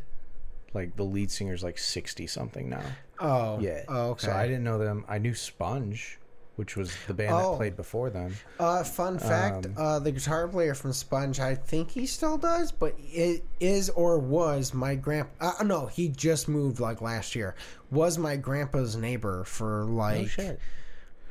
Like 0.74 0.96
the 0.96 1.04
lead 1.04 1.32
singer's 1.32 1.63
like 1.63 1.78
60 1.78 2.28
something 2.28 2.70
now. 2.70 2.84
Oh, 3.20 3.60
Yeah. 3.60 3.84
Oh, 3.88 4.10
okay. 4.12 4.28
So 4.28 4.34
I 4.34 4.48
didn't 4.48 4.63
know 4.63 4.78
them. 4.78 5.06
I 5.08 5.18
knew 5.18 5.34
Sponge, 5.34 6.20
which 6.58 6.76
was 6.76 6.91
the 7.08 7.13
band 7.13 7.32
Oh. 7.34 7.52
that 7.52 7.58
played 7.58 7.76
before 7.76 8.10
them. 8.10 8.36
Uh, 8.60 8.84
fun 8.84 9.17
fact: 9.17 9.65
Um, 9.67 9.74
uh, 9.78 10.00
the 10.00 10.12
guitar 10.12 10.48
player 10.48 10.74
from 10.76 10.91
Sponge, 10.93 11.39
I 11.39 11.56
think 11.56 11.89
he 11.91 12.06
still 12.06 12.38
does, 12.38 12.72
but 12.72 12.93
it 13.00 13.43
is 13.60 13.89
or 13.91 14.20
was 14.20 14.74
my 14.74 14.96
grandpa. 14.96 15.54
Uh, 15.60 15.63
no, 15.63 15.86
he 15.88 16.10
just 16.10 16.48
moved 16.48 16.80
like 16.80 17.02
last 17.02 17.34
year. 17.36 17.56
Was 17.89 18.17
my 18.17 18.36
grandpa's 18.36 18.96
neighbor 18.96 19.43
for 19.46 19.86
like 19.86 20.26
oh 20.26 20.28
shit. 20.28 20.60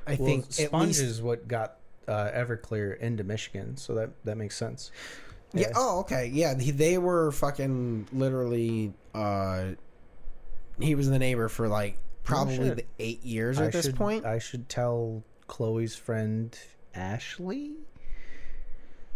I 0.07 0.15
Well, 0.15 0.27
think 0.27 0.47
Sponge 0.53 0.87
least. 0.89 1.01
is 1.03 1.21
what 1.23 1.47
got 1.47 1.77
uh, 2.09 2.31
Everclear 2.33 2.99
into 2.99 3.23
Michigan, 3.25 3.77
so 3.77 3.95
that 3.97 4.11
that 4.25 4.37
makes 4.37 4.57
sense. 4.57 4.91
Yeah. 5.53 5.73
Oh, 5.75 6.01
okay. 6.01 6.27
Yeah, 6.33 6.59
he, 6.59 6.71
they 6.71 6.99
were 6.99 7.33
fucking 7.33 8.09
literally. 8.12 8.93
Uh, 9.15 9.71
he 10.79 10.95
was 10.95 11.09
the 11.09 11.19
neighbor 11.19 11.49
for 11.49 11.69
like 11.69 11.99
probably 12.27 12.57
shit. 12.57 12.77
the 12.77 12.85
eight 12.99 13.25
years 13.25 13.59
I 13.59 13.67
at 13.67 13.73
this 13.73 13.87
should, 13.87 13.97
point. 13.97 14.27
I 14.27 14.39
should 14.39 14.69
tell 14.69 15.23
Chloe's 15.47 15.97
friend 15.97 16.57
Ashley 16.95 17.75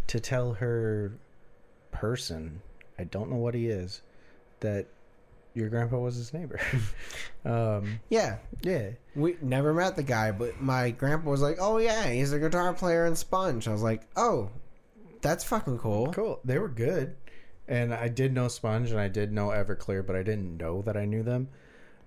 to 0.07 0.19
tell 0.19 0.53
her 0.53 1.13
person. 1.91 2.61
I 2.97 3.03
don't 3.03 3.29
know 3.29 3.37
what 3.37 3.53
he 3.53 3.67
is. 3.67 4.01
That 4.61 4.87
your 5.53 5.69
grandpa 5.69 5.97
was 5.97 6.15
his 6.15 6.33
neighbor. 6.33 6.59
um, 7.45 7.99
yeah, 8.09 8.37
yeah. 8.61 8.91
we 9.15 9.35
never 9.41 9.73
met 9.73 9.95
the 9.95 10.03
guy, 10.03 10.31
but 10.31 10.61
my 10.61 10.91
grandpa 10.91 11.29
was 11.29 11.41
like, 11.41 11.57
"Oh 11.59 11.77
yeah, 11.77 12.07
he's 12.09 12.31
a 12.31 12.39
guitar 12.39 12.73
player 12.73 13.05
in 13.05 13.15
Sponge." 13.15 13.67
I 13.67 13.71
was 13.71 13.83
like, 13.83 14.03
"Oh, 14.15 14.49
that's 15.21 15.43
fucking 15.43 15.79
cool." 15.79 16.13
Cool. 16.13 16.39
They 16.45 16.57
were 16.59 16.69
good. 16.69 17.15
And 17.67 17.93
I 17.93 18.09
did 18.09 18.33
know 18.33 18.47
Sponge 18.49 18.91
and 18.91 18.99
I 18.99 19.07
did 19.07 19.31
know 19.31 19.47
Everclear, 19.47 20.05
but 20.05 20.15
I 20.15 20.23
didn't 20.23 20.57
know 20.57 20.81
that 20.81 20.97
I 20.97 21.05
knew 21.05 21.23
them. 21.23 21.47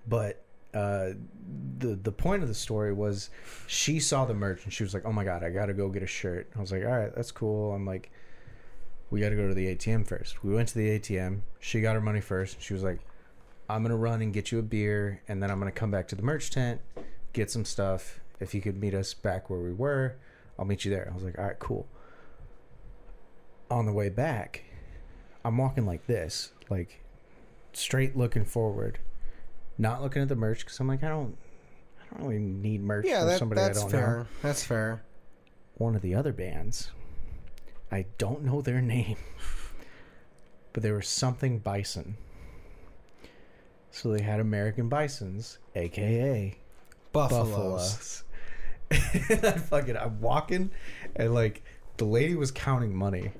But 0.07 0.44
uh, 0.75 1.13
the 1.79 1.95
the 1.95 2.11
point 2.11 2.43
of 2.43 2.49
the 2.49 2.53
story 2.53 2.93
was 2.93 3.29
she 3.65 3.99
saw 3.99 4.25
the 4.25 4.33
merch 4.33 4.65
and 4.65 4.73
she 4.73 4.83
was 4.83 4.93
like, 4.93 5.05
"Oh 5.05 5.11
my 5.13 5.23
god, 5.23 5.43
I 5.43 5.49
got 5.49 5.67
to 5.67 5.73
go 5.73 5.89
get 5.89 6.03
a 6.03 6.07
shirt." 6.07 6.49
I 6.55 6.59
was 6.59 6.71
like, 6.71 6.83
"All 6.83 6.91
right, 6.91 7.15
that's 7.15 7.31
cool." 7.31 7.73
I'm 7.73 7.85
like, 7.85 8.11
"We 9.09 9.21
got 9.21 9.29
to 9.29 9.35
go 9.35 9.47
to 9.47 9.53
the 9.53 9.73
ATM 9.73 10.05
first. 10.05 10.43
We 10.43 10.53
went 10.53 10.67
to 10.69 10.77
the 10.77 10.99
ATM. 10.99 11.41
She 11.59 11.79
got 11.79 11.95
her 11.95 12.01
money 12.01 12.19
first. 12.19 12.61
She 12.61 12.73
was 12.73 12.83
like, 12.83 12.99
"I'm 13.69 13.85
to 13.85 13.95
run 13.95 14.21
and 14.21 14.33
get 14.33 14.51
you 14.51 14.59
a 14.59 14.63
beer 14.63 15.21
and 15.27 15.41
then 15.41 15.49
I'm 15.49 15.61
to 15.61 15.71
come 15.71 15.91
back 15.91 16.09
to 16.09 16.15
the 16.15 16.23
merch 16.23 16.51
tent, 16.51 16.81
get 17.31 17.49
some 17.49 17.63
stuff. 17.63 18.19
If 18.41 18.53
you 18.53 18.61
could 18.61 18.79
meet 18.79 18.93
us 18.93 19.13
back 19.13 19.49
where 19.49 19.59
we 19.59 19.71
were, 19.71 20.17
I'll 20.59 20.65
meet 20.65 20.83
you 20.83 20.91
there." 20.91 21.07
I 21.09 21.15
was 21.15 21.23
like, 21.23 21.39
"All 21.39 21.45
right, 21.45 21.59
cool." 21.59 21.87
On 23.71 23.85
the 23.85 23.93
way 23.93 24.09
back, 24.09 24.63
I'm 25.45 25.57
walking 25.57 25.85
like 25.85 26.05
this, 26.05 26.51
like 26.69 27.01
straight 27.71 28.17
looking 28.17 28.43
forward, 28.43 28.99
not 29.77 30.01
looking 30.01 30.21
at 30.21 30.29
the 30.29 30.35
merch 30.35 30.59
because 30.59 30.79
I'm 30.79 30.87
like, 30.87 31.03
I 31.03 31.09
don't, 31.09 31.37
I 32.11 32.17
don't 32.17 32.27
really 32.27 32.39
need 32.41 32.81
merch 32.81 33.05
Yeah, 33.07 33.19
from 33.19 33.27
that, 33.29 33.39
somebody 33.39 33.61
I 33.61 33.73
don't 33.73 33.89
fair. 33.91 34.17
know. 34.19 34.25
That's 34.41 34.63
fair. 34.63 35.03
One 35.75 35.95
of 35.95 36.01
the 36.01 36.15
other 36.15 36.31
bands, 36.31 36.91
I 37.91 38.05
don't 38.17 38.43
know 38.43 38.61
their 38.61 38.81
name, 38.81 39.17
but 40.73 40.83
they 40.83 40.91
were 40.91 41.01
something 41.01 41.59
Bison. 41.59 42.17
So 43.91 44.11
they 44.11 44.21
had 44.21 44.39
American 44.39 44.89
Bisons, 44.89 45.57
aka 45.75 46.57
Buffaloes. 47.13 47.49
Buffaloes. 47.51 48.23
and 49.29 49.45
I 49.45 49.51
fucking, 49.53 49.97
I'm 49.97 50.19
walking, 50.21 50.71
and 51.15 51.33
like 51.33 51.63
the 51.97 52.05
lady 52.05 52.35
was 52.35 52.51
counting 52.51 52.93
money, 52.95 53.31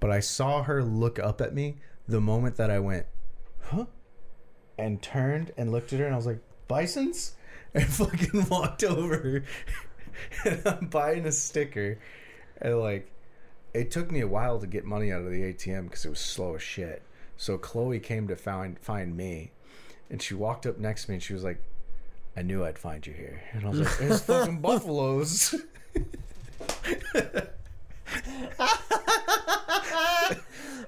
but 0.00 0.10
I 0.10 0.20
saw 0.20 0.62
her 0.62 0.82
look 0.82 1.18
up 1.18 1.40
at 1.40 1.52
me 1.54 1.78
the 2.06 2.20
moment 2.20 2.56
that 2.56 2.70
I 2.70 2.78
went, 2.78 3.06
and 4.78 5.02
turned 5.02 5.52
and 5.56 5.72
looked 5.72 5.92
at 5.92 5.98
her, 6.00 6.06
and 6.06 6.14
I 6.14 6.16
was 6.16 6.26
like, 6.26 6.40
Bisons, 6.68 7.32
and 7.74 7.86
fucking 7.86 8.46
walked 8.50 8.84
over, 8.84 9.44
and 10.44 10.62
I'm 10.66 10.86
buying 10.86 11.26
a 11.26 11.32
sticker, 11.32 11.98
and 12.60 12.78
like, 12.78 13.10
it 13.74 13.90
took 13.90 14.10
me 14.10 14.20
a 14.20 14.28
while 14.28 14.58
to 14.58 14.66
get 14.66 14.84
money 14.84 15.12
out 15.12 15.22
of 15.22 15.30
the 15.30 15.42
ATM 15.42 15.84
because 15.84 16.04
it 16.04 16.10
was 16.10 16.20
slow 16.20 16.54
as 16.54 16.62
shit. 16.62 17.02
So 17.36 17.58
Chloe 17.58 18.00
came 18.00 18.26
to 18.28 18.36
find 18.36 18.78
find 18.78 19.16
me, 19.16 19.52
and 20.10 20.22
she 20.22 20.34
walked 20.34 20.66
up 20.66 20.78
next 20.78 21.04
to 21.04 21.10
me, 21.10 21.14
and 21.16 21.22
she 21.22 21.34
was 21.34 21.44
like. 21.44 21.62
I 22.36 22.42
knew 22.42 22.64
I'd 22.64 22.78
find 22.78 23.04
you 23.04 23.12
here. 23.12 23.42
And 23.50 23.64
I 23.64 23.68
was 23.70 23.80
like, 23.80 23.98
there's 23.98 24.20
fucking 24.20 24.60
buffaloes. 24.60 25.56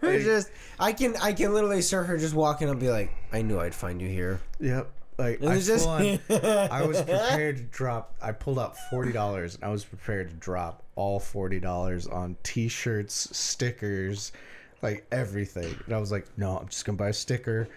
It's 0.02 0.24
just 0.24 0.50
I 0.80 0.92
can 0.92 1.14
I 1.16 1.32
can 1.32 1.52
literally 1.52 1.82
start 1.82 2.06
her 2.06 2.16
just 2.16 2.34
walking 2.34 2.68
up 2.68 2.72
and 2.72 2.80
be 2.80 2.90
like, 2.90 3.12
I 3.32 3.42
knew 3.42 3.60
I'd 3.60 3.74
find 3.74 4.00
you 4.00 4.08
here. 4.08 4.40
Yep. 4.58 4.90
Like 5.18 5.42
I, 5.44 5.54
was 5.54 5.66
just 5.66 5.86
on- 5.86 6.18
I 6.30 6.82
was 6.86 6.96
prepared 7.02 7.58
to 7.58 7.62
drop. 7.64 8.14
I 8.22 8.32
pulled 8.32 8.58
out 8.58 8.76
forty 8.88 9.12
dollars, 9.12 9.56
and 9.56 9.64
I 9.64 9.68
was 9.68 9.84
prepared 9.84 10.30
to 10.30 10.36
drop 10.36 10.82
all 10.96 11.20
forty 11.20 11.60
dollars 11.60 12.06
on 12.06 12.36
T-shirts, 12.42 13.36
stickers, 13.36 14.32
like 14.80 15.06
everything. 15.12 15.76
And 15.84 15.94
I 15.94 15.98
was 15.98 16.10
like, 16.10 16.26
no, 16.38 16.56
I'm 16.56 16.68
just 16.68 16.86
gonna 16.86 16.96
buy 16.96 17.10
a 17.10 17.12
sticker. 17.12 17.68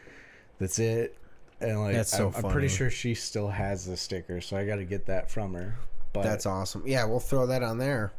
That's 0.60 0.80
it. 0.80 1.18
And 1.60 1.82
like, 1.82 1.96
That's 1.96 2.12
so 2.12 2.32
I'm, 2.36 2.46
I'm 2.46 2.52
pretty 2.52 2.70
sure 2.70 2.90
she 2.90 3.14
still 3.14 3.50
has 3.50 3.86
the 3.86 3.98
sticker, 3.98 4.40
so 4.40 4.56
I 4.56 4.66
got 4.66 4.78
to 4.78 4.86
get 4.86 5.06
that 5.08 5.30
from 5.32 5.54
her. 5.54 5.76
But 6.14 6.24
That's 6.24 6.46
awesome. 6.46 6.84
Yeah, 6.86 7.06
we'll 7.06 7.20
throw 7.20 7.48
that 7.48 7.64
on 7.64 7.78
there. 7.78 8.12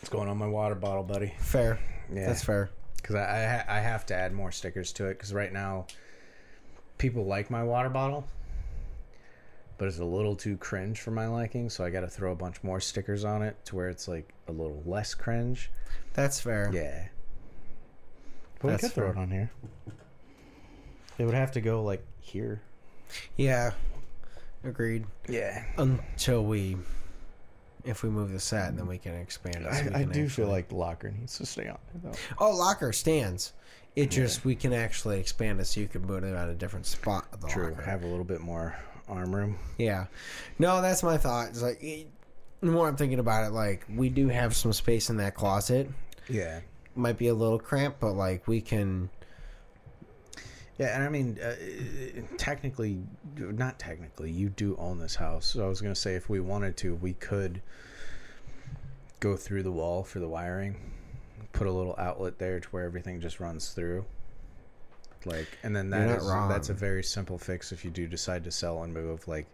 it's 0.00 0.08
going 0.08 0.28
on 0.28 0.38
my 0.38 0.46
water 0.46 0.74
bottle, 0.74 1.02
buddy. 1.02 1.32
Fair. 1.38 1.78
Yeah, 2.12 2.26
That's 2.26 2.42
fair. 2.44 2.70
Because 3.04 3.16
I 3.16 3.64
I, 3.68 3.78
I 3.78 3.80
have 3.80 4.06
to 4.06 4.14
add 4.14 4.32
more 4.32 4.50
stickers 4.50 4.92
to 4.94 5.06
it 5.06 5.14
because 5.14 5.34
right 5.34 5.52
now 5.52 5.86
people 6.98 7.26
like 7.26 7.50
my 7.50 7.62
water 7.62 7.90
bottle 7.90 8.26
but 9.76 9.88
it's 9.88 9.98
a 9.98 10.04
little 10.04 10.36
too 10.36 10.56
cringe 10.56 11.00
for 11.00 11.10
my 11.10 11.26
liking. 11.26 11.68
So 11.68 11.84
I 11.84 11.90
got 11.90 12.00
to 12.00 12.08
throw 12.08 12.32
a 12.32 12.36
bunch 12.36 12.62
more 12.62 12.80
stickers 12.80 13.24
on 13.24 13.42
it 13.42 13.56
to 13.66 13.76
where 13.76 13.88
it's 13.88 14.06
like 14.06 14.32
a 14.48 14.52
little 14.52 14.82
less 14.86 15.14
cringe. 15.14 15.70
That's 16.12 16.40
fair. 16.40 16.70
Yeah. 16.72 17.08
But 18.60 18.68
That's 18.68 18.82
we 18.82 18.88
could 18.88 18.94
throw 18.94 19.12
fair. 19.12 19.20
it 19.20 19.22
on 19.22 19.30
here. 19.30 19.50
It 21.18 21.24
would 21.24 21.34
have 21.34 21.52
to 21.52 21.60
go 21.60 21.82
like 21.82 22.04
here. 22.20 22.62
Yeah. 23.36 23.72
Agreed. 24.64 25.06
Yeah. 25.28 25.64
Until 25.76 26.44
we, 26.44 26.76
if 27.84 28.02
we 28.02 28.08
move 28.10 28.32
the 28.32 28.40
set, 28.40 28.76
then 28.76 28.86
we 28.86 28.98
can 28.98 29.14
expand 29.14 29.56
it. 29.66 29.74
so 29.74 29.90
I, 29.94 29.98
I 29.98 30.02
can 30.02 30.12
do 30.12 30.28
feel 30.28 30.48
like 30.48 30.68
the 30.68 30.76
locker 30.76 31.10
needs 31.10 31.36
to 31.38 31.46
stay 31.46 31.68
on 31.68 31.78
there 31.92 32.12
though. 32.12 32.18
Oh, 32.38 32.56
locker 32.56 32.92
stands. 32.92 33.52
It 33.96 34.10
just 34.10 34.44
we 34.44 34.56
can 34.56 34.72
actually 34.72 35.20
expand 35.20 35.60
it 35.60 35.66
so 35.66 35.80
you 35.80 35.86
can 35.86 36.02
put 36.02 36.24
it 36.24 36.34
at 36.34 36.48
a 36.48 36.54
different 36.54 36.86
spot. 36.86 37.26
Of 37.32 37.40
the 37.40 37.48
True. 37.48 37.70
locker. 37.70 37.82
Have 37.82 38.02
a 38.02 38.06
little 38.06 38.24
bit 38.24 38.40
more 38.40 38.76
arm 39.08 39.34
room. 39.34 39.56
Yeah. 39.78 40.06
No, 40.58 40.82
that's 40.82 41.02
my 41.02 41.16
thought. 41.16 41.48
It's 41.50 41.62
like 41.62 41.80
the 41.80 42.06
more 42.62 42.88
I'm 42.88 42.96
thinking 42.96 43.18
about 43.18 43.46
it, 43.46 43.52
like 43.52 43.84
we 43.94 44.08
do 44.08 44.28
have 44.28 44.56
some 44.56 44.72
space 44.72 45.10
in 45.10 45.16
that 45.18 45.34
closet. 45.34 45.88
Yeah. 46.28 46.60
Might 46.96 47.18
be 47.18 47.28
a 47.28 47.34
little 47.34 47.58
cramped, 47.58 48.00
but 48.00 48.12
like 48.12 48.48
we 48.48 48.60
can. 48.60 49.10
Yeah, 50.78 50.94
and 50.94 51.04
I 51.04 51.08
mean, 51.08 51.38
uh, 51.40 51.54
technically, 52.36 52.98
not 53.36 53.78
technically, 53.78 54.30
you 54.30 54.48
do 54.48 54.76
own 54.76 54.98
this 54.98 55.14
house. 55.14 55.46
So 55.46 55.64
I 55.64 55.68
was 55.68 55.80
gonna 55.80 55.94
say, 55.94 56.14
if 56.14 56.28
we 56.28 56.40
wanted 56.40 56.76
to, 56.78 56.96
we 56.96 57.14
could 57.14 57.62
go 59.20 59.36
through 59.36 59.62
the 59.62 59.72
wall 59.72 60.02
for 60.02 60.18
the 60.18 60.28
wiring, 60.28 60.76
put 61.52 61.66
a 61.66 61.72
little 61.72 61.94
outlet 61.96 62.38
there 62.38 62.58
to 62.58 62.68
where 62.70 62.84
everything 62.84 63.20
just 63.20 63.38
runs 63.38 63.70
through. 63.70 64.04
Like, 65.24 65.58
and 65.62 65.74
then 65.74 65.90
that 65.90 66.18
is 66.18 66.26
that's 66.26 66.68
a 66.68 66.74
very 66.74 67.02
simple 67.02 67.38
fix 67.38 67.72
if 67.72 67.84
you 67.84 67.90
do 67.90 68.06
decide 68.06 68.44
to 68.44 68.50
sell 68.50 68.82
and 68.82 68.92
move. 68.92 69.26
Like, 69.28 69.46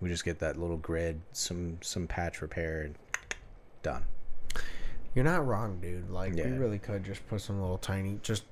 we 0.00 0.08
just 0.08 0.24
get 0.24 0.38
that 0.38 0.56
little 0.58 0.78
grid, 0.78 1.20
some 1.32 1.78
some 1.82 2.06
patch 2.06 2.40
repair, 2.42 2.82
and 2.82 2.94
done. 3.82 4.04
You're 5.14 5.24
not 5.24 5.46
wrong, 5.46 5.78
dude. 5.80 6.10
Like 6.10 6.34
we 6.34 6.42
really 6.42 6.78
could 6.78 7.04
just 7.04 7.26
put 7.28 7.40
some 7.40 7.60
little 7.60 7.76
tiny, 7.78 8.18
just 8.22 8.44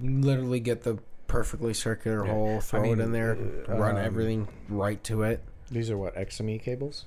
literally 0.00 0.60
get 0.60 0.82
the 0.82 0.98
perfectly 1.26 1.74
circular 1.74 2.24
Yeah. 2.24 2.32
hole, 2.32 2.60
throw 2.60 2.82
mean, 2.82 3.00
it 3.00 3.04
in 3.04 3.12
there, 3.12 3.36
uh, 3.68 3.74
run 3.76 3.96
um, 3.96 4.04
everything 4.04 4.48
right 4.68 5.02
to 5.04 5.22
it. 5.22 5.40
These 5.70 5.90
are 5.90 5.96
what 5.98 6.14
XME 6.16 6.58
cables. 6.62 7.06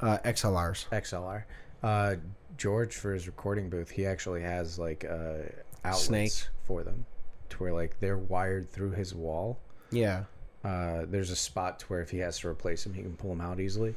Uh, 0.00 0.18
XLRs. 0.24 0.86
XLR. 0.90 1.44
Uh, 1.82 2.16
George 2.56 2.94
for 2.96 3.12
his 3.12 3.26
recording 3.26 3.68
booth, 3.70 3.90
he 3.90 4.06
actually 4.06 4.42
has 4.42 4.78
like 4.78 5.04
uh, 5.04 5.38
outlets 5.84 6.04
Snake. 6.04 6.32
for 6.66 6.82
them, 6.82 7.06
to 7.50 7.56
where 7.58 7.72
like 7.72 7.98
they're 8.00 8.18
wired 8.18 8.70
through 8.70 8.90
his 8.92 9.14
wall. 9.14 9.58
Yeah. 9.90 10.24
Uh, 10.64 11.04
there's 11.08 11.30
a 11.30 11.36
spot 11.36 11.80
to 11.80 11.86
where 11.86 12.00
if 12.00 12.10
he 12.10 12.18
has 12.18 12.38
to 12.40 12.48
replace 12.48 12.84
them, 12.84 12.94
he 12.94 13.02
can 13.02 13.16
pull 13.16 13.30
them 13.30 13.40
out 13.40 13.58
easily. 13.60 13.94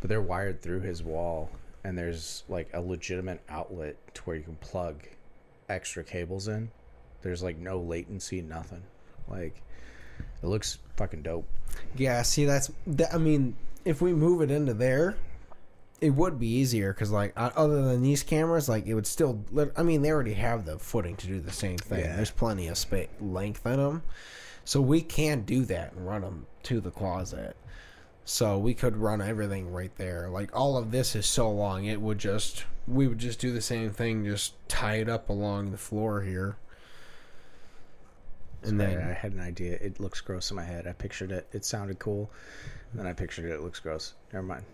But 0.00 0.08
they're 0.08 0.22
wired 0.22 0.62
through 0.62 0.80
his 0.80 1.02
wall, 1.02 1.50
and 1.84 1.96
there's 1.98 2.44
like 2.48 2.68
a 2.72 2.80
legitimate 2.80 3.40
outlet 3.48 3.96
to 4.14 4.22
where 4.22 4.36
you 4.36 4.42
can 4.42 4.56
plug 4.56 5.02
extra 5.68 6.02
cables 6.04 6.48
in. 6.48 6.70
There's 7.22 7.42
like 7.42 7.58
no 7.58 7.80
latency, 7.80 8.42
nothing. 8.42 8.82
Like 9.28 9.62
it 10.42 10.46
looks 10.46 10.78
fucking 10.96 11.22
dope. 11.22 11.48
Yeah. 11.96 12.22
See, 12.22 12.44
that's. 12.44 12.70
That, 12.86 13.14
I 13.14 13.18
mean, 13.18 13.56
if 13.84 14.00
we 14.00 14.12
move 14.12 14.42
it 14.42 14.50
into 14.50 14.74
there, 14.74 15.16
it 16.00 16.10
would 16.10 16.38
be 16.38 16.48
easier 16.48 16.92
because, 16.92 17.10
like, 17.10 17.32
uh, 17.36 17.50
other 17.56 17.82
than 17.82 18.02
these 18.02 18.22
cameras, 18.22 18.68
like, 18.68 18.86
it 18.86 18.94
would 18.94 19.06
still. 19.06 19.44
I 19.76 19.82
mean, 19.82 20.02
they 20.02 20.10
already 20.10 20.34
have 20.34 20.64
the 20.64 20.78
footing 20.78 21.16
to 21.16 21.26
do 21.26 21.40
the 21.40 21.52
same 21.52 21.78
thing. 21.78 22.00
Yeah. 22.00 22.16
There's 22.16 22.30
plenty 22.30 22.68
of 22.68 22.78
space 22.78 23.08
length 23.20 23.66
in 23.66 23.76
them, 23.76 24.02
so 24.64 24.80
we 24.80 25.00
can 25.00 25.42
do 25.42 25.64
that 25.66 25.92
and 25.92 26.06
run 26.06 26.22
them 26.22 26.46
to 26.64 26.80
the 26.80 26.90
closet. 26.90 27.56
So 28.24 28.58
we 28.58 28.74
could 28.74 28.98
run 28.98 29.22
everything 29.22 29.72
right 29.72 29.90
there. 29.96 30.28
Like 30.28 30.54
all 30.54 30.76
of 30.76 30.90
this 30.90 31.16
is 31.16 31.24
so 31.24 31.50
long, 31.50 31.86
it 31.86 31.98
would 31.98 32.18
just 32.18 32.64
we 32.86 33.06
would 33.08 33.18
just 33.18 33.40
do 33.40 33.52
the 33.52 33.62
same 33.62 33.90
thing, 33.90 34.26
just 34.26 34.52
tie 34.68 34.96
it 34.96 35.08
up 35.08 35.30
along 35.30 35.70
the 35.70 35.78
floor 35.78 36.20
here. 36.20 36.56
And 38.62 38.80
Sorry, 38.80 38.94
then 38.94 39.08
I 39.08 39.12
had 39.12 39.32
an 39.32 39.40
idea. 39.40 39.78
It 39.80 40.00
looks 40.00 40.20
gross 40.20 40.50
in 40.50 40.56
my 40.56 40.64
head. 40.64 40.86
I 40.86 40.92
pictured 40.92 41.30
it. 41.30 41.46
It 41.52 41.64
sounded 41.64 41.98
cool. 41.98 42.30
Then 42.94 43.06
I 43.06 43.12
pictured 43.12 43.44
it. 43.44 43.52
It 43.52 43.60
looks 43.60 43.78
gross. 43.78 44.14
Never 44.32 44.46
mind. 44.46 44.64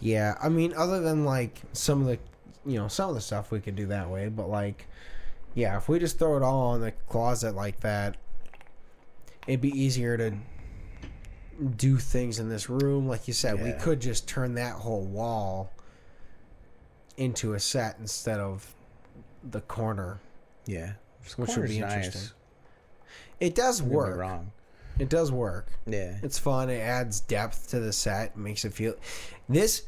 Yeah, 0.00 0.36
I 0.40 0.48
mean, 0.48 0.72
other 0.76 1.00
than 1.00 1.24
like 1.24 1.60
some 1.72 2.00
of 2.02 2.06
the, 2.06 2.18
you 2.64 2.78
know, 2.78 2.88
some 2.88 3.08
of 3.08 3.14
the 3.14 3.20
stuff 3.20 3.50
we 3.50 3.60
could 3.60 3.76
do 3.76 3.86
that 3.86 4.08
way, 4.08 4.28
but 4.28 4.48
like, 4.48 4.86
yeah, 5.54 5.76
if 5.76 5.88
we 5.88 5.98
just 5.98 6.18
throw 6.18 6.36
it 6.36 6.42
all 6.42 6.74
in 6.74 6.80
the 6.80 6.92
closet 7.08 7.54
like 7.54 7.80
that, 7.80 8.16
it'd 9.46 9.60
be 9.60 9.78
easier 9.78 10.16
to 10.16 10.34
do 11.76 11.96
things 11.96 12.38
in 12.38 12.48
this 12.48 12.70
room. 12.70 13.08
Like 13.08 13.26
you 13.26 13.34
said, 13.34 13.62
we 13.62 13.72
could 13.72 14.00
just 14.00 14.28
turn 14.28 14.54
that 14.54 14.74
whole 14.74 15.04
wall 15.04 15.72
into 17.16 17.54
a 17.54 17.60
set 17.60 17.96
instead 17.98 18.38
of 18.38 18.74
the 19.42 19.60
corner. 19.62 20.20
Yeah. 20.66 20.92
Which 21.36 21.56
would 21.56 21.68
be 21.68 21.78
interesting. 21.78 22.30
It 23.40 23.54
does 23.54 23.80
Don't 23.80 23.90
work. 23.90 24.16
wrong. 24.18 24.52
It 24.98 25.08
does 25.08 25.30
work. 25.30 25.68
Yeah. 25.86 26.16
It's 26.22 26.38
fun. 26.38 26.70
It 26.70 26.80
adds 26.80 27.20
depth 27.20 27.68
to 27.70 27.80
the 27.80 27.92
set. 27.92 28.36
Makes 28.36 28.64
it 28.64 28.74
feel. 28.74 28.94
This, 29.48 29.82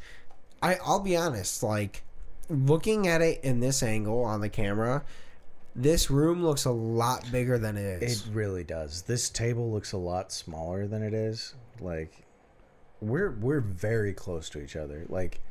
I 0.61 0.77
I'll 0.85 1.01
be 1.01 1.15
honest. 1.17 1.63
Like 1.63 2.03
looking 2.49 3.07
at 3.07 3.21
it 3.21 3.43
in 3.43 3.59
this 3.59 3.83
angle 3.83 4.23
on 4.23 4.39
the 4.41 4.49
camera, 4.49 5.03
this 5.75 6.09
room 6.09 6.43
looks 6.43 6.65
a 6.65 6.71
lot 6.71 7.29
bigger 7.31 7.57
than 7.57 7.75
it 7.77 8.01
is. 8.03 8.25
It 8.27 8.33
really 8.33 8.63
does. 8.63 9.01
This 9.03 9.29
table 9.29 9.71
looks 9.71 9.91
a 9.91 9.97
lot 9.97 10.31
smaller 10.31 10.87
than 10.87 11.03
it 11.03 11.13
is. 11.13 11.55
Like 11.81 12.23
we're 13.01 13.31
we're 13.31 13.59
very 13.61 14.13
close 14.13 14.49
to 14.51 14.61
each 14.61 14.75
other. 14.77 15.05
Like 15.09 15.41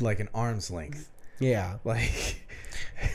like 0.00 0.18
an 0.18 0.28
arm's 0.34 0.70
length. 0.70 1.10
Yeah. 1.38 1.78
Like 1.84 2.40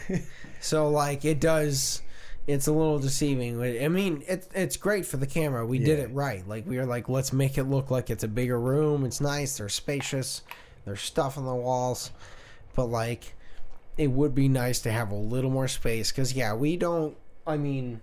So 0.61 0.89
like 0.89 1.25
it 1.25 1.39
does. 1.39 2.01
It's 2.47 2.65
a 2.67 2.71
little 2.71 2.97
deceiving. 2.97 3.61
I 3.61 3.87
mean, 3.89 4.23
it's 4.27 4.47
it's 4.55 4.75
great 4.75 5.05
for 5.05 5.17
the 5.17 5.27
camera. 5.27 5.65
We 5.65 5.77
did 5.77 5.99
it 5.99 6.11
right. 6.11 6.45
Like 6.47 6.65
we 6.67 6.77
were 6.77 6.85
like, 6.85 7.07
let's 7.07 7.31
make 7.31 7.57
it 7.59 7.65
look 7.65 7.91
like 7.91 8.09
it's 8.09 8.23
a 8.23 8.27
bigger 8.27 8.59
room. 8.59 9.05
It's 9.05 9.21
nice. 9.21 9.57
There's 9.57 9.75
spacious. 9.75 10.41
There's 10.85 11.01
stuff 11.01 11.37
on 11.37 11.45
the 11.45 11.53
walls, 11.53 12.09
but 12.75 12.85
like, 12.85 13.35
it 13.97 14.07
would 14.07 14.33
be 14.33 14.47
nice 14.47 14.79
to 14.81 14.91
have 14.91 15.11
a 15.11 15.15
little 15.15 15.51
more 15.51 15.67
space. 15.67 16.11
Cause 16.11 16.33
yeah, 16.33 16.53
we 16.55 16.75
don't. 16.75 17.15
I 17.45 17.57
mean, 17.57 18.01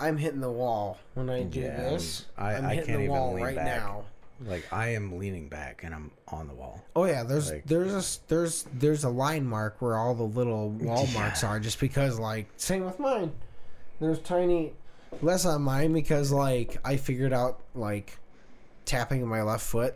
I'm 0.00 0.16
hitting 0.16 0.40
the 0.40 0.50
wall 0.50 0.98
when 1.14 1.30
I 1.30 1.44
do 1.44 1.60
Yeah, 1.60 1.76
this. 1.90 2.26
I- 2.36 2.54
I'm 2.56 2.66
I 2.66 2.74
hitting 2.74 2.86
can't 2.86 2.98
the 2.98 3.04
even 3.04 3.16
wall 3.16 3.34
right 3.36 3.54
back. 3.54 3.64
now. 3.64 4.04
Like 4.46 4.66
I 4.72 4.88
am 4.90 5.18
leaning 5.18 5.48
back 5.48 5.82
and 5.84 5.94
I'm 5.94 6.10
on 6.28 6.48
the 6.48 6.54
wall. 6.54 6.82
Oh 6.96 7.04
yeah, 7.04 7.22
there's 7.24 7.50
Like- 7.50 7.64
there's 7.66 7.92
a 7.92 8.28
there's 8.28 8.64
there's 8.74 9.04
a 9.04 9.08
line 9.08 9.46
mark 9.46 9.80
where 9.80 9.96
all 9.96 10.14
the 10.14 10.22
little 10.22 10.70
wall 10.70 11.06
marks 11.14 11.44
are, 11.44 11.58
just 11.60 11.80
because 11.80 12.18
like 12.18 12.46
same 12.56 12.84
with 12.84 12.98
mine. 12.98 13.32
There's 14.00 14.18
tiny 14.20 14.72
less 15.20 15.44
on 15.44 15.62
mine 15.62 15.92
because 15.92 16.32
like 16.32 16.78
I 16.84 16.96
figured 16.96 17.32
out 17.32 17.60
like 17.74 18.18
tapping 18.84 19.26
my 19.26 19.42
left 19.42 19.64
foot 19.64 19.94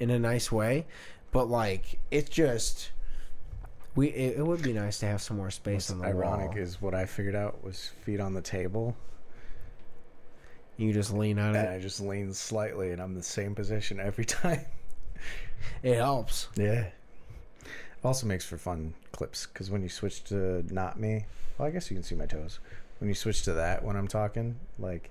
in 0.00 0.10
a 0.10 0.18
nice 0.18 0.50
way, 0.52 0.86
but 1.32 1.48
like 1.48 1.98
it's 2.10 2.28
just 2.28 2.90
we 3.94 4.08
it, 4.08 4.38
it 4.38 4.46
would 4.46 4.62
be 4.62 4.72
nice 4.74 4.98
to 4.98 5.06
have 5.06 5.22
some 5.22 5.38
more 5.38 5.50
space 5.50 5.90
on 5.90 5.98
the 6.00 6.06
Ironic 6.06 6.50
wall. 6.50 6.58
is 6.58 6.82
what 6.82 6.94
I 6.94 7.06
figured 7.06 7.34
out 7.34 7.64
was 7.64 7.92
feet 8.02 8.20
on 8.20 8.34
the 8.34 8.42
table 8.42 8.94
You 10.76 10.92
just 10.92 11.12
lean 11.12 11.38
on 11.38 11.56
and 11.56 11.68
it. 11.68 11.70
I 11.70 11.78
just 11.78 12.00
lean 12.00 12.32
slightly 12.32 12.92
and 12.92 13.00
I'm 13.00 13.14
the 13.14 13.22
same 13.22 13.54
position 13.54 13.98
every 14.00 14.24
time. 14.26 14.64
It 15.82 15.96
helps. 15.96 16.48
Yeah. 16.56 16.86
Also 18.04 18.26
makes 18.26 18.44
for 18.44 18.58
fun 18.58 18.94
clips 19.12 19.46
because 19.46 19.70
when 19.70 19.82
you 19.82 19.88
switch 19.88 20.24
to 20.24 20.62
not 20.72 21.00
me, 21.00 21.26
well, 21.58 21.66
I 21.66 21.70
guess 21.70 21.90
you 21.90 21.96
can 21.96 22.04
see 22.04 22.14
my 22.14 22.26
toes. 22.26 22.60
When 22.98 23.08
you 23.08 23.14
switch 23.14 23.42
to 23.44 23.54
that 23.54 23.84
when 23.84 23.96
I'm 23.96 24.08
talking, 24.08 24.56
like, 24.78 25.10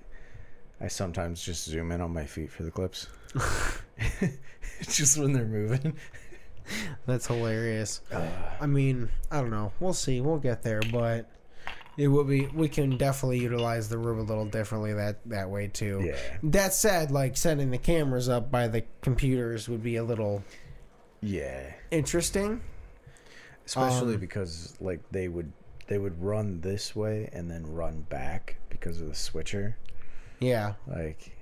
I 0.80 0.88
sometimes 0.88 1.42
just 1.42 1.64
zoom 1.64 1.92
in 1.92 2.00
on 2.00 2.12
my 2.12 2.24
feet 2.24 2.50
for 2.50 2.62
the 2.62 2.70
clips. 2.70 3.06
just 4.82 5.18
when 5.18 5.32
they're 5.32 5.44
moving. 5.44 5.96
That's 7.06 7.26
hilarious. 7.26 8.00
I 8.60 8.66
mean, 8.66 9.08
I 9.30 9.40
don't 9.40 9.50
know. 9.50 9.72
We'll 9.80 9.92
see. 9.92 10.20
We'll 10.20 10.38
get 10.38 10.62
there, 10.62 10.80
but 10.92 11.30
it 11.96 12.08
will 12.08 12.24
be. 12.24 12.46
We 12.48 12.68
can 12.68 12.96
definitely 12.96 13.38
utilize 13.40 13.88
the 13.88 13.98
room 13.98 14.18
a 14.18 14.22
little 14.22 14.44
differently 14.46 14.92
that 14.94 15.18
that 15.26 15.48
way 15.50 15.68
too. 15.68 16.02
Yeah. 16.04 16.16
That 16.42 16.74
said, 16.74 17.10
like 17.10 17.36
setting 17.36 17.70
the 17.70 17.78
cameras 17.78 18.28
up 18.28 18.50
by 18.50 18.68
the 18.68 18.84
computers 19.02 19.68
would 19.68 19.82
be 19.82 19.96
a 19.96 20.04
little 20.04 20.42
Yeah. 21.20 21.72
interesting. 21.90 22.60
Especially 23.64 24.14
Um, 24.14 24.20
because 24.20 24.76
like 24.80 25.00
they 25.10 25.28
would 25.28 25.52
they 25.88 25.98
would 25.98 26.20
run 26.22 26.60
this 26.62 26.96
way 26.96 27.28
and 27.32 27.50
then 27.50 27.64
run 27.66 28.00
back 28.08 28.56
because 28.70 29.00
of 29.00 29.08
the 29.08 29.14
switcher. 29.14 29.76
Yeah. 30.40 30.74
Like 30.86 31.35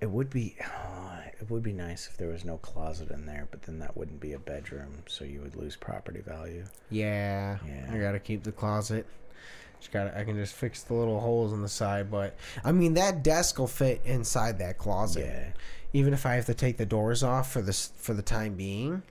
it 0.00 0.10
would 0.10 0.30
be 0.30 0.56
it 1.40 1.50
would 1.50 1.62
be 1.62 1.72
nice 1.72 2.06
if 2.08 2.16
there 2.16 2.28
was 2.28 2.44
no 2.44 2.56
closet 2.58 3.10
in 3.10 3.26
there, 3.26 3.46
but 3.50 3.62
then 3.62 3.78
that 3.80 3.96
wouldn't 3.96 4.20
be 4.20 4.32
a 4.32 4.38
bedroom, 4.38 5.02
so 5.06 5.24
you 5.24 5.40
would 5.40 5.56
lose 5.56 5.76
property 5.76 6.20
value. 6.20 6.64
Yeah. 6.90 7.58
Yeah. 7.66 7.90
I 7.92 7.98
gotta 7.98 8.18
keep 8.18 8.42
the 8.42 8.52
closet. 8.52 9.06
Just 9.78 9.92
gotta 9.92 10.18
I 10.18 10.24
can 10.24 10.36
just 10.36 10.54
fix 10.54 10.82
the 10.82 10.94
little 10.94 11.20
holes 11.20 11.52
in 11.52 11.60
the 11.62 11.68
side, 11.68 12.10
but 12.10 12.36
I 12.64 12.72
mean 12.72 12.94
that 12.94 13.22
desk 13.22 13.58
will 13.58 13.66
fit 13.66 14.00
inside 14.04 14.58
that 14.60 14.78
closet. 14.78 15.26
Yeah. 15.26 15.48
Even 15.92 16.12
if 16.14 16.26
I 16.26 16.34
have 16.34 16.46
to 16.46 16.54
take 16.54 16.76
the 16.78 16.86
doors 16.86 17.22
off 17.22 17.52
for 17.52 17.62
this 17.62 17.92
for 17.96 18.14
the 18.14 18.22
time 18.22 18.54
being, 18.54 19.02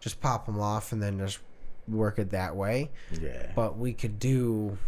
just 0.00 0.20
pop 0.20 0.46
them 0.46 0.60
off 0.60 0.92
and 0.92 1.02
then 1.02 1.18
just 1.18 1.38
work 1.88 2.18
it 2.18 2.30
that 2.30 2.56
way. 2.56 2.90
Yeah. 3.20 3.52
But 3.54 3.76
we 3.78 3.92
could 3.92 4.18
do 4.18 4.78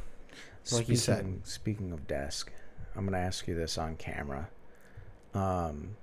like 0.72 0.88
you 0.88 0.96
said. 0.96 1.18
Speaking- 1.18 1.40
Speaking 1.44 1.92
of 1.92 2.06
desk, 2.06 2.50
I'm 2.96 3.04
gonna 3.04 3.18
ask 3.18 3.46
you 3.46 3.54
this 3.54 3.76
on 3.78 3.96
camera. 3.96 4.48
Um, 5.34 5.96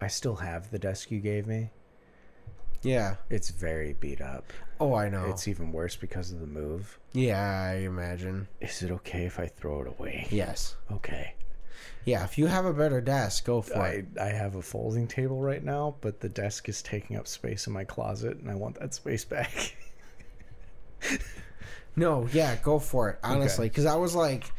I 0.00 0.08
still 0.08 0.36
have 0.36 0.70
the 0.70 0.78
desk 0.78 1.10
you 1.10 1.20
gave 1.20 1.46
me. 1.46 1.70
yeah. 2.82 3.16
It's 3.30 3.50
very 3.50 3.94
beat 3.94 4.20
up. 4.20 4.52
Oh, 4.78 4.94
I 4.94 5.08
know. 5.08 5.24
It's 5.26 5.48
even 5.48 5.72
worse 5.72 5.96
because 5.96 6.30
of 6.32 6.40
the 6.40 6.46
move. 6.46 6.98
yeah, 7.12 7.68
I 7.72 7.76
imagine. 7.78 8.46
Is 8.60 8.82
it 8.82 8.90
okay 8.92 9.24
if 9.24 9.40
I 9.40 9.46
throw 9.46 9.80
it 9.82 9.88
away? 9.88 10.26
Yes. 10.30 10.76
Okay. 10.92 11.34
Yeah, 12.04 12.22
if 12.24 12.38
you 12.38 12.46
have 12.46 12.66
a 12.66 12.72
better 12.72 13.00
desk, 13.00 13.46
go 13.46 13.62
for 13.62 13.78
I, 13.78 13.88
it. 13.88 14.06
I 14.20 14.28
have 14.28 14.54
a 14.54 14.62
folding 14.62 15.08
table 15.08 15.40
right 15.40 15.64
now, 15.64 15.96
but 16.00 16.20
the 16.20 16.28
desk 16.28 16.68
is 16.68 16.80
taking 16.82 17.16
up 17.16 17.26
space 17.26 17.66
in 17.66 17.72
my 17.72 17.82
closet, 17.84 18.36
and 18.38 18.48
I 18.50 18.54
want 18.54 18.78
that 18.78 18.94
space 18.94 19.24
back. 19.34 19.74
No, 21.96 22.28
yeah, 22.32 22.56
go 22.56 22.78
for 22.78 23.08
it. 23.10 23.18
Honestly, 23.24 23.68
because 23.68 23.86
I 23.86 23.96
was 23.96 24.14
like, 24.14 24.52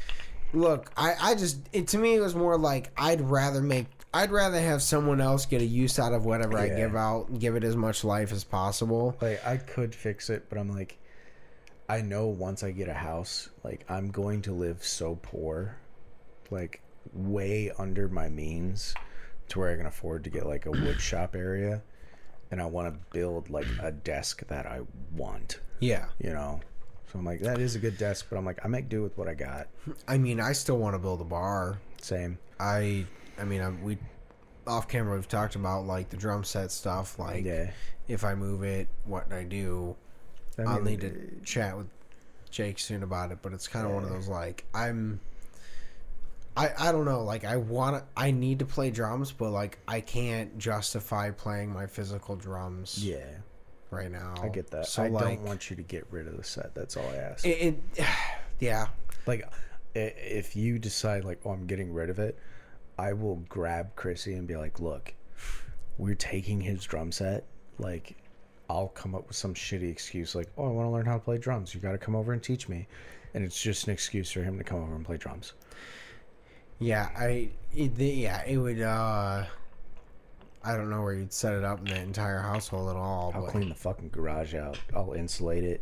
look, 0.53 0.91
I, 0.97 1.13
I 1.19 1.35
just 1.35 1.57
it, 1.73 1.87
to 1.89 1.97
me 1.97 2.15
it 2.15 2.19
was 2.21 2.35
more 2.35 2.57
like 2.57 2.91
I'd 2.97 3.21
rather 3.21 3.61
make 3.61 3.87
I'd 4.13 4.31
rather 4.31 4.59
have 4.59 4.81
someone 4.81 5.19
else 5.21 5.45
get 5.45 5.61
a 5.61 5.65
use 5.65 5.99
out 5.99 6.13
of 6.13 6.25
whatever 6.25 6.57
I 6.57 6.67
Yeah. 6.67 6.77
give 6.77 6.95
out 6.95 7.27
and 7.29 7.39
give 7.39 7.55
it 7.55 7.63
as 7.63 7.75
much 7.75 8.03
life 8.03 8.31
as 8.31 8.43
possible. 8.43 9.17
like 9.21 9.45
I 9.45 9.57
could 9.57 9.93
fix 9.93 10.29
it, 10.29 10.45
but 10.49 10.57
I'm 10.57 10.69
like, 10.69 10.97
I 11.89 12.01
know 12.01 12.27
once 12.27 12.63
I 12.63 12.71
get 12.71 12.87
a 12.89 12.93
house, 12.93 13.49
like 13.63 13.85
I'm 13.89 14.09
going 14.09 14.41
to 14.43 14.53
live 14.53 14.83
so 14.83 15.19
poor, 15.21 15.77
like 16.49 16.81
way 17.13 17.71
under 17.77 18.07
my 18.07 18.29
means, 18.29 18.93
to 19.49 19.59
where 19.59 19.73
I 19.73 19.77
can 19.77 19.85
afford 19.85 20.23
to 20.23 20.29
get 20.29 20.45
like 20.45 20.65
a 20.65 20.71
wood 20.71 20.99
shop 21.01 21.35
area, 21.35 21.81
and 22.49 22.61
I 22.61 22.65
want 22.65 22.93
to 22.93 22.99
build 23.13 23.49
like 23.49 23.67
a 23.81 23.91
desk 23.91 24.47
that 24.47 24.65
I 24.65 24.81
want, 25.15 25.59
Yeah, 25.79 26.05
you 26.19 26.31
know. 26.31 26.61
So 27.11 27.19
I'm 27.19 27.25
like, 27.25 27.39
that 27.41 27.59
is 27.59 27.75
a 27.75 27.79
good 27.79 27.97
desk, 27.97 28.27
but 28.29 28.37
I'm 28.37 28.45
like, 28.45 28.59
I 28.65 28.67
make 28.67 28.89
do 28.89 29.01
with 29.01 29.17
what 29.17 29.27
I 29.29 29.33
got. 29.33 29.67
I 30.07 30.17
mean, 30.17 30.39
I 30.41 30.51
still 30.51 30.77
want 30.77 30.93
to 30.95 30.99
build 30.99 31.21
a 31.21 31.25
bar. 31.25 31.79
Same. 32.01 32.37
I, 32.59 33.05
I 33.39 33.45
mean, 33.45 33.61
I'm, 33.61 33.81
we 33.81 33.97
off 34.65 34.89
camera 34.89 35.15
we've 35.15 35.27
talked 35.27 35.55
about 35.55 35.85
like 35.85 36.09
the 36.09 36.17
drum 36.17 36.43
set 36.43 36.71
stuff. 36.71 37.17
Like, 37.17 37.45
Yeah. 37.45 37.71
if 38.09 38.25
I 38.25 38.35
move 38.35 38.63
it, 38.63 38.87
what 39.05 39.31
I 39.31 39.43
do. 39.43 39.95
I 40.57 40.63
I'll 40.63 40.75
mean, 40.81 40.85
need 40.99 41.01
to 41.01 41.39
chat 41.45 41.77
with 41.77 41.87
Jake 42.49 42.77
soon 42.79 43.03
about 43.03 43.31
it, 43.31 43.37
but 43.41 43.53
it's 43.53 43.67
kind 43.67 43.85
of 43.85 43.93
one 43.93 44.03
of 44.03 44.09
those 44.09 44.27
like 44.27 44.65
I'm. 44.73 45.19
I, 46.57 46.71
I 46.77 46.91
don't 46.91 47.05
know 47.05 47.23
like 47.23 47.45
I 47.45 47.57
want 47.57 47.97
to 47.97 48.03
I 48.19 48.31
need 48.31 48.57
to 48.59 48.65
play 48.65 48.89
drums 48.89 49.31
but 49.31 49.51
like 49.51 49.77
I 49.87 50.01
can't 50.01 50.57
justify 50.57 51.29
playing 51.29 51.71
my 51.71 51.85
physical 51.85 52.35
drums 52.35 52.97
Yeah, 53.05 53.27
right 53.91 54.11
now. 54.11 54.35
I 54.41 54.49
get 54.49 54.69
that. 54.71 54.87
So 54.87 55.03
I 55.03 55.07
like 55.07 55.23
don't 55.39 55.47
want 55.47 55.69
you 55.69 55.75
to 55.75 55.83
get 55.83 56.05
rid 56.11 56.27
of 56.27 56.37
the 56.37 56.43
set. 56.43 56.73
That's 56.75 56.97
all 56.97 57.07
I 57.13 57.17
ask. 57.17 57.45
it, 57.45 57.79
it 57.95 58.05
yeah 58.59 58.87
like 59.27 59.47
if 59.93 60.55
you 60.55 60.79
decide 60.79 61.23
like 61.23 61.39
oh 61.45 61.51
i'm 61.51 61.65
getting 61.65 61.93
rid 61.93 62.09
of 62.09 62.19
it 62.19 62.37
i 62.97 63.13
will 63.13 63.37
grab 63.49 63.95
chrissy 63.95 64.33
and 64.33 64.47
be 64.47 64.55
like 64.55 64.79
look 64.79 65.13
we're 65.97 66.15
taking 66.15 66.61
his 66.61 66.83
drum 66.83 67.11
set 67.11 67.43
like 67.77 68.15
i'll 68.69 68.89
come 68.89 69.15
up 69.15 69.27
with 69.27 69.35
some 69.35 69.53
shitty 69.53 69.89
excuse 69.91 70.35
like 70.35 70.49
oh 70.57 70.65
i 70.65 70.69
want 70.69 70.87
to 70.87 70.91
learn 70.91 71.05
how 71.05 71.13
to 71.13 71.19
play 71.19 71.37
drums 71.37 71.73
you 71.73 71.81
got 71.81 71.91
to 71.91 71.97
come 71.97 72.15
over 72.15 72.33
and 72.33 72.43
teach 72.43 72.67
me 72.67 72.87
and 73.33 73.43
it's 73.43 73.61
just 73.61 73.87
an 73.87 73.93
excuse 73.93 74.31
for 74.31 74.41
him 74.41 74.57
to 74.57 74.63
come 74.63 74.81
over 74.81 74.95
and 74.95 75.05
play 75.05 75.17
drums 75.17 75.53
yeah 76.79 77.09
I 77.17 77.49
it, 77.75 77.95
the, 77.95 78.05
yeah 78.05 78.43
it 78.45 78.57
would 78.57 78.81
uh 78.81 79.45
I 80.63 80.75
don't 80.75 80.89
know 80.89 81.01
where 81.01 81.13
you'd 81.13 81.31
set 81.33 81.53
it 81.53 81.63
up 81.63 81.79
in 81.79 81.85
the 81.85 81.99
entire 82.01 82.39
household 82.39 82.89
at 82.89 82.95
all 82.95 83.31
i'll 83.35 83.41
but 83.41 83.51
clean 83.51 83.69
the 83.69 83.75
fucking 83.75 84.09
garage 84.09 84.53
out 84.55 84.77
i'll 84.95 85.13
insulate 85.13 85.63
it 85.63 85.81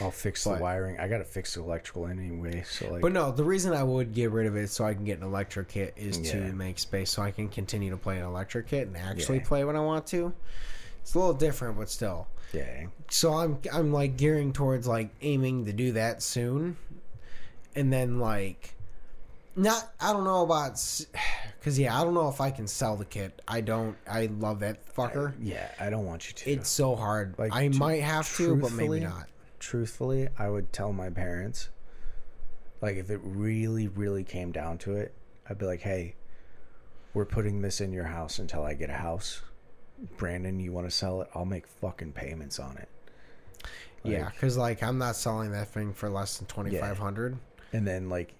i'll 0.00 0.10
fix 0.10 0.44
the 0.44 0.50
But- 0.50 0.60
wiring 0.60 0.98
i 0.98 1.06
gotta 1.08 1.24
fix 1.24 1.54
the 1.54 1.60
electrical 1.62 2.06
anyway 2.06 2.62
so 2.68 2.90
like 2.90 3.02
But 3.02 3.12
no, 3.12 3.30
the 3.32 3.44
reason 3.44 3.72
I 3.72 3.82
would 3.82 4.14
get 4.14 4.30
rid 4.30 4.46
of 4.46 4.56
it 4.56 4.68
so 4.70 4.84
I 4.84 4.94
can 4.94 5.04
get 5.04 5.18
an 5.18 5.24
electric 5.24 5.68
kit 5.68 5.94
is 5.96 6.18
Yeah. 6.18 6.32
to 6.48 6.52
make 6.52 6.78
space 6.78 7.10
so 7.10 7.22
I 7.22 7.30
can 7.30 7.48
continue 7.48 7.90
to 7.90 7.96
play 7.96 8.18
an 8.18 8.24
electric 8.24 8.68
kit 8.68 8.86
and 8.88 8.96
actually 8.96 9.38
Yeah. 9.38 9.44
play 9.46 9.64
when 9.64 9.76
I 9.76 9.80
want 9.80 10.06
to. 10.08 10.32
It's 11.02 11.14
a 11.14 11.18
little 11.18 11.34
different, 11.34 11.78
but 11.78 11.88
still. 11.88 12.26
yeah 12.52 12.86
So 13.10 13.34
I'm 13.34 13.58
I'm 13.72 13.92
like 13.92 14.16
gearing 14.16 14.52
towards 14.52 14.86
like 14.86 15.10
aiming 15.22 15.66
to 15.66 15.72
do 15.72 15.92
that 15.92 16.20
soon, 16.22 16.76
and 17.74 17.92
then 17.92 18.18
like, 18.18 18.74
not 19.56 19.92
I 20.00 20.12
don't 20.12 20.24
know 20.24 20.42
about 20.42 20.72
because 21.58 21.78
yeah 21.78 21.98
I 21.98 22.04
don't 22.04 22.14
know 22.14 22.28
if 22.28 22.40
I 22.40 22.50
can 22.50 22.68
sell 22.68 22.96
the 22.96 23.04
kit. 23.04 23.40
I 23.48 23.62
don't. 23.62 23.96
I 24.08 24.26
love 24.26 24.60
that 24.60 24.94
fucker. 24.94 25.32
yeah 25.40 25.68
i 25.80 25.90
don't 25.90 26.06
want 26.06 26.28
you 26.28 26.34
to 26.34 26.50
it's 26.50 26.68
so 26.68 26.94
hard. 26.94 27.34
Like, 27.38 27.54
I 27.54 27.68
might 27.68 28.02
have 28.02 28.34
to, 28.36 28.56
but 28.56 28.72
maybe 28.72 29.00
not. 29.00 29.26
truthfully, 29.58 30.28
I 30.38 30.48
would 30.48 30.72
tell 30.72 30.92
my 30.92 31.10
parents, 31.10 31.70
like, 32.80 32.96
if 32.96 33.10
it 33.10 33.20
really, 33.22 33.88
really 33.88 34.24
came 34.24 34.52
down 34.52 34.78
to 34.78 34.96
it, 34.96 35.14
I'd 35.48 35.58
be 35.58 35.66
like, 35.66 35.80
hey, 35.80 36.14
we're 37.14 37.24
putting 37.24 37.62
this 37.62 37.80
in 37.80 37.92
your 37.92 38.04
house 38.04 38.38
until 38.38 38.62
I 38.62 38.74
get 38.74 38.90
a 38.90 38.94
house. 38.94 39.40
Brandon, 40.18 40.60
you 40.60 40.72
want 40.72 40.86
to 40.86 40.90
sell 40.90 41.22
it? 41.22 41.28
I'll 41.34 41.46
make 41.46 41.66
fucking 41.66 42.12
payments 42.12 42.58
on 42.58 42.76
it. 42.76 42.88
yeah, 44.04 44.28
because 44.28 44.58
like 44.58 44.82
I'm 44.82 44.98
not 44.98 45.16
selling 45.16 45.52
that 45.52 45.68
thing 45.68 45.94
for 45.94 46.10
less 46.10 46.36
than 46.36 46.46
twenty 46.46 46.76
five 46.76 46.98
hundred. 46.98 47.38
And 47.72 47.86
then, 47.86 48.08
like, 48.08 48.34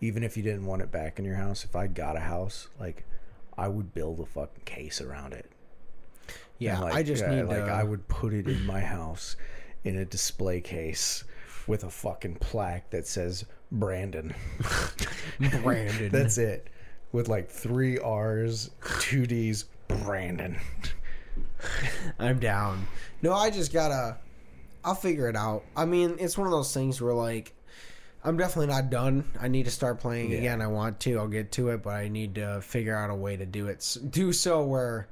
even 0.00 0.22
if 0.22 0.36
you 0.36 0.42
didn't 0.42 0.66
want 0.66 0.82
it 0.82 0.90
back 0.90 1.18
in 1.18 1.24
your 1.24 1.36
house, 1.36 1.64
if 1.64 1.76
I 1.76 1.86
got 1.86 2.16
a 2.16 2.20
house, 2.20 2.68
like, 2.78 3.04
I 3.56 3.68
would 3.68 3.92
build 3.94 4.20
a 4.20 4.26
fucking 4.26 4.64
case 4.64 5.00
around 5.00 5.34
it. 5.34 5.50
Yeah, 6.58 6.80
like, 6.80 6.94
I 6.94 7.02
just 7.02 7.22
yeah, 7.22 7.36
need 7.36 7.42
like 7.44 7.64
to. 7.64 7.72
I 7.72 7.82
would 7.82 8.06
put 8.08 8.32
it 8.34 8.46
in 8.46 8.64
my 8.66 8.80
house 8.80 9.36
in 9.84 9.96
a 9.96 10.04
display 10.04 10.60
case 10.60 11.24
with 11.66 11.84
a 11.84 11.90
fucking 11.90 12.36
plaque 12.36 12.90
that 12.90 13.06
says 13.06 13.44
Brandon. 13.72 14.34
Brandon. 15.62 16.10
That's 16.10 16.38
it. 16.38 16.68
With 17.12 17.28
like 17.28 17.50
three 17.50 17.98
R's, 17.98 18.70
two 19.00 19.26
D's, 19.26 19.64
Brandon. 19.88 20.58
I'm 22.18 22.38
down. 22.38 22.86
No, 23.22 23.32
I 23.32 23.50
just 23.50 23.72
gotta. 23.72 24.18
I'll 24.84 24.94
figure 24.94 25.28
it 25.28 25.36
out. 25.36 25.64
I 25.76 25.84
mean, 25.84 26.16
it's 26.18 26.38
one 26.38 26.46
of 26.46 26.52
those 26.52 26.72
things 26.72 27.00
where 27.00 27.14
like, 27.14 27.54
I'm 28.22 28.36
definitely 28.36 28.66
not 28.66 28.90
done. 28.90 29.24
I 29.40 29.48
need 29.48 29.64
to 29.64 29.70
start 29.70 29.98
playing 29.98 30.30
Yeah. 30.32 30.38
again. 30.38 30.60
I 30.60 30.66
want 30.66 31.00
to. 31.00 31.18
I'll 31.18 31.28
get 31.28 31.52
to 31.52 31.70
it, 31.70 31.82
but 31.82 31.94
I 31.94 32.08
need 32.08 32.34
to 32.34 32.60
figure 32.60 32.94
out 32.96 33.08
a 33.10 33.14
way 33.14 33.36
to 33.36 33.46
do 33.46 33.66
it. 33.68 33.96
Do 34.10 34.32
so 34.32 34.62
where, 34.62 35.08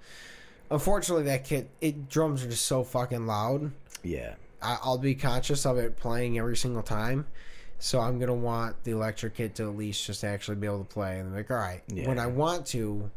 unfortunately, 0.70 1.24
that 1.24 1.44
kit 1.44 1.70
it 1.80 2.08
drums 2.08 2.44
are 2.44 2.50
just 2.50 2.66
so 2.66 2.84
fucking 2.84 3.26
loud. 3.26 3.72
Yeah. 4.02 4.34
I, 4.60 4.78
I'll 4.82 4.98
be 4.98 5.14
conscious 5.14 5.64
of 5.64 5.78
it 5.78 5.96
playing 5.96 6.38
every 6.38 6.56
single 6.56 6.82
time. 6.82 7.26
So 7.78 8.00
I'm 8.00 8.18
gonna 8.18 8.34
want 8.34 8.82
the 8.84 8.90
electric 8.90 9.36
kit 9.36 9.54
to 9.56 9.70
at 9.70 9.76
least 9.76 10.04
just 10.04 10.24
actually 10.24 10.56
be 10.56 10.66
able 10.66 10.80
to 10.80 10.84
play 10.92 11.20
and 11.20 11.30
be 11.30 11.36
like, 11.38 11.50
all 11.50 11.56
right, 11.58 11.82
when 11.88 12.18
I 12.18 12.26
want 12.26 12.66
to, 12.68 13.08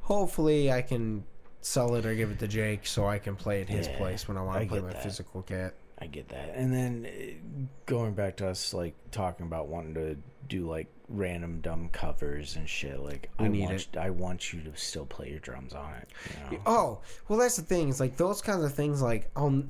hopefully 0.00 0.70
I 0.72 0.82
can 0.82 1.22
sell 1.62 1.94
it 1.94 2.04
or 2.04 2.14
give 2.14 2.30
it 2.30 2.38
to 2.40 2.48
Jake 2.48 2.86
so 2.86 3.06
I 3.06 3.18
can 3.20 3.36
play 3.36 3.60
at 3.60 3.68
his 3.68 3.86
Yeah, 3.86 3.96
place 3.98 4.26
when 4.26 4.36
I 4.36 4.42
want 4.42 4.58
I 4.58 4.62
to 4.64 4.68
play 4.68 4.80
my 4.80 4.88
that. 4.88 5.02
physical 5.02 5.42
kit. 5.42 5.74
I 6.00 6.06
get 6.06 6.28
that. 6.30 6.52
And 6.54 6.72
then 6.72 7.06
uh, 7.06 7.66
going 7.86 8.14
back 8.14 8.36
to 8.38 8.48
us 8.48 8.72
like 8.72 8.94
talking 9.10 9.46
about 9.46 9.68
wanting 9.68 9.94
to 9.94 10.16
do 10.48 10.66
like 10.68 10.86
random 11.08 11.60
dumb 11.60 11.88
covers 11.92 12.56
and 12.56 12.68
shit. 12.68 13.00
Like 13.00 13.28
We 13.38 13.46
I 13.46 13.48
need 13.48 13.64
want 13.64 13.96
I 13.98 14.10
want 14.10 14.52
you 14.52 14.62
to 14.62 14.76
still 14.76 15.06
play 15.06 15.30
your 15.30 15.40
drums 15.40 15.74
on 15.74 15.92
it. 15.94 16.08
You 16.50 16.56
know? 16.56 16.62
Oh, 16.66 16.98
well, 17.28 17.38
that's 17.38 17.56
the 17.56 17.62
thing. 17.62 17.88
Is 17.88 18.00
like 18.00 18.16
those 18.16 18.40
kinds 18.40 18.64
of 18.64 18.72
things. 18.72 19.02
Like 19.02 19.30
I'll, 19.36 19.62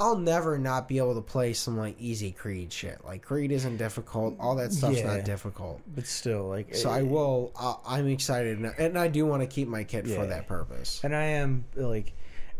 I'll 0.00 0.18
never 0.18 0.58
not 0.58 0.88
be 0.88 0.98
able 0.98 1.14
to 1.16 1.20
play 1.20 1.52
some 1.52 1.76
like 1.76 1.96
easy 2.00 2.30
Creed 2.32 2.72
shit. 2.72 3.04
Like 3.04 3.22
Creed 3.22 3.52
isn't 3.52 3.76
difficult. 3.78 4.36
All 4.38 4.54
that 4.56 4.72
stuff's 4.72 4.98
Yeah. 4.98 5.16
not 5.16 5.24
difficult. 5.24 5.80
But 5.94 6.06
still, 6.06 6.48
like 6.48 6.74
So 6.74 6.90
I 6.90 7.00
eh, 7.00 7.02
will. 7.02 7.52
Uh, 7.58 7.74
I'm 7.86 8.08
excited, 8.08 8.58
and- 8.58 8.98
I 8.98 9.08
do 9.08 9.26
want 9.26 9.42
to 9.42 9.46
keep 9.48 9.68
my 9.68 9.84
kit 9.84 10.06
for 10.06 10.26
that 10.26 10.46
purpose. 10.48 11.00
And 11.04 11.14
I 11.14 11.24
am 11.24 11.64
like, 11.74 12.12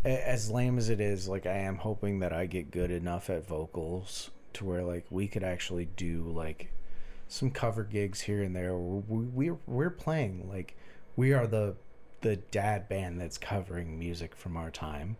as 0.03 0.49
lame 0.49 0.77
as 0.77 0.89
it 0.89 1.01
is, 1.01 1.27
like 1.27 1.45
I 1.45 1.57
am 1.57 1.77
hoping 1.77 2.19
that 2.19 2.33
I 2.33 2.45
get 2.45 2.71
good 2.71 2.91
enough 2.91 3.29
at 3.29 3.45
vocals 3.47 4.31
to 4.53 4.65
where 4.65 4.83
like 4.83 5.05
we 5.09 5.27
could 5.27 5.43
actually 5.43 5.85
do 5.85 6.23
like 6.23 6.71
some 7.27 7.51
cover 7.51 7.83
gigs 7.83 8.21
here 8.21 8.41
and 8.41 8.55
there. 8.55 8.75
We 8.77 9.49
we're, 9.49 9.57
we're 9.67 9.89
playing 9.89 10.49
like 10.49 10.75
we 11.15 11.33
are 11.33 11.47
the 11.47 11.75
the 12.21 12.35
dad 12.37 12.89
band 12.89 13.19
that's 13.19 13.37
covering 13.37 13.97
music 13.99 14.35
from 14.35 14.57
our 14.57 14.71
time. 14.71 15.17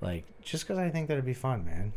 Like 0.00 0.24
just 0.42 0.64
because 0.64 0.78
I 0.78 0.90
think 0.90 1.08
that'd 1.08 1.24
be 1.24 1.34
fun, 1.34 1.64
man. 1.64 1.92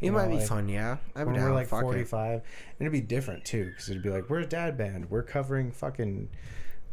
It 0.00 0.04
You 0.06 0.12
might 0.12 0.24
know, 0.26 0.32
be 0.32 0.38
like, 0.38 0.48
fun, 0.48 0.68
yeah. 0.68 0.96
I'd 1.14 1.24
be 1.24 1.32
When 1.32 1.42
we're 1.42 1.52
like 1.52 1.68
Fuck 1.68 1.80
it. 1.80 1.84
45, 1.84 2.32
and 2.32 2.42
it'd 2.80 2.92
be 2.92 3.00
different 3.00 3.44
too, 3.44 3.66
because 3.66 3.88
it'd 3.90 4.02
be 4.02 4.10
like, 4.10 4.28
we're 4.28 4.40
a 4.40 4.46
dad 4.46 4.76
band. 4.76 5.10
We're 5.10 5.22
covering 5.22 5.70
fucking 5.72 6.28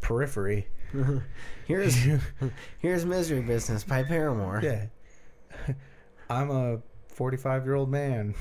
periphery. 0.00 0.66
Here's 1.66 1.96
here's 2.78 3.04
Misery 3.04 3.40
Business 3.40 3.82
by 3.84 4.02
Paramore. 4.04 4.60
Yeah. 4.62 4.86
I'm 6.30 6.50
a 6.50 6.78
45 7.08 7.64
year 7.64 7.74
old 7.74 7.90
man. 7.90 8.34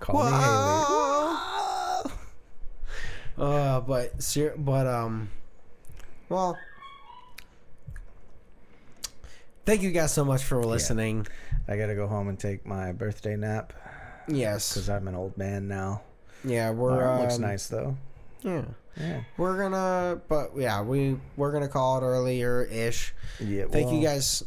Call 0.00 0.24
me 0.24 0.30
Hayley. 0.30 0.42
Whoa! 0.42 2.10
Uh, 3.38 3.80
but 3.80 4.22
ser- 4.22 4.54
but 4.58 4.86
um, 4.86 5.30
well, 6.28 6.58
thank 9.64 9.82
you 9.82 9.90
guys 9.90 10.12
so 10.12 10.24
much 10.24 10.42
for 10.44 10.62
listening. 10.64 11.26
I 11.68 11.76
gotta 11.76 11.94
go 11.94 12.06
home 12.06 12.28
and 12.28 12.38
take 12.38 12.66
my 12.66 12.92
birthday 12.92 13.36
nap 13.36 13.72
Yes, 14.28 14.72
because 14.74 14.88
I'm 14.90 15.08
an 15.08 15.14
old 15.14 15.36
man 15.38 15.68
now. 15.68 16.02
yeah, 16.44 16.70
we're 16.70 16.96
We're 16.96 17.20
looks 17.20 17.36
um, 17.36 17.42
nice 17.42 17.66
though. 17.68 17.96
Yeah, 18.42 18.64
Yeah. 19.00 19.20
we're 19.36 19.56
gonna, 19.58 20.20
but 20.28 20.50
yeah, 20.56 20.82
we 20.82 21.16
we're 21.36 21.52
gonna 21.52 21.68
call 21.68 21.98
it 21.98 22.02
earlier 22.02 22.62
ish. 22.64 23.14
Yeah. 23.40 23.64
Thank 23.70 23.92
you 23.92 24.02
guys. 24.02 24.42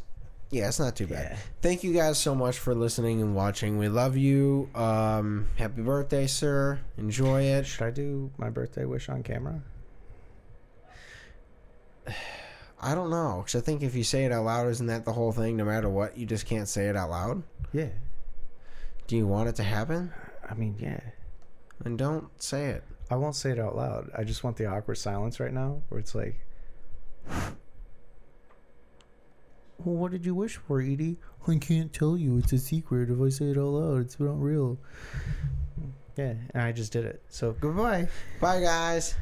Yeah, 0.52 0.68
it's 0.68 0.80
not 0.80 0.96
too 0.96 1.08
bad. 1.08 1.32
Yeah. 1.32 1.38
Thank 1.64 1.84
you 1.84 1.94
guys 1.94 2.20
so 2.20 2.36
much 2.36 2.60
for 2.60 2.76
listening 2.76 3.22
and 3.22 3.36
watching. 3.36 3.80
We 3.80 3.88
love 3.88 4.16
you. 4.16 4.70
Um, 4.76 5.48
happy 5.56 5.82
birthday, 5.82 6.28
sir. 6.28 6.80
Enjoy 6.98 7.42
it. 7.42 7.66
Should 7.66 7.82
I 7.84 7.90
do 7.90 8.30
my 8.38 8.52
birthday 8.52 8.86
wish 8.86 9.10
on 9.10 9.24
camera? 9.24 9.64
I 12.82 12.96
don't 12.96 13.10
know, 13.10 13.44
because 13.46 13.60
I 13.60 13.64
think 13.64 13.82
if 13.82 13.96
you 13.96 14.04
say 14.04 14.26
it 14.26 14.32
out 14.34 14.44
loud, 14.44 14.68
isn't 14.68 14.88
that 14.88 15.06
the 15.06 15.14
whole 15.14 15.32
thing? 15.32 15.56
No 15.56 15.64
matter 15.64 15.90
what, 15.90 16.18
you 16.18 16.26
just 16.26 16.46
can't 16.46 16.68
say 16.68 16.88
it 16.90 16.98
out 16.98 17.10
loud. 17.10 17.42
Yeah. 17.72 17.88
Do 19.08 19.16
you 19.16 19.26
want 19.26 19.48
it 19.48 19.56
to 19.56 19.64
happen? 19.64 20.12
I 20.50 20.54
mean, 20.54 20.76
yeah. 20.80 21.00
And 21.86 21.98
don't 21.98 22.30
say 22.42 22.66
it. 22.66 22.84
I 23.14 23.16
won't 23.16 23.36
say 23.36 23.52
it 23.52 23.60
out 23.60 23.76
loud. 23.76 24.10
I 24.18 24.24
just 24.24 24.44
want 24.44 24.58
the 24.58 24.66
awkward 24.66 24.96
silence 24.96 25.40
right 25.40 25.54
now 25.54 25.84
where 25.90 26.00
it's 26.00 26.16
like, 26.16 26.36
Well, 29.78 29.96
what 29.96 30.12
did 30.12 30.26
you 30.26 30.34
wish 30.34 30.56
for, 30.58 30.82
Edie? 30.82 31.18
I 31.48 31.58
can't 31.58 31.94
tell 31.94 32.18
you. 32.18 32.40
It's 32.40 32.54
a 32.54 32.58
secret. 32.58 33.12
If 33.12 33.22
I 33.22 33.30
say 33.30 33.52
it 33.52 33.58
out 33.60 33.66
loud, 33.66 34.02
it's 34.02 34.20
not 34.20 34.42
real. 34.42 34.80
Yeah, 36.18 36.34
and 36.56 36.64
I 36.64 36.72
just 36.72 36.92
did 36.92 37.06
it. 37.06 37.22
So, 37.30 37.56
goodbye. 37.60 38.08
Bye, 38.42 38.62
guys. 38.62 39.14